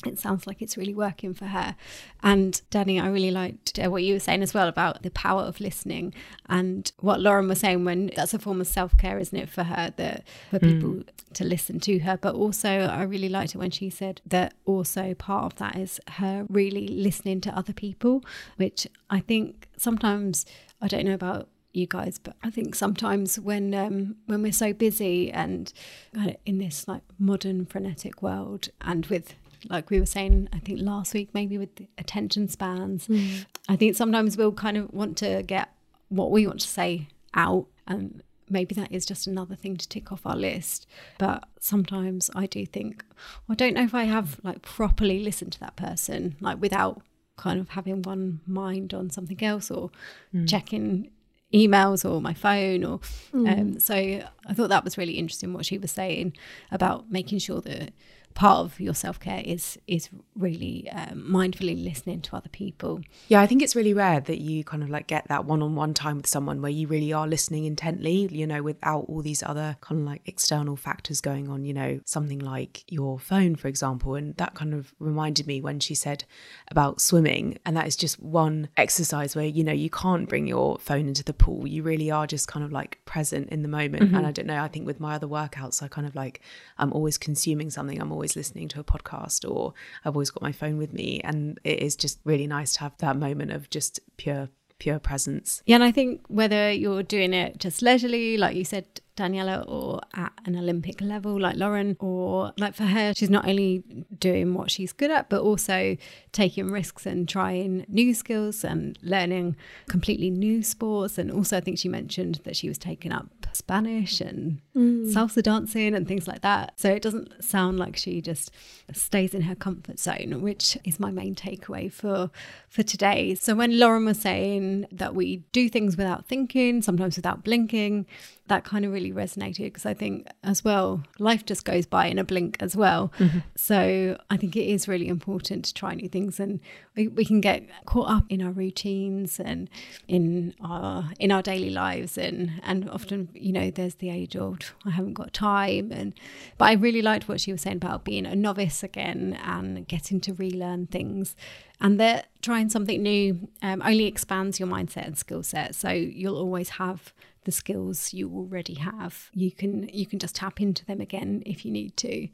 it 0.05 0.19
sounds 0.19 0.47
like 0.47 0.61
it's 0.61 0.77
really 0.77 0.93
working 0.93 1.33
for 1.33 1.45
her. 1.45 1.75
And 2.23 2.61
Danny, 2.69 2.99
I 2.99 3.07
really 3.07 3.31
liked 3.31 3.79
uh, 3.79 3.89
what 3.89 4.03
you 4.03 4.13
were 4.13 4.19
saying 4.19 4.43
as 4.43 4.53
well 4.53 4.67
about 4.67 5.03
the 5.03 5.11
power 5.11 5.43
of 5.43 5.59
listening 5.59 6.13
and 6.47 6.91
what 6.99 7.19
Lauren 7.19 7.47
was 7.47 7.59
saying 7.59 7.85
when 7.85 8.11
that's 8.15 8.33
a 8.33 8.39
form 8.39 8.61
of 8.61 8.67
self 8.67 8.97
care, 8.97 9.17
isn't 9.17 9.37
it, 9.37 9.49
for 9.49 9.63
her, 9.63 9.93
that 9.97 10.23
for 10.49 10.59
people 10.59 11.03
to 11.33 11.43
listen 11.43 11.79
to 11.81 11.99
her. 11.99 12.17
But 12.17 12.35
also, 12.35 12.69
I 12.69 13.03
really 13.03 13.29
liked 13.29 13.55
it 13.55 13.57
when 13.57 13.71
she 13.71 13.89
said 13.89 14.21
that 14.25 14.53
also 14.65 15.13
part 15.13 15.45
of 15.45 15.55
that 15.59 15.75
is 15.75 15.99
her 16.07 16.45
really 16.49 16.87
listening 16.87 17.41
to 17.41 17.57
other 17.57 17.73
people, 17.73 18.23
which 18.57 18.87
I 19.09 19.19
think 19.19 19.67
sometimes 19.77 20.45
I 20.81 20.87
don't 20.87 21.05
know 21.05 21.13
about 21.13 21.47
you 21.73 21.87
guys 21.87 22.19
but 22.19 22.35
i 22.43 22.49
think 22.49 22.75
sometimes 22.75 23.39
when 23.39 23.73
um 23.73 24.15
when 24.25 24.41
we're 24.41 24.51
so 24.51 24.73
busy 24.73 25.31
and 25.31 25.71
of 26.15 26.35
in 26.45 26.57
this 26.57 26.87
like 26.87 27.03
modern 27.17 27.65
frenetic 27.65 28.21
world 28.21 28.69
and 28.81 29.05
with 29.07 29.35
like 29.69 29.89
we 29.89 29.99
were 29.99 30.05
saying 30.05 30.47
i 30.53 30.59
think 30.59 30.79
last 30.81 31.13
week 31.13 31.29
maybe 31.33 31.57
with 31.57 31.75
the 31.75 31.87
attention 31.97 32.47
spans. 32.47 33.07
Mm. 33.07 33.45
I 33.69 33.75
think 33.75 33.95
sometimes 33.95 34.37
we'll 34.37 34.51
kind 34.51 34.77
of 34.77 34.91
want 34.93 35.17
to 35.17 35.43
get 35.43 35.69
what 36.09 36.31
we 36.31 36.47
want 36.47 36.59
to 36.61 36.67
say 36.67 37.07
out 37.33 37.67
and 37.87 38.23
maybe 38.49 38.75
that 38.75 38.91
is 38.91 39.05
just 39.05 39.27
another 39.27 39.55
thing 39.55 39.77
to 39.77 39.87
tick 39.87 40.11
off 40.11 40.25
our 40.25 40.35
list. 40.35 40.85
But 41.17 41.45
sometimes 41.61 42.29
i 42.35 42.47
do 42.47 42.65
think 42.65 43.05
i 43.47 43.53
don't 43.53 43.75
know 43.75 43.83
if 43.83 43.93
i 43.93 44.03
have 44.03 44.39
like 44.43 44.61
properly 44.63 45.19
listened 45.19 45.53
to 45.53 45.59
that 45.59 45.75
person 45.75 46.35
like 46.41 46.59
without 46.59 47.01
kind 47.37 47.59
of 47.59 47.69
having 47.69 48.01
one 48.01 48.41
mind 48.47 48.93
on 48.93 49.09
something 49.09 49.41
else 49.43 49.69
or 49.69 49.91
mm. 50.33 50.49
checking 50.49 51.09
emails 51.53 52.09
or 52.09 52.19
my 52.19 52.33
phone 52.33 52.83
or 52.83 52.99
mm. 53.33 53.59
um, 53.59 53.79
so 53.79 53.95
i 53.95 54.53
thought 54.53 54.69
that 54.69 54.83
was 54.83 54.97
really 54.97 55.13
interesting 55.13 55.53
what 55.53 55.65
she 55.65 55.77
was 55.77 55.91
saying 55.91 56.33
about 56.71 57.11
making 57.11 57.37
sure 57.37 57.61
that 57.61 57.93
part 58.33 58.59
of 58.59 58.79
your 58.79 58.93
self-care 58.93 59.41
is 59.45 59.77
is 59.87 60.09
really 60.35 60.89
um, 60.91 61.25
mindfully 61.29 61.81
listening 61.83 62.21
to 62.21 62.35
other 62.35 62.49
people 62.49 63.01
Yeah, 63.27 63.41
I 63.41 63.47
think 63.47 63.61
it's 63.61 63.75
really 63.75 63.93
rare 63.93 64.19
that 64.19 64.39
you 64.39 64.63
kind 64.63 64.83
of 64.83 64.89
like 64.89 65.07
get 65.07 65.27
that 65.27 65.45
one 65.45 65.61
on 65.61 65.75
one 65.75 65.93
time 65.93 66.17
with 66.17 66.27
someone 66.27 66.61
where 66.61 66.71
you 66.71 66.87
really 66.87 67.13
are 67.13 67.27
listening 67.27 67.65
intently, 67.65 68.27
you 68.31 68.45
know, 68.45 68.61
without 68.61 69.05
all 69.07 69.21
these 69.21 69.43
other 69.43 69.77
kind 69.81 70.01
of 70.01 70.05
like 70.05 70.21
external 70.25 70.75
factors 70.75 71.21
going 71.21 71.49
on, 71.49 71.65
you 71.65 71.73
know, 71.73 71.99
something 72.05 72.39
like 72.39 72.83
your 72.91 73.19
phone, 73.19 73.55
for 73.55 73.67
example. 73.67 74.15
And 74.15 74.35
that 74.37 74.53
kind 74.53 74.73
of 74.73 74.93
reminded 74.99 75.47
me 75.47 75.61
when 75.61 75.79
she 75.79 75.95
said 75.95 76.23
about 76.69 77.01
swimming. 77.01 77.57
And 77.65 77.75
that 77.75 77.87
is 77.87 77.95
just 77.95 78.21
one 78.21 78.69
exercise 78.77 79.35
where, 79.35 79.45
you 79.45 79.63
know, 79.63 79.71
you 79.73 79.89
can't 79.89 80.29
bring 80.29 80.47
your 80.47 80.77
phone 80.77 81.07
into 81.07 81.23
the 81.23 81.33
pool. 81.33 81.67
You 81.67 81.83
really 81.83 82.11
are 82.11 82.27
just 82.27 82.47
kind 82.47 82.65
of 82.65 82.71
like 82.71 82.99
present 83.05 83.49
in 83.49 83.61
the 83.61 83.67
moment. 83.67 84.13
And 84.13 84.27
I 84.27 84.31
don't 84.31 84.47
know, 84.47 84.61
I 84.61 84.67
think 84.67 84.85
with 84.85 84.99
my 84.99 85.15
other 85.15 85.27
workouts, 85.27 85.81
I 85.81 85.87
kind 85.87 86.05
of 86.05 86.15
like, 86.15 86.41
I'm 86.77 86.93
always 86.93 87.17
consuming 87.17 87.69
something. 87.69 87.99
I'm 87.99 88.11
always 88.11 88.20
listening 88.35 88.67
to 88.69 88.79
a 88.79 88.83
podcast 88.83 89.49
or 89.49 89.73
I've 90.05 90.15
always 90.15 90.31
got 90.31 90.41
my 90.41 90.51
phone 90.51 90.77
with 90.77 90.93
me. 90.93 91.21
And 91.23 91.59
it 91.63 91.79
is 91.79 91.95
just 91.95 92.19
really 92.23 92.47
nice 92.47 92.73
to 92.73 92.79
have 92.81 92.97
that 92.99 93.17
moment 93.17 93.51
of 93.51 93.69
just 93.69 93.99
pure, 94.17 94.49
pure 94.79 94.99
presence. 94.99 95.61
yeah 95.65 95.75
and 95.75 95.83
i 95.83 95.91
think 95.91 96.21
whether 96.27 96.71
you're 96.71 97.03
doing 97.03 97.33
it 97.33 97.59
just 97.59 97.83
leisurely 97.83 98.35
like 98.37 98.55
you 98.55 98.63
said 98.63 98.85
Daniela 99.17 99.67
or 99.67 100.01
at 100.13 100.31
an 100.45 100.55
Olympic 100.55 101.01
level 101.01 101.39
like 101.39 101.55
Lauren 101.57 101.97
or 101.99 102.53
like 102.57 102.73
for 102.73 102.85
her 102.85 103.13
she's 103.13 103.29
not 103.29 103.47
only 103.47 103.83
doing 104.17 104.53
what 104.53 104.71
she's 104.71 104.93
good 104.93 105.11
at 105.11 105.29
but 105.29 105.41
also 105.41 105.97
taking 106.31 106.71
risks 106.71 107.05
and 107.05 107.27
trying 107.27 107.85
new 107.87 108.13
skills 108.13 108.63
and 108.63 108.97
learning 109.01 109.55
completely 109.87 110.29
new 110.29 110.63
sports. 110.63 111.17
And 111.17 111.31
also 111.31 111.57
I 111.57 111.61
think 111.61 111.77
she 111.77 111.89
mentioned 111.89 112.41
that 112.43 112.55
she 112.55 112.67
was 112.67 112.77
taking 112.77 113.11
up 113.11 113.27
Spanish 113.53 114.21
and 114.21 114.61
mm. 114.75 115.13
salsa 115.13 115.43
dancing 115.43 115.93
and 115.93 116.07
things 116.07 116.27
like 116.27 116.41
that. 116.41 116.73
So 116.79 116.89
it 116.89 117.01
doesn't 117.01 117.43
sound 117.43 117.79
like 117.79 117.97
she 117.97 118.21
just 118.21 118.51
stays 118.93 119.33
in 119.33 119.41
her 119.41 119.55
comfort 119.55 119.99
zone 119.99 120.41
which 120.41 120.77
is 120.83 120.99
my 120.99 121.11
main 121.11 121.35
takeaway 121.35 121.91
for 121.91 122.29
for 122.69 122.83
today. 122.83 123.35
So 123.35 123.55
when 123.55 123.77
Lauren 123.77 124.05
was 124.05 124.19
saying 124.19 124.87
that 124.91 125.15
we 125.15 125.37
do 125.51 125.69
things 125.69 125.97
without 125.97 126.25
thinking 126.25 126.81
sometimes 126.81 127.17
without 127.17 127.43
blinking 127.43 128.05
that 128.51 128.65
kind 128.65 128.83
of 128.83 128.91
really 128.91 129.13
resonated 129.13 129.63
because 129.63 129.85
I 129.85 129.93
think 129.93 130.27
as 130.43 130.61
well 130.61 131.01
life 131.19 131.45
just 131.45 131.63
goes 131.63 131.85
by 131.85 132.07
in 132.07 132.19
a 132.19 132.25
blink 132.25 132.57
as 132.59 132.75
well. 132.75 133.13
So 133.55 134.17
I 134.29 134.35
think 134.35 134.57
it 134.57 134.65
is 134.65 134.89
really 134.89 135.07
important 135.07 135.63
to 135.65 135.73
try 135.73 135.93
new 135.95 136.09
things 136.09 136.37
and 136.37 136.59
we, 136.97 137.07
we 137.07 137.23
can 137.23 137.39
get 137.39 137.63
caught 137.85 138.09
up 138.09 138.25
in 138.27 138.41
our 138.41 138.51
routines 138.51 139.39
and 139.39 139.69
in 140.09 140.53
our 140.59 141.11
in 141.17 141.31
our 141.31 141.41
daily 141.41 141.69
lives 141.69 142.17
and 142.17 142.51
and 142.63 142.89
often 142.89 143.29
you 143.33 143.53
know 143.53 143.71
there's 143.71 143.95
the 143.95 144.09
age 144.09 144.35
old 144.35 144.73
I 144.85 144.89
haven't 144.89 145.13
got 145.13 145.33
time 145.33 145.93
and 145.93 146.13
but 146.57 146.65
I 146.65 146.73
really 146.73 147.01
liked 147.01 147.29
what 147.29 147.39
she 147.39 147.53
was 147.53 147.61
saying 147.61 147.77
about 147.77 148.03
being 148.03 148.25
a 148.25 148.35
novice 148.35 148.83
again 148.83 149.39
and 149.45 149.87
getting 149.87 150.19
to 150.21 150.33
relearn 150.33 150.87
things. 150.87 151.37
And 151.79 151.99
that 151.99 152.27
trying 152.41 152.69
something 152.69 153.01
new 153.01 153.47
um, 153.63 153.81
only 153.83 154.05
expands 154.05 154.59
your 154.59 154.69
mindset 154.69 155.07
and 155.07 155.17
skill 155.17 155.41
set. 155.41 155.73
So 155.73 155.89
you'll 155.89 156.37
always 156.37 156.69
have 156.81 157.11
the 157.43 157.51
skills 157.51 158.13
you 158.13 158.29
already 158.29 158.75
have. 158.75 159.29
You 159.33 159.51
can 159.51 159.89
you 159.89 160.05
can 160.05 160.19
just 160.19 160.35
tap 160.35 160.61
into 160.61 160.85
them 160.85 161.01
again 161.01 161.43
if 161.45 161.65
you 161.65 161.71
need 161.71 161.97
to. 161.97 162.27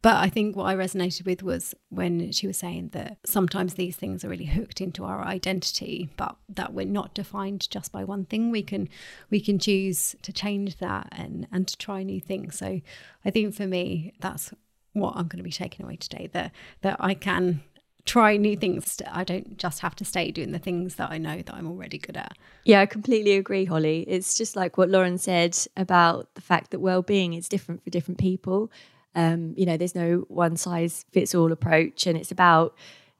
But 0.00 0.16
i 0.16 0.28
think 0.28 0.54
what 0.54 0.66
i 0.66 0.76
resonated 0.76 1.24
with 1.24 1.42
was 1.42 1.74
when 1.88 2.30
she 2.30 2.46
was 2.46 2.56
saying 2.56 2.90
that 2.92 3.18
sometimes 3.26 3.74
these 3.74 3.96
things 3.96 4.24
are 4.24 4.28
really 4.28 4.44
hooked 4.44 4.80
into 4.80 5.02
our 5.04 5.24
identity 5.24 6.08
but 6.16 6.36
that 6.48 6.72
we're 6.72 6.86
not 6.86 7.14
defined 7.14 7.68
just 7.68 7.90
by 7.90 8.04
one 8.04 8.24
thing. 8.24 8.52
We 8.52 8.62
can 8.62 8.88
we 9.28 9.40
can 9.40 9.58
choose 9.58 10.14
to 10.22 10.32
change 10.32 10.76
that 10.78 11.08
and 11.10 11.48
and 11.50 11.66
to 11.66 11.76
try 11.76 12.02
new 12.02 12.20
things. 12.20 12.56
So 12.56 12.80
i 13.24 13.30
think 13.30 13.54
for 13.54 13.66
me 13.66 14.12
that's 14.20 14.52
what 14.94 15.14
i'm 15.16 15.26
going 15.26 15.38
to 15.38 15.42
be 15.42 15.50
taking 15.50 15.84
away 15.84 15.96
today 15.96 16.28
that 16.32 16.52
that 16.82 16.96
i 17.00 17.14
can 17.14 17.62
try 18.04 18.36
new 18.36 18.56
things. 18.56 19.00
I 19.10 19.24
don't 19.24 19.56
just 19.56 19.80
have 19.80 19.94
to 19.96 20.04
stay 20.04 20.30
doing 20.30 20.52
the 20.52 20.58
things 20.58 20.96
that 20.96 21.10
I 21.10 21.18
know 21.18 21.36
that 21.36 21.54
I'm 21.54 21.68
already 21.68 21.98
good 21.98 22.16
at. 22.16 22.36
Yeah, 22.64 22.80
I 22.80 22.86
completely 22.86 23.32
agree, 23.32 23.64
Holly. 23.64 24.04
It's 24.08 24.34
just 24.34 24.56
like 24.56 24.76
what 24.76 24.88
Lauren 24.88 25.18
said 25.18 25.56
about 25.76 26.34
the 26.34 26.40
fact 26.40 26.70
that 26.72 26.80
well-being 26.80 27.34
is 27.34 27.48
different 27.48 27.84
for 27.84 27.90
different 27.90 28.18
people. 28.18 28.70
Um, 29.14 29.54
you 29.56 29.66
know, 29.66 29.76
there's 29.76 29.94
no 29.94 30.24
one 30.28 30.56
size 30.56 31.04
fits 31.12 31.34
all 31.34 31.52
approach, 31.52 32.06
and 32.06 32.18
it's 32.18 32.32
about 32.32 32.74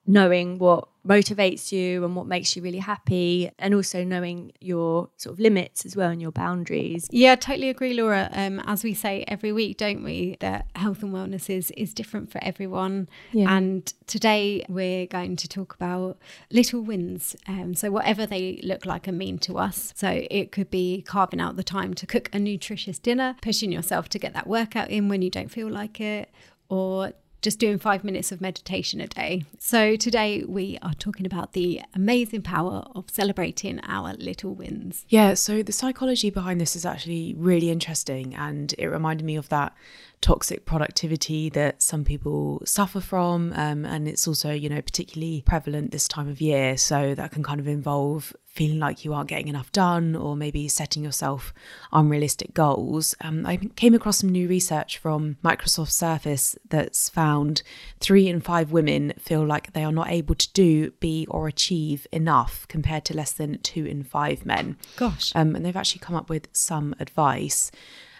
knowing 0.06 0.58
what 0.58 0.88
motivates 1.06 1.72
you 1.72 2.04
and 2.04 2.14
what 2.14 2.26
makes 2.26 2.54
you 2.54 2.62
really 2.62 2.78
happy 2.78 3.50
and 3.58 3.74
also 3.74 4.04
knowing 4.04 4.52
your 4.60 5.08
sort 5.16 5.32
of 5.32 5.40
limits 5.40 5.84
as 5.84 5.96
well 5.96 6.10
and 6.10 6.22
your 6.22 6.30
boundaries. 6.30 7.08
Yeah 7.10 7.32
I 7.32 7.36
totally 7.36 7.68
agree 7.68 7.94
laura. 7.94 8.28
Um, 8.32 8.60
as 8.66 8.84
we 8.84 8.94
say 8.94 9.24
every 9.26 9.52
week 9.52 9.78
don't 9.78 10.04
we 10.04 10.36
that 10.40 10.66
health 10.76 11.02
and 11.02 11.12
wellness 11.12 11.50
is 11.50 11.72
is 11.72 11.92
different 11.92 12.30
for 12.30 12.42
everyone. 12.42 13.08
Yeah. 13.32 13.56
and 13.56 13.92
today 14.06 14.64
we're 14.68 15.06
going 15.06 15.36
to 15.36 15.48
talk 15.48 15.74
about 15.74 16.18
little 16.50 16.82
wins. 16.82 17.34
Um, 17.48 17.74
so 17.74 17.90
whatever 17.90 18.24
they 18.26 18.60
look 18.62 18.86
like 18.86 19.06
and 19.08 19.18
mean 19.18 19.38
to 19.38 19.58
us. 19.58 19.92
So 19.96 20.24
it 20.30 20.52
could 20.52 20.70
be 20.70 21.02
carving 21.02 21.40
out 21.40 21.56
the 21.56 21.64
time 21.64 21.94
to 21.94 22.06
cook 22.06 22.28
a 22.32 22.38
nutritious 22.38 22.98
dinner 22.98 23.36
pushing 23.42 23.72
yourself 23.72 24.08
to 24.10 24.18
get 24.18 24.34
that 24.34 24.46
workout 24.46 24.90
in 24.90 25.08
when 25.08 25.22
you 25.22 25.30
don't 25.30 25.50
feel 25.50 25.68
like 25.68 26.00
it 26.00 26.30
or 26.68 27.12
just 27.42 27.58
doing 27.58 27.78
five 27.78 28.04
minutes 28.04 28.32
of 28.32 28.40
meditation 28.40 29.00
a 29.00 29.08
day. 29.08 29.44
So, 29.58 29.96
today 29.96 30.44
we 30.46 30.78
are 30.80 30.94
talking 30.94 31.26
about 31.26 31.52
the 31.52 31.82
amazing 31.94 32.42
power 32.42 32.84
of 32.94 33.10
celebrating 33.10 33.80
our 33.82 34.14
little 34.14 34.54
wins. 34.54 35.04
Yeah, 35.08 35.34
so 35.34 35.62
the 35.62 35.72
psychology 35.72 36.30
behind 36.30 36.60
this 36.60 36.76
is 36.76 36.86
actually 36.86 37.34
really 37.36 37.70
interesting, 37.70 38.34
and 38.34 38.74
it 38.78 38.86
reminded 38.86 39.26
me 39.26 39.36
of 39.36 39.48
that 39.50 39.74
toxic 40.22 40.64
productivity 40.64 41.50
that 41.50 41.82
some 41.82 42.04
people 42.04 42.62
suffer 42.64 43.00
from. 43.00 43.52
Um, 43.54 43.84
and 43.84 44.08
it's 44.08 44.26
also, 44.26 44.52
you 44.52 44.68
know, 44.68 44.80
particularly 44.80 45.42
prevalent 45.44 45.90
this 45.90 46.08
time 46.08 46.28
of 46.28 46.40
year. 46.40 46.78
So 46.78 47.14
that 47.14 47.32
can 47.32 47.42
kind 47.42 47.60
of 47.60 47.68
involve 47.68 48.32
feeling 48.52 48.78
like 48.78 49.02
you 49.02 49.14
aren't 49.14 49.30
getting 49.30 49.48
enough 49.48 49.72
done 49.72 50.14
or 50.14 50.36
maybe 50.36 50.68
setting 50.68 51.02
yourself 51.02 51.54
unrealistic 51.90 52.52
goals. 52.52 53.14
Um, 53.22 53.46
I 53.46 53.56
came 53.56 53.94
across 53.94 54.18
some 54.18 54.28
new 54.28 54.46
research 54.46 54.98
from 54.98 55.36
Microsoft 55.42 55.90
Surface 55.90 56.56
that's 56.68 57.08
found 57.08 57.62
three 57.98 58.28
in 58.28 58.42
five 58.42 58.70
women 58.70 59.14
feel 59.18 59.44
like 59.44 59.72
they 59.72 59.82
are 59.82 59.90
not 59.90 60.10
able 60.10 60.34
to 60.34 60.52
do, 60.52 60.90
be, 61.00 61.26
or 61.30 61.48
achieve 61.48 62.06
enough 62.12 62.68
compared 62.68 63.06
to 63.06 63.16
less 63.16 63.32
than 63.32 63.58
two 63.60 63.86
in 63.86 64.04
five 64.04 64.44
men. 64.44 64.76
Gosh. 64.96 65.32
Um, 65.34 65.56
and 65.56 65.64
they've 65.64 65.74
actually 65.74 66.00
come 66.00 66.14
up 66.14 66.28
with 66.28 66.48
some 66.52 66.94
advice. 67.00 67.70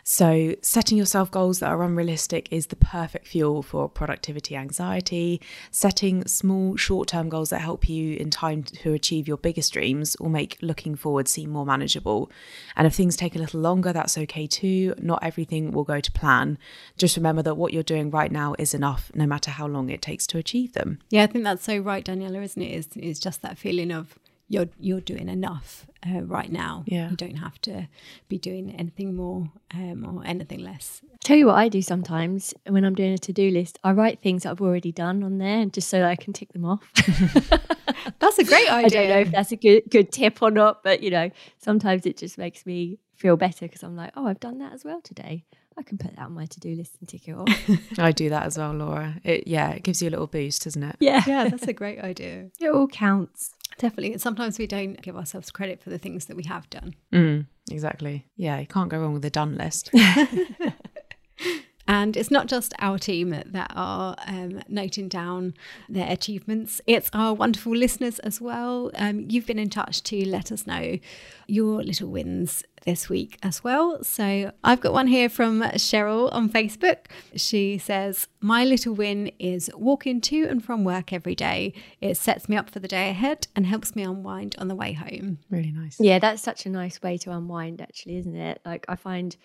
So, 0.05 0.57
setting 0.63 0.99
yourself 0.99 1.31
goals 1.31 1.61
that 1.61 1.71
are 1.71 1.83
unrealistic 1.83 2.49
is 2.51 2.67
the 2.67 2.77
perfect 2.77 3.27
fuel 3.27 3.63
for 3.63 3.89
productivity 3.89 4.57
anxiety. 4.57 5.41
Setting 5.71 6.27
small, 6.27 6.77
short 6.77 7.07
term 7.09 7.29
goals 7.29 7.51
that 7.51 7.61
help 7.61 7.89
you 7.89 8.17
in 8.17 8.31
time 8.31 8.65
to 8.65 8.93
achieve 8.93 9.29
your 9.29 9.37
biggest 9.37 9.73
dreams 9.73 10.17
will 10.19 10.29
make 10.29 10.59
looking 10.61 10.97
forward 10.97 11.29
seem 11.29 11.51
more 11.51 11.65
manageable. 11.65 12.31
And 12.75 12.87
if 12.87 12.95
things 12.95 13.17
take 13.17 13.37
a 13.37 13.39
little 13.39 13.61
longer, 13.61 13.93
that's 13.93 14.19
okay 14.19 14.49
too. 14.49 14.95
Not 14.99 15.23
everything 15.23 15.71
will 15.71 15.85
go 15.85 16.01
to 16.01 16.13
plan. 16.13 16.59
Just 16.99 17.17
remember 17.17 17.43
that 17.43 17.55
what 17.55 17.73
you're 17.73 17.85
doing 17.85 18.11
right 18.11 18.33
now 18.33 18.57
is 18.59 18.75
enough, 18.75 19.13
no 19.15 19.27
matter 19.27 19.53
how 19.53 19.69
long 19.69 19.89
it 19.89 20.03
takes 20.03 20.27
to 20.29 20.39
achieve 20.39 20.73
them. 20.73 20.99
Yeah, 21.11 21.23
I 21.23 21.27
think 21.27 21.45
that's 21.45 21.63
so 21.65 21.79
right, 21.79 22.05
Daniela, 22.05 22.43
isn't 22.43 22.61
it? 22.61 22.73
it? 22.73 22.73
Is 22.73 22.89
is 22.97 23.19
just 23.21 23.43
that 23.43 23.57
feeling 23.57 23.93
of 23.93 24.19
you're 24.53 24.69
you're 24.79 25.01
doing 25.01 25.31
enough 25.31 25.87
uh, 26.07 26.21
right 26.23 26.53
now. 26.53 26.85
Yeah. 26.87 27.09
You 27.11 27.17
don't 27.17 27.37
have 27.37 27.59
to 27.63 27.89
be 28.29 28.37
doing 28.37 28.71
anything 28.79 29.17
more 29.17 29.51
um, 29.73 30.05
or 30.05 30.27
anything 30.27 30.59
less. 30.59 31.01
Tell 31.25 31.39
you 31.39 31.47
what 31.47 31.55
I 31.55 31.69
do 31.69 31.81
sometimes 31.81 32.53
when 32.69 32.85
I'm 32.85 32.95
doing 32.95 33.15
a 33.15 33.19
to 33.19 33.33
do 33.33 33.51
list, 33.51 33.79
I 33.83 33.93
write 33.93 34.21
things 34.21 34.43
that 34.43 34.51
I've 34.51 34.61
already 34.61 34.93
done 34.93 35.23
on 35.23 35.39
there 35.39 35.65
just 35.67 35.89
so 35.89 36.01
that 36.01 36.11
I 36.11 36.17
can 36.17 36.35
tick 36.35 36.53
them 36.53 36.67
off. 36.67 36.87
that's 38.19 38.39
a 38.39 38.45
great 38.45 38.71
idea. 38.71 38.85
I 38.85 38.89
don't 38.89 39.09
know 39.09 39.21
if 39.21 39.31
that's 39.31 39.53
a 39.53 39.57
good 39.57 39.85
good 39.89 40.13
tip 40.13 40.43
or 40.43 40.51
not, 40.51 40.83
but 40.83 41.03
you 41.03 41.11
know, 41.11 41.31
sometimes 41.59 42.05
it 42.05 42.19
just 42.19 42.37
makes 42.37 42.67
me 42.67 42.99
feel 43.15 43.39
better 43.39 43.67
because 43.67 43.83
I'm 43.83 43.97
like, 43.97 44.13
oh, 44.17 44.27
I've 44.27 44.41
done 44.41 44.59
that 44.59 44.75
as 44.75 44.85
well 44.85 45.01
today. 45.01 45.45
I 45.79 45.83
can 45.83 45.97
put 45.97 46.15
that 46.17 46.27
on 46.27 46.33
my 46.33 46.45
to 46.45 46.61
do 46.61 46.75
list 46.75 46.97
and 47.01 47.09
tick 47.09 47.27
it 47.27 47.33
off. 47.33 47.49
I 47.99 48.13
do 48.13 48.29
that 48.29 48.45
as 48.45 48.59
well, 48.59 48.73
Laura. 48.73 49.15
It 49.25 49.47
yeah, 49.47 49.71
it 49.71 49.83
gives 49.83 50.03
you 50.03 50.11
a 50.11 50.13
little 50.13 50.27
boost, 50.27 50.65
doesn't 50.65 50.83
it? 50.83 50.97
Yeah. 51.01 51.23
Yeah, 51.27 51.49
that's 51.49 51.67
a 51.67 51.73
great 51.73 52.01
idea. 52.01 52.51
It 52.61 52.69
all 52.69 52.89
counts. 52.89 53.55
Definitely. 53.79 54.19
Sometimes 54.19 54.59
we 54.59 54.67
don't 54.67 55.01
give 55.01 55.17
ourselves 55.17 55.51
credit 55.51 55.83
for 55.83 55.91
the 55.91 55.99
things 55.99 56.27
that 56.27 56.37
we 56.37 56.45
have 56.45 56.69
done. 56.71 56.95
Mm, 57.13 57.47
exactly. 57.71 58.27
Yeah, 58.37 58.59
you 58.61 58.67
can't 58.67 58.89
go 58.89 58.99
wrong 58.99 59.15
with 59.15 59.25
a 59.25 59.31
done 59.31 59.57
list. 59.57 59.91
And 61.87 62.17
it's 62.17 62.31
not 62.31 62.47
just 62.47 62.75
our 62.79 62.99
team 62.99 63.31
that 63.31 63.73
are 63.75 64.17
um, 64.27 64.63
noting 64.69 65.09
down 65.09 65.55
their 65.89 66.11
achievements, 66.11 66.81
it's 66.87 67.11
our 67.13 67.35
wonderful 67.35 67.75
listeners 67.75 68.19
as 68.21 68.41
well. 68.41 68.91
Um, 68.95 69.27
you've 69.29 69.47
been 69.47 69.59
in 69.59 69.71
touch 69.71 70.03
to 70.05 70.29
let 70.29 70.53
us 70.53 70.67
know 70.67 70.99
your 71.47 71.83
little 71.83 72.09
wins 72.09 72.65
this 72.85 73.09
week 73.09 73.39
as 73.43 73.63
well. 73.63 74.03
So 74.03 74.53
I've 74.65 74.81
got 74.81 74.93
one 74.93 75.07
here 75.07 75.29
from 75.29 75.61
Cheryl 75.61 76.33
on 76.33 76.49
Facebook. 76.49 77.07
She 77.37 77.79
says, 77.79 78.29
My 78.41 78.65
little 78.65 78.95
win 78.95 79.31
is 79.39 79.71
walking 79.75 80.21
to 80.23 80.45
and 80.45 80.65
from 80.65 80.85
work 80.85 81.13
every 81.13 81.35
day. 81.35 81.75
It 82.01 82.17
sets 82.17 82.49
me 82.49 82.57
up 82.57 82.71
for 82.71 82.81
the 82.81 82.89
day 82.89 83.11
ahead 83.11 83.47
and 83.55 83.67
helps 83.67 83.95
me 83.95 84.03
unwind 84.03 84.57
on 84.59 84.69
the 84.69 84.75
way 84.75 84.93
home. 84.93 85.39
Really 85.51 85.73
nice. 85.73 85.99
Yeah, 86.01 86.19
that's 86.19 86.43
such 86.43 86.67
a 86.67 86.71
nice 86.71 87.01
way 87.03 87.19
to 87.19 87.33
unwind, 87.33 87.81
actually, 87.81 88.17
isn't 88.19 88.37
it? 88.37 88.61
Like, 88.65 88.85
I 88.89 88.97
find 88.97 89.37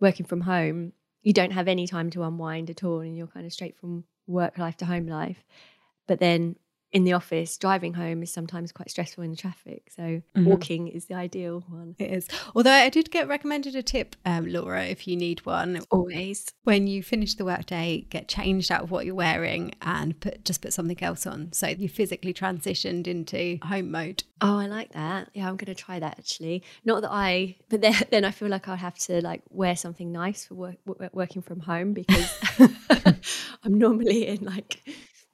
working 0.00 0.26
from 0.26 0.42
home, 0.42 0.92
you 1.22 1.32
don't 1.32 1.52
have 1.52 1.68
any 1.68 1.86
time 1.86 2.10
to 2.10 2.22
unwind 2.22 2.70
at 2.70 2.84
all 2.84 3.00
and 3.00 3.16
you're 3.16 3.26
kind 3.26 3.46
of 3.46 3.52
straight 3.52 3.76
from 3.76 4.04
work 4.26 4.58
life 4.58 4.76
to 4.78 4.86
home 4.86 5.06
life. 5.06 5.44
But 6.06 6.20
then 6.20 6.56
in 6.92 7.04
the 7.04 7.12
office, 7.12 7.56
driving 7.58 7.94
home 7.94 8.22
is 8.22 8.32
sometimes 8.32 8.72
quite 8.72 8.90
stressful 8.90 9.22
in 9.22 9.30
the 9.30 9.36
traffic. 9.36 9.90
So 9.94 10.02
mm-hmm. 10.02 10.44
walking 10.44 10.88
is 10.88 11.06
the 11.06 11.14
ideal 11.14 11.64
one. 11.68 11.94
It 11.98 12.10
is. 12.10 12.28
Although 12.54 12.72
I 12.72 12.88
did 12.88 13.10
get 13.10 13.28
recommended 13.28 13.76
a 13.76 13.82
tip, 13.82 14.16
um, 14.24 14.46
Laura, 14.46 14.84
if 14.84 15.06
you 15.06 15.16
need 15.16 15.44
one. 15.44 15.80
Always. 15.90 16.46
When 16.64 16.86
you 16.86 17.02
finish 17.02 17.34
the 17.34 17.44
workday, 17.44 18.06
get 18.08 18.28
changed 18.28 18.72
out 18.72 18.82
of 18.82 18.90
what 18.90 19.04
you're 19.04 19.14
wearing 19.14 19.74
and 19.82 20.18
put 20.18 20.44
just 20.44 20.62
put 20.62 20.72
something 20.72 21.02
else 21.02 21.26
on. 21.26 21.52
So 21.52 21.68
you 21.68 21.88
physically 21.88 22.32
transitioned 22.32 23.06
into 23.06 23.58
home 23.62 23.90
mode. 23.90 24.24
Oh, 24.40 24.58
I 24.58 24.66
like 24.66 24.92
that. 24.92 25.30
Yeah, 25.34 25.48
I'm 25.48 25.56
going 25.56 25.66
to 25.66 25.74
try 25.74 25.98
that 25.98 26.18
actually. 26.18 26.62
Not 26.84 27.02
that 27.02 27.10
I, 27.12 27.56
but 27.68 27.82
then, 27.82 27.94
then 28.10 28.24
I 28.24 28.30
feel 28.30 28.48
like 28.48 28.68
I'll 28.68 28.76
have 28.76 28.98
to 29.00 29.20
like 29.20 29.42
wear 29.50 29.76
something 29.76 30.10
nice 30.10 30.46
for 30.46 30.54
work, 30.54 30.76
working 31.12 31.42
from 31.42 31.60
home 31.60 31.92
because 31.92 32.38
I'm 33.64 33.74
normally 33.78 34.26
in 34.26 34.44
like 34.44 34.82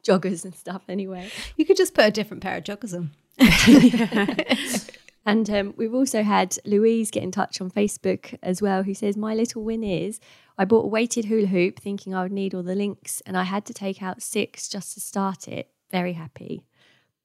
joggers 0.05 0.44
and 0.44 0.55
stuff 0.55 0.82
anyway. 0.88 1.30
You 1.57 1.64
could 1.64 1.76
just 1.76 1.94
put 1.94 2.05
a 2.05 2.11
different 2.11 2.42
pair 2.42 2.57
of 2.59 2.64
joggers 2.64 2.94
on. 2.94 3.11
and 5.26 5.50
um, 5.50 5.74
we've 5.76 5.94
also 5.94 6.22
had 6.22 6.57
Louise 6.64 7.11
get 7.11 7.22
in 7.22 7.32
touch 7.32 7.61
on 7.61 7.70
Facebook 7.70 8.38
as 8.42 8.62
well, 8.62 8.82
who 8.82 8.94
says, 8.94 9.16
My 9.16 9.34
little 9.34 9.64
win 9.64 9.82
is 9.82 10.20
I 10.57 10.64
bought 10.64 10.84
a 10.84 10.88
weighted 10.88 11.24
hula 11.24 11.48
hoop 11.48 11.80
thinking 11.80 12.14
I 12.14 12.22
would 12.22 12.32
need 12.32 12.55
all 12.55 12.62
the 12.62 12.74
links, 12.74 13.22
and 13.26 13.36
I 13.36 13.42
had 13.44 13.64
to 13.66 13.74
take 13.74 14.02
out 14.02 14.22
six 14.22 14.68
just 14.68 14.94
to 14.94 15.00
start 15.00 15.48
it. 15.48 15.70
Very 15.90 16.12
happy. 16.12 16.64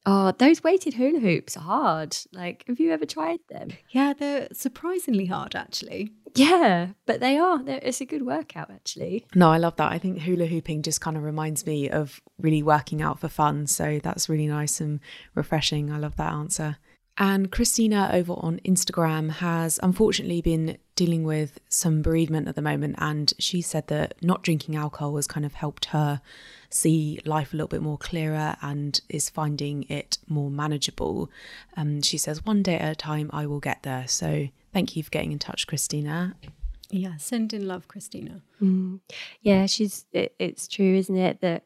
Oh, 0.05 0.31
those 0.31 0.63
weighted 0.63 0.93
hula 0.95 1.19
hoops 1.19 1.57
are 1.57 1.61
hard. 1.61 2.17
Like, 2.33 2.63
have 2.67 2.79
you 2.79 2.91
ever 2.91 3.05
tried 3.05 3.39
them? 3.49 3.69
Yeah, 3.91 4.13
they're 4.17 4.47
surprisingly 4.53 5.25
hard, 5.25 5.55
actually. 5.55 6.11
Yeah, 6.35 6.89
but 7.05 7.19
they 7.19 7.37
are. 7.37 7.61
They're, 7.61 7.79
it's 7.81 8.01
a 8.01 8.05
good 8.05 8.25
workout, 8.25 8.71
actually. 8.71 9.25
No, 9.35 9.51
I 9.51 9.57
love 9.57 9.75
that. 9.75 9.91
I 9.91 9.97
think 9.97 10.19
hula 10.19 10.45
hooping 10.45 10.83
just 10.83 11.01
kind 11.01 11.17
of 11.17 11.23
reminds 11.23 11.65
me 11.65 11.89
of 11.89 12.21
really 12.39 12.63
working 12.63 13.01
out 13.01 13.19
for 13.19 13.27
fun. 13.27 13.67
So 13.67 13.99
that's 14.01 14.29
really 14.29 14.47
nice 14.47 14.79
and 14.79 14.99
refreshing. 15.35 15.91
I 15.91 15.97
love 15.97 16.15
that 16.15 16.31
answer. 16.31 16.77
And 17.21 17.51
Christina 17.51 18.09
over 18.13 18.31
on 18.33 18.61
Instagram 18.63 19.29
has 19.29 19.77
unfortunately 19.83 20.41
been 20.41 20.77
dealing 20.95 21.25
with 21.25 21.59
some 21.67 22.01
bereavement 22.01 22.47
at 22.47 22.55
the 22.55 22.61
moment. 22.61 22.95
And 22.97 23.33
she 23.37 23.61
said 23.61 23.87
that 23.87 24.13
not 24.21 24.41
drinking 24.41 24.77
alcohol 24.77 25.17
has 25.17 25.27
kind 25.27 25.45
of 25.45 25.53
helped 25.53 25.85
her 25.85 26.21
see 26.69 27.19
life 27.25 27.51
a 27.51 27.57
little 27.57 27.67
bit 27.67 27.81
more 27.81 27.97
clearer 27.97 28.55
and 28.61 29.01
is 29.09 29.29
finding 29.29 29.83
it 29.89 30.17
more 30.27 30.49
manageable. 30.49 31.29
Um, 31.75 32.01
she 32.01 32.17
says, 32.17 32.45
one 32.45 32.63
day 32.63 32.77
at 32.77 32.91
a 32.93 32.95
time, 32.95 33.29
I 33.33 33.45
will 33.47 33.59
get 33.59 33.83
there. 33.83 34.07
So 34.07 34.47
thank 34.71 34.95
you 34.95 35.03
for 35.03 35.09
getting 35.09 35.33
in 35.33 35.39
touch, 35.39 35.67
Christina. 35.67 36.35
Yeah, 36.89 37.17
send 37.17 37.53
in 37.53 37.67
love, 37.67 37.89
Christina. 37.89 38.41
Mm. 38.61 39.01
Yeah, 39.41 39.65
she's. 39.65 40.05
It, 40.11 40.33
it's 40.39 40.67
true, 40.67 40.95
isn't 40.95 41.15
it, 41.15 41.41
that 41.41 41.63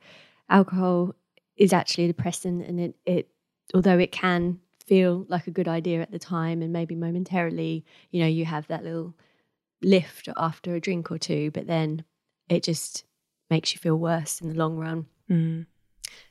alcohol 0.49 1.16
is 1.56 1.72
actually 1.72 2.06
a 2.06 2.08
depressant, 2.08 2.66
and 2.66 2.80
it, 2.80 2.95
it 3.06 3.30
although 3.74 3.97
it 3.99 4.12
can 4.12 4.60
feel 4.86 5.26
like 5.30 5.48
a 5.48 5.52
good 5.52 5.68
idea 5.68 6.02
at 6.02 6.12
the 6.12 6.20
time, 6.20 6.62
and 6.62 6.74
maybe 6.74 6.96
momentarily, 6.96 7.86
you 8.12 8.22
know, 8.22 8.28
you 8.28 8.46
have 8.46 8.68
that 8.68 8.84
little 8.84 9.16
lift 9.82 10.30
after 10.38 10.76
a 10.76 10.80
drink 10.80 11.12
or 11.12 11.18
two, 11.18 11.52
but 11.52 11.68
then 11.68 12.04
it 12.50 12.64
just 12.64 13.06
makes 13.50 13.74
you 13.74 13.80
feel 13.80 13.96
worse 13.96 14.42
in 14.42 14.50
the 14.50 14.56
long 14.56 14.78
run. 14.78 15.06
Mm. 15.30 15.66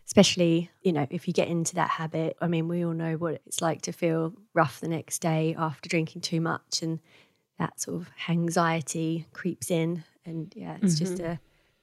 Especially, 0.06 0.70
you 0.82 0.92
know, 0.92 1.06
if 1.10 1.26
you 1.26 1.32
get 1.32 1.48
into 1.48 1.74
that 1.76 1.88
habit. 1.88 2.36
I 2.40 2.46
mean, 2.46 2.68
we 2.68 2.84
all 2.84 2.92
know 2.92 3.16
what 3.16 3.40
it's 3.46 3.62
like 3.62 3.82
to 3.82 3.92
feel 3.92 4.34
rough 4.54 4.80
the 4.80 4.88
next 4.88 5.20
day 5.20 5.54
after 5.56 5.88
drinking 5.88 6.22
too 6.22 6.40
much, 6.40 6.82
and 6.82 7.00
that 7.58 7.80
sort 7.80 8.00
of 8.00 8.10
anxiety 8.28 9.26
creeps 9.32 9.70
in. 9.70 10.04
And 10.24 10.52
yeah, 10.54 10.76
it's 10.82 10.94
mm-hmm. 10.94 11.04
just 11.04 11.20
a 11.20 11.40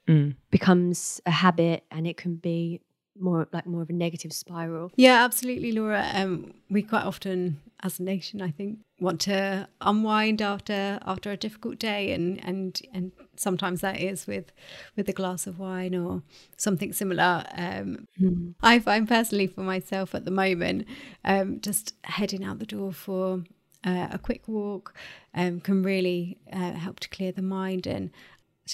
mm. 0.07 0.35
becomes 0.51 1.21
a 1.25 1.31
habit, 1.31 1.83
and 1.91 2.05
it 2.05 2.17
can 2.17 2.35
be 2.35 2.81
more 3.19 3.47
like 3.51 3.65
more 3.65 3.81
of 3.81 3.89
a 3.89 3.93
negative 3.93 4.33
spiral. 4.33 4.91
Yeah, 4.95 5.23
absolutely, 5.23 5.71
Laura. 5.71 6.09
Um, 6.13 6.53
we 6.69 6.81
quite 6.81 7.05
often, 7.05 7.61
as 7.81 7.99
a 7.99 8.03
nation, 8.03 8.41
I 8.41 8.51
think, 8.51 8.79
want 8.99 9.21
to 9.21 9.67
unwind 9.81 10.41
after 10.41 10.99
after 11.05 11.31
a 11.31 11.37
difficult 11.37 11.79
day, 11.79 12.11
and 12.11 12.43
and 12.43 12.81
and 12.93 13.11
sometimes 13.35 13.81
that 13.81 13.99
is 13.99 14.27
with 14.27 14.51
with 14.95 15.09
a 15.09 15.13
glass 15.13 15.47
of 15.47 15.59
wine 15.59 15.95
or 15.95 16.23
something 16.57 16.93
similar. 16.93 17.43
Um, 17.55 18.07
mm. 18.19 18.55
I 18.61 18.79
find 18.79 19.07
personally 19.07 19.47
for 19.47 19.61
myself 19.61 20.15
at 20.15 20.25
the 20.25 20.31
moment, 20.31 20.85
um, 21.23 21.61
just 21.61 21.95
heading 22.03 22.43
out 22.43 22.59
the 22.59 22.65
door 22.65 22.91
for 22.91 23.43
uh, 23.83 24.07
a 24.11 24.19
quick 24.19 24.47
walk 24.47 24.93
um, 25.33 25.59
can 25.59 25.83
really 25.83 26.37
uh, 26.51 26.73
help 26.73 26.99
to 26.99 27.09
clear 27.09 27.31
the 27.31 27.41
mind 27.41 27.87
and 27.87 28.11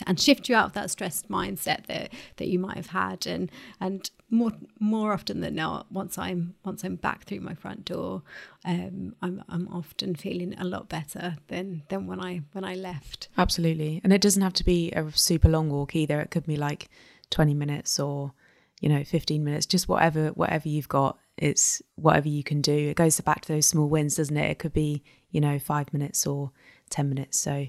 and 0.05 0.19
shift 0.19 0.49
you 0.49 0.55
out 0.55 0.67
of 0.67 0.73
that 0.73 0.91
stressed 0.91 1.29
mindset 1.29 1.85
that 1.87 2.11
that 2.37 2.47
you 2.47 2.59
might 2.59 2.77
have 2.77 2.87
had. 2.87 3.25
And 3.25 3.51
and 3.79 4.09
more 4.29 4.51
more 4.79 5.13
often 5.13 5.41
than 5.41 5.55
not 5.55 5.91
once 5.91 6.17
i'm 6.17 6.55
once 6.63 6.83
i'm 6.83 6.95
back 6.95 7.25
through 7.25 7.39
my 7.39 7.53
front 7.53 7.85
door 7.85 8.23
um, 8.65 9.15
i'm 9.21 9.43
i'm 9.49 9.67
often 9.67 10.15
feeling 10.15 10.55
a 10.57 10.63
lot 10.63 10.89
better 10.89 11.37
than 11.47 11.83
than 11.89 12.07
when 12.07 12.19
i 12.19 12.41
when 12.51 12.63
i 12.63 12.75
left. 12.75 13.29
Absolutely. 13.37 14.01
And 14.03 14.11
it 14.13 14.21
doesn't 14.21 14.41
have 14.41 14.53
to 14.53 14.63
be 14.63 14.91
a 14.91 15.11
super 15.11 15.49
long 15.49 15.69
walk 15.69 15.95
either. 15.95 16.19
It 16.21 16.31
could 16.31 16.45
be 16.45 16.57
like 16.57 16.89
20 17.29 17.53
minutes 17.53 17.99
or 17.99 18.33
you 18.81 18.89
know 18.89 19.03
15 19.03 19.43
minutes. 19.43 19.65
Just 19.65 19.87
whatever 19.87 20.29
whatever 20.29 20.67
you've 20.69 20.89
got 20.89 21.17
it's 21.37 21.81
whatever 21.95 22.29
you 22.29 22.43
can 22.43 22.61
do. 22.61 22.73
It 22.73 22.95
goes 22.95 23.19
back 23.21 23.41
to 23.41 23.53
those 23.53 23.65
small 23.65 23.87
wins 23.87 24.15
doesn't 24.15 24.37
it? 24.37 24.49
It 24.49 24.59
could 24.59 24.73
be 24.73 25.03
you 25.31 25.41
know 25.41 25.59
5 25.59 25.93
minutes 25.93 26.25
or 26.25 26.51
10 26.89 27.09
minutes. 27.09 27.39
So 27.39 27.67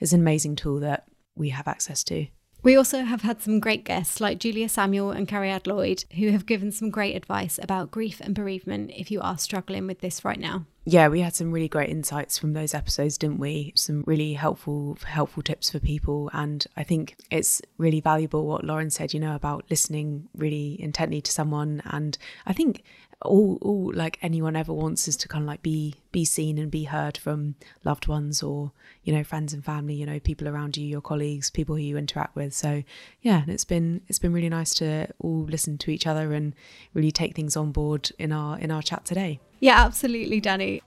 it's 0.00 0.12
an 0.12 0.20
amazing 0.20 0.56
tool 0.56 0.80
that 0.80 1.08
we 1.36 1.50
have 1.50 1.68
access 1.68 2.02
to. 2.04 2.26
We 2.66 2.74
also 2.74 3.04
have 3.04 3.22
had 3.22 3.40
some 3.40 3.60
great 3.60 3.84
guests 3.84 4.20
like 4.20 4.40
Julia 4.40 4.68
Samuel 4.68 5.12
and 5.12 5.28
Cariad 5.28 5.68
Lloyd 5.68 6.04
who 6.16 6.30
have 6.32 6.46
given 6.46 6.72
some 6.72 6.90
great 6.90 7.14
advice 7.14 7.60
about 7.62 7.92
grief 7.92 8.20
and 8.20 8.34
bereavement 8.34 8.90
if 8.96 9.08
you 9.08 9.20
are 9.20 9.38
struggling 9.38 9.86
with 9.86 10.00
this 10.00 10.24
right 10.24 10.40
now. 10.40 10.66
Yeah, 10.84 11.06
we 11.06 11.20
had 11.20 11.34
some 11.34 11.52
really 11.52 11.68
great 11.68 11.90
insights 11.90 12.38
from 12.38 12.54
those 12.54 12.74
episodes, 12.74 13.18
didn't 13.18 13.38
we? 13.38 13.72
Some 13.76 14.02
really 14.04 14.32
helpful 14.32 14.98
helpful 15.04 15.44
tips 15.44 15.70
for 15.70 15.78
people 15.78 16.28
and 16.32 16.66
I 16.76 16.82
think 16.82 17.16
it's 17.30 17.62
really 17.78 18.00
valuable 18.00 18.46
what 18.46 18.64
Lauren 18.64 18.90
said, 18.90 19.14
you 19.14 19.20
know, 19.20 19.36
about 19.36 19.64
listening 19.70 20.28
really 20.34 20.76
intently 20.80 21.20
to 21.20 21.30
someone 21.30 21.82
and 21.84 22.18
I 22.46 22.52
think 22.52 22.82
all 23.22 23.58
all 23.62 23.90
like 23.94 24.18
anyone 24.20 24.54
ever 24.54 24.72
wants 24.72 25.08
is 25.08 25.16
to 25.16 25.26
kind 25.26 25.42
of 25.42 25.46
like 25.46 25.62
be 25.62 25.94
be 26.12 26.24
seen 26.24 26.58
and 26.58 26.70
be 26.70 26.84
heard 26.84 27.16
from 27.16 27.54
loved 27.82 28.06
ones 28.06 28.42
or 28.42 28.72
you 29.04 29.12
know 29.12 29.24
friends 29.24 29.54
and 29.54 29.64
family 29.64 29.94
you 29.94 30.04
know 30.04 30.20
people 30.20 30.46
around 30.46 30.76
you 30.76 30.86
your 30.86 31.00
colleagues 31.00 31.50
people 31.50 31.74
who 31.74 31.80
you 31.80 31.96
interact 31.96 32.36
with 32.36 32.52
so 32.52 32.82
yeah 33.22 33.42
it's 33.46 33.64
been 33.64 34.02
it's 34.08 34.18
been 34.18 34.34
really 34.34 34.50
nice 34.50 34.74
to 34.74 35.08
all 35.18 35.44
listen 35.44 35.78
to 35.78 35.90
each 35.90 36.06
other 36.06 36.34
and 36.34 36.54
really 36.92 37.10
take 37.10 37.34
things 37.34 37.56
on 37.56 37.72
board 37.72 38.10
in 38.18 38.32
our 38.32 38.58
in 38.58 38.70
our 38.70 38.82
chat 38.82 39.04
today 39.06 39.40
yeah 39.60 39.82
absolutely 39.84 40.40
danny 40.40 40.82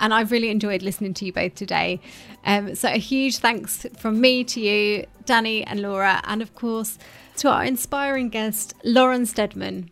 and 0.00 0.12
I've 0.12 0.32
really 0.32 0.48
enjoyed 0.48 0.82
listening 0.82 1.14
to 1.14 1.24
you 1.24 1.32
both 1.32 1.54
today. 1.54 2.00
Um, 2.44 2.74
so, 2.74 2.88
a 2.88 2.98
huge 2.98 3.38
thanks 3.38 3.86
from 3.96 4.20
me 4.20 4.42
to 4.42 4.60
you, 4.60 5.06
Danny 5.26 5.62
and 5.62 5.80
Laura, 5.80 6.20
and 6.24 6.42
of 6.42 6.56
course 6.56 6.98
to 7.36 7.48
our 7.48 7.64
inspiring 7.64 8.28
guest, 8.28 8.74
Lauren 8.82 9.26
Steadman. 9.26 9.90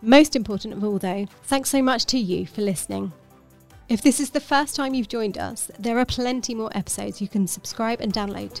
Most 0.00 0.36
important 0.36 0.74
of 0.74 0.84
all, 0.84 0.98
though, 0.98 1.26
thanks 1.44 1.70
so 1.70 1.82
much 1.82 2.04
to 2.06 2.18
you 2.18 2.46
for 2.46 2.62
listening. 2.62 3.12
If 3.88 4.02
this 4.02 4.20
is 4.20 4.30
the 4.30 4.40
first 4.40 4.76
time 4.76 4.94
you've 4.94 5.08
joined 5.08 5.38
us, 5.38 5.70
there 5.78 5.98
are 5.98 6.04
plenty 6.04 6.54
more 6.54 6.70
episodes 6.76 7.20
you 7.20 7.28
can 7.28 7.46
subscribe 7.46 8.00
and 8.00 8.12
download. 8.12 8.60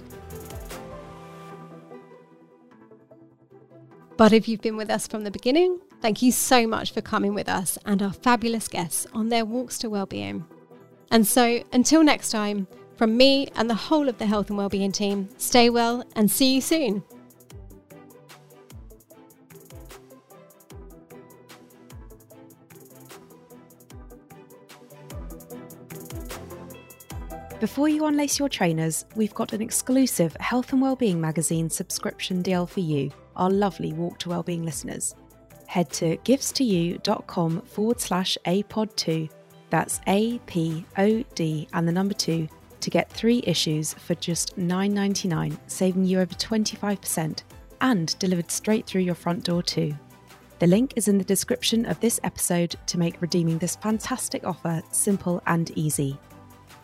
But 4.16 4.32
if 4.32 4.48
you've 4.48 4.62
been 4.62 4.76
with 4.76 4.90
us 4.90 5.06
from 5.06 5.22
the 5.22 5.30
beginning, 5.30 5.78
thank 6.02 6.22
you 6.22 6.32
so 6.32 6.66
much 6.66 6.92
for 6.92 7.00
coming 7.00 7.34
with 7.34 7.48
us 7.48 7.78
and 7.84 8.02
our 8.02 8.12
fabulous 8.12 8.66
guests 8.66 9.06
on 9.14 9.28
their 9.28 9.44
walks 9.44 9.78
to 9.78 9.90
wellbeing. 9.90 10.44
And 11.10 11.24
so, 11.24 11.62
until 11.72 12.02
next 12.02 12.30
time, 12.30 12.66
from 12.96 13.16
me 13.16 13.48
and 13.54 13.70
the 13.70 13.74
whole 13.74 14.08
of 14.08 14.18
the 14.18 14.26
health 14.26 14.48
and 14.48 14.58
wellbeing 14.58 14.90
team, 14.90 15.28
stay 15.38 15.70
well 15.70 16.02
and 16.16 16.28
see 16.28 16.56
you 16.56 16.60
soon. 16.60 17.04
Before 27.60 27.88
you 27.88 28.02
unlace 28.02 28.38
your 28.38 28.48
trainers, 28.48 29.04
we've 29.16 29.34
got 29.34 29.52
an 29.52 29.60
exclusive 29.60 30.36
Health 30.38 30.72
and 30.72 30.80
Wellbeing 30.80 31.20
magazine 31.20 31.68
subscription 31.68 32.40
deal 32.40 32.68
for 32.68 32.78
you, 32.78 33.10
our 33.34 33.50
lovely 33.50 33.92
Walk 33.92 34.20
to 34.20 34.28
Wellbeing 34.28 34.64
listeners. 34.64 35.16
Head 35.66 35.90
to 35.94 36.18
gifts2u.com 36.18 37.62
forward 37.62 38.00
slash 38.00 38.38
APOD2, 38.46 39.28
that's 39.70 40.00
A 40.06 40.38
P 40.46 40.84
O 40.98 41.24
D 41.34 41.66
and 41.72 41.88
the 41.88 41.90
number 41.90 42.14
2, 42.14 42.48
to 42.78 42.90
get 42.90 43.10
three 43.10 43.42
issues 43.44 43.92
for 43.92 44.14
just 44.14 44.56
$9.99, 44.56 45.58
saving 45.66 46.04
you 46.04 46.20
over 46.20 46.34
25% 46.34 47.42
and 47.80 48.16
delivered 48.20 48.52
straight 48.52 48.86
through 48.86 49.00
your 49.00 49.16
front 49.16 49.42
door 49.42 49.64
too. 49.64 49.92
The 50.60 50.68
link 50.68 50.92
is 50.94 51.08
in 51.08 51.18
the 51.18 51.24
description 51.24 51.86
of 51.86 51.98
this 51.98 52.20
episode 52.22 52.76
to 52.86 52.98
make 52.98 53.20
redeeming 53.20 53.58
this 53.58 53.74
fantastic 53.74 54.46
offer 54.46 54.80
simple 54.92 55.42
and 55.48 55.76
easy. 55.76 56.16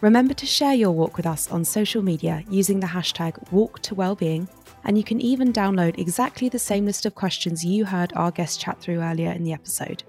Remember 0.05 0.35
to 0.35 0.45
share 0.45 0.75
your 0.75 0.91
walk 0.91 1.17
with 1.17 1.25
us 1.25 1.51
on 1.51 1.65
social 1.65 2.03
media 2.03 2.45
using 2.51 2.79
the 2.79 2.87
hashtag 2.87 3.43
WalkToWellbeing, 3.51 4.47
and 4.85 4.99
you 4.99 5.03
can 5.03 5.19
even 5.19 5.51
download 5.51 5.99
exactly 5.99 6.51
the 6.51 6.59
same 6.59 6.85
list 6.85 7.07
of 7.07 7.15
questions 7.15 7.65
you 7.65 7.87
heard 7.87 8.13
our 8.13 8.31
guest 8.31 8.61
chat 8.61 8.79
through 8.79 9.01
earlier 9.01 9.33
in 9.33 9.45
the 9.45 9.55
episode. 9.55 10.05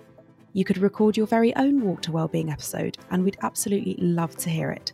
You 0.51 0.65
could 0.65 0.79
record 0.79 1.15
your 1.15 1.27
very 1.27 1.55
own 1.55 1.79
Walk 1.79 2.01
to 2.01 2.11
Wellbeing 2.11 2.51
episode, 2.51 2.97
and 3.09 3.23
we'd 3.23 3.37
absolutely 3.41 3.95
love 3.97 4.35
to 4.35 4.49
hear 4.49 4.69
it. 4.69 4.91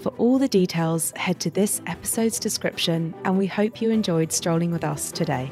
For 0.00 0.08
all 0.18 0.36
the 0.36 0.48
details, 0.48 1.12
head 1.14 1.38
to 1.42 1.50
this 1.50 1.80
episode's 1.86 2.40
description, 2.40 3.14
and 3.22 3.38
we 3.38 3.46
hope 3.46 3.80
you 3.80 3.90
enjoyed 3.90 4.32
strolling 4.32 4.72
with 4.72 4.82
us 4.82 5.12
today. 5.12 5.48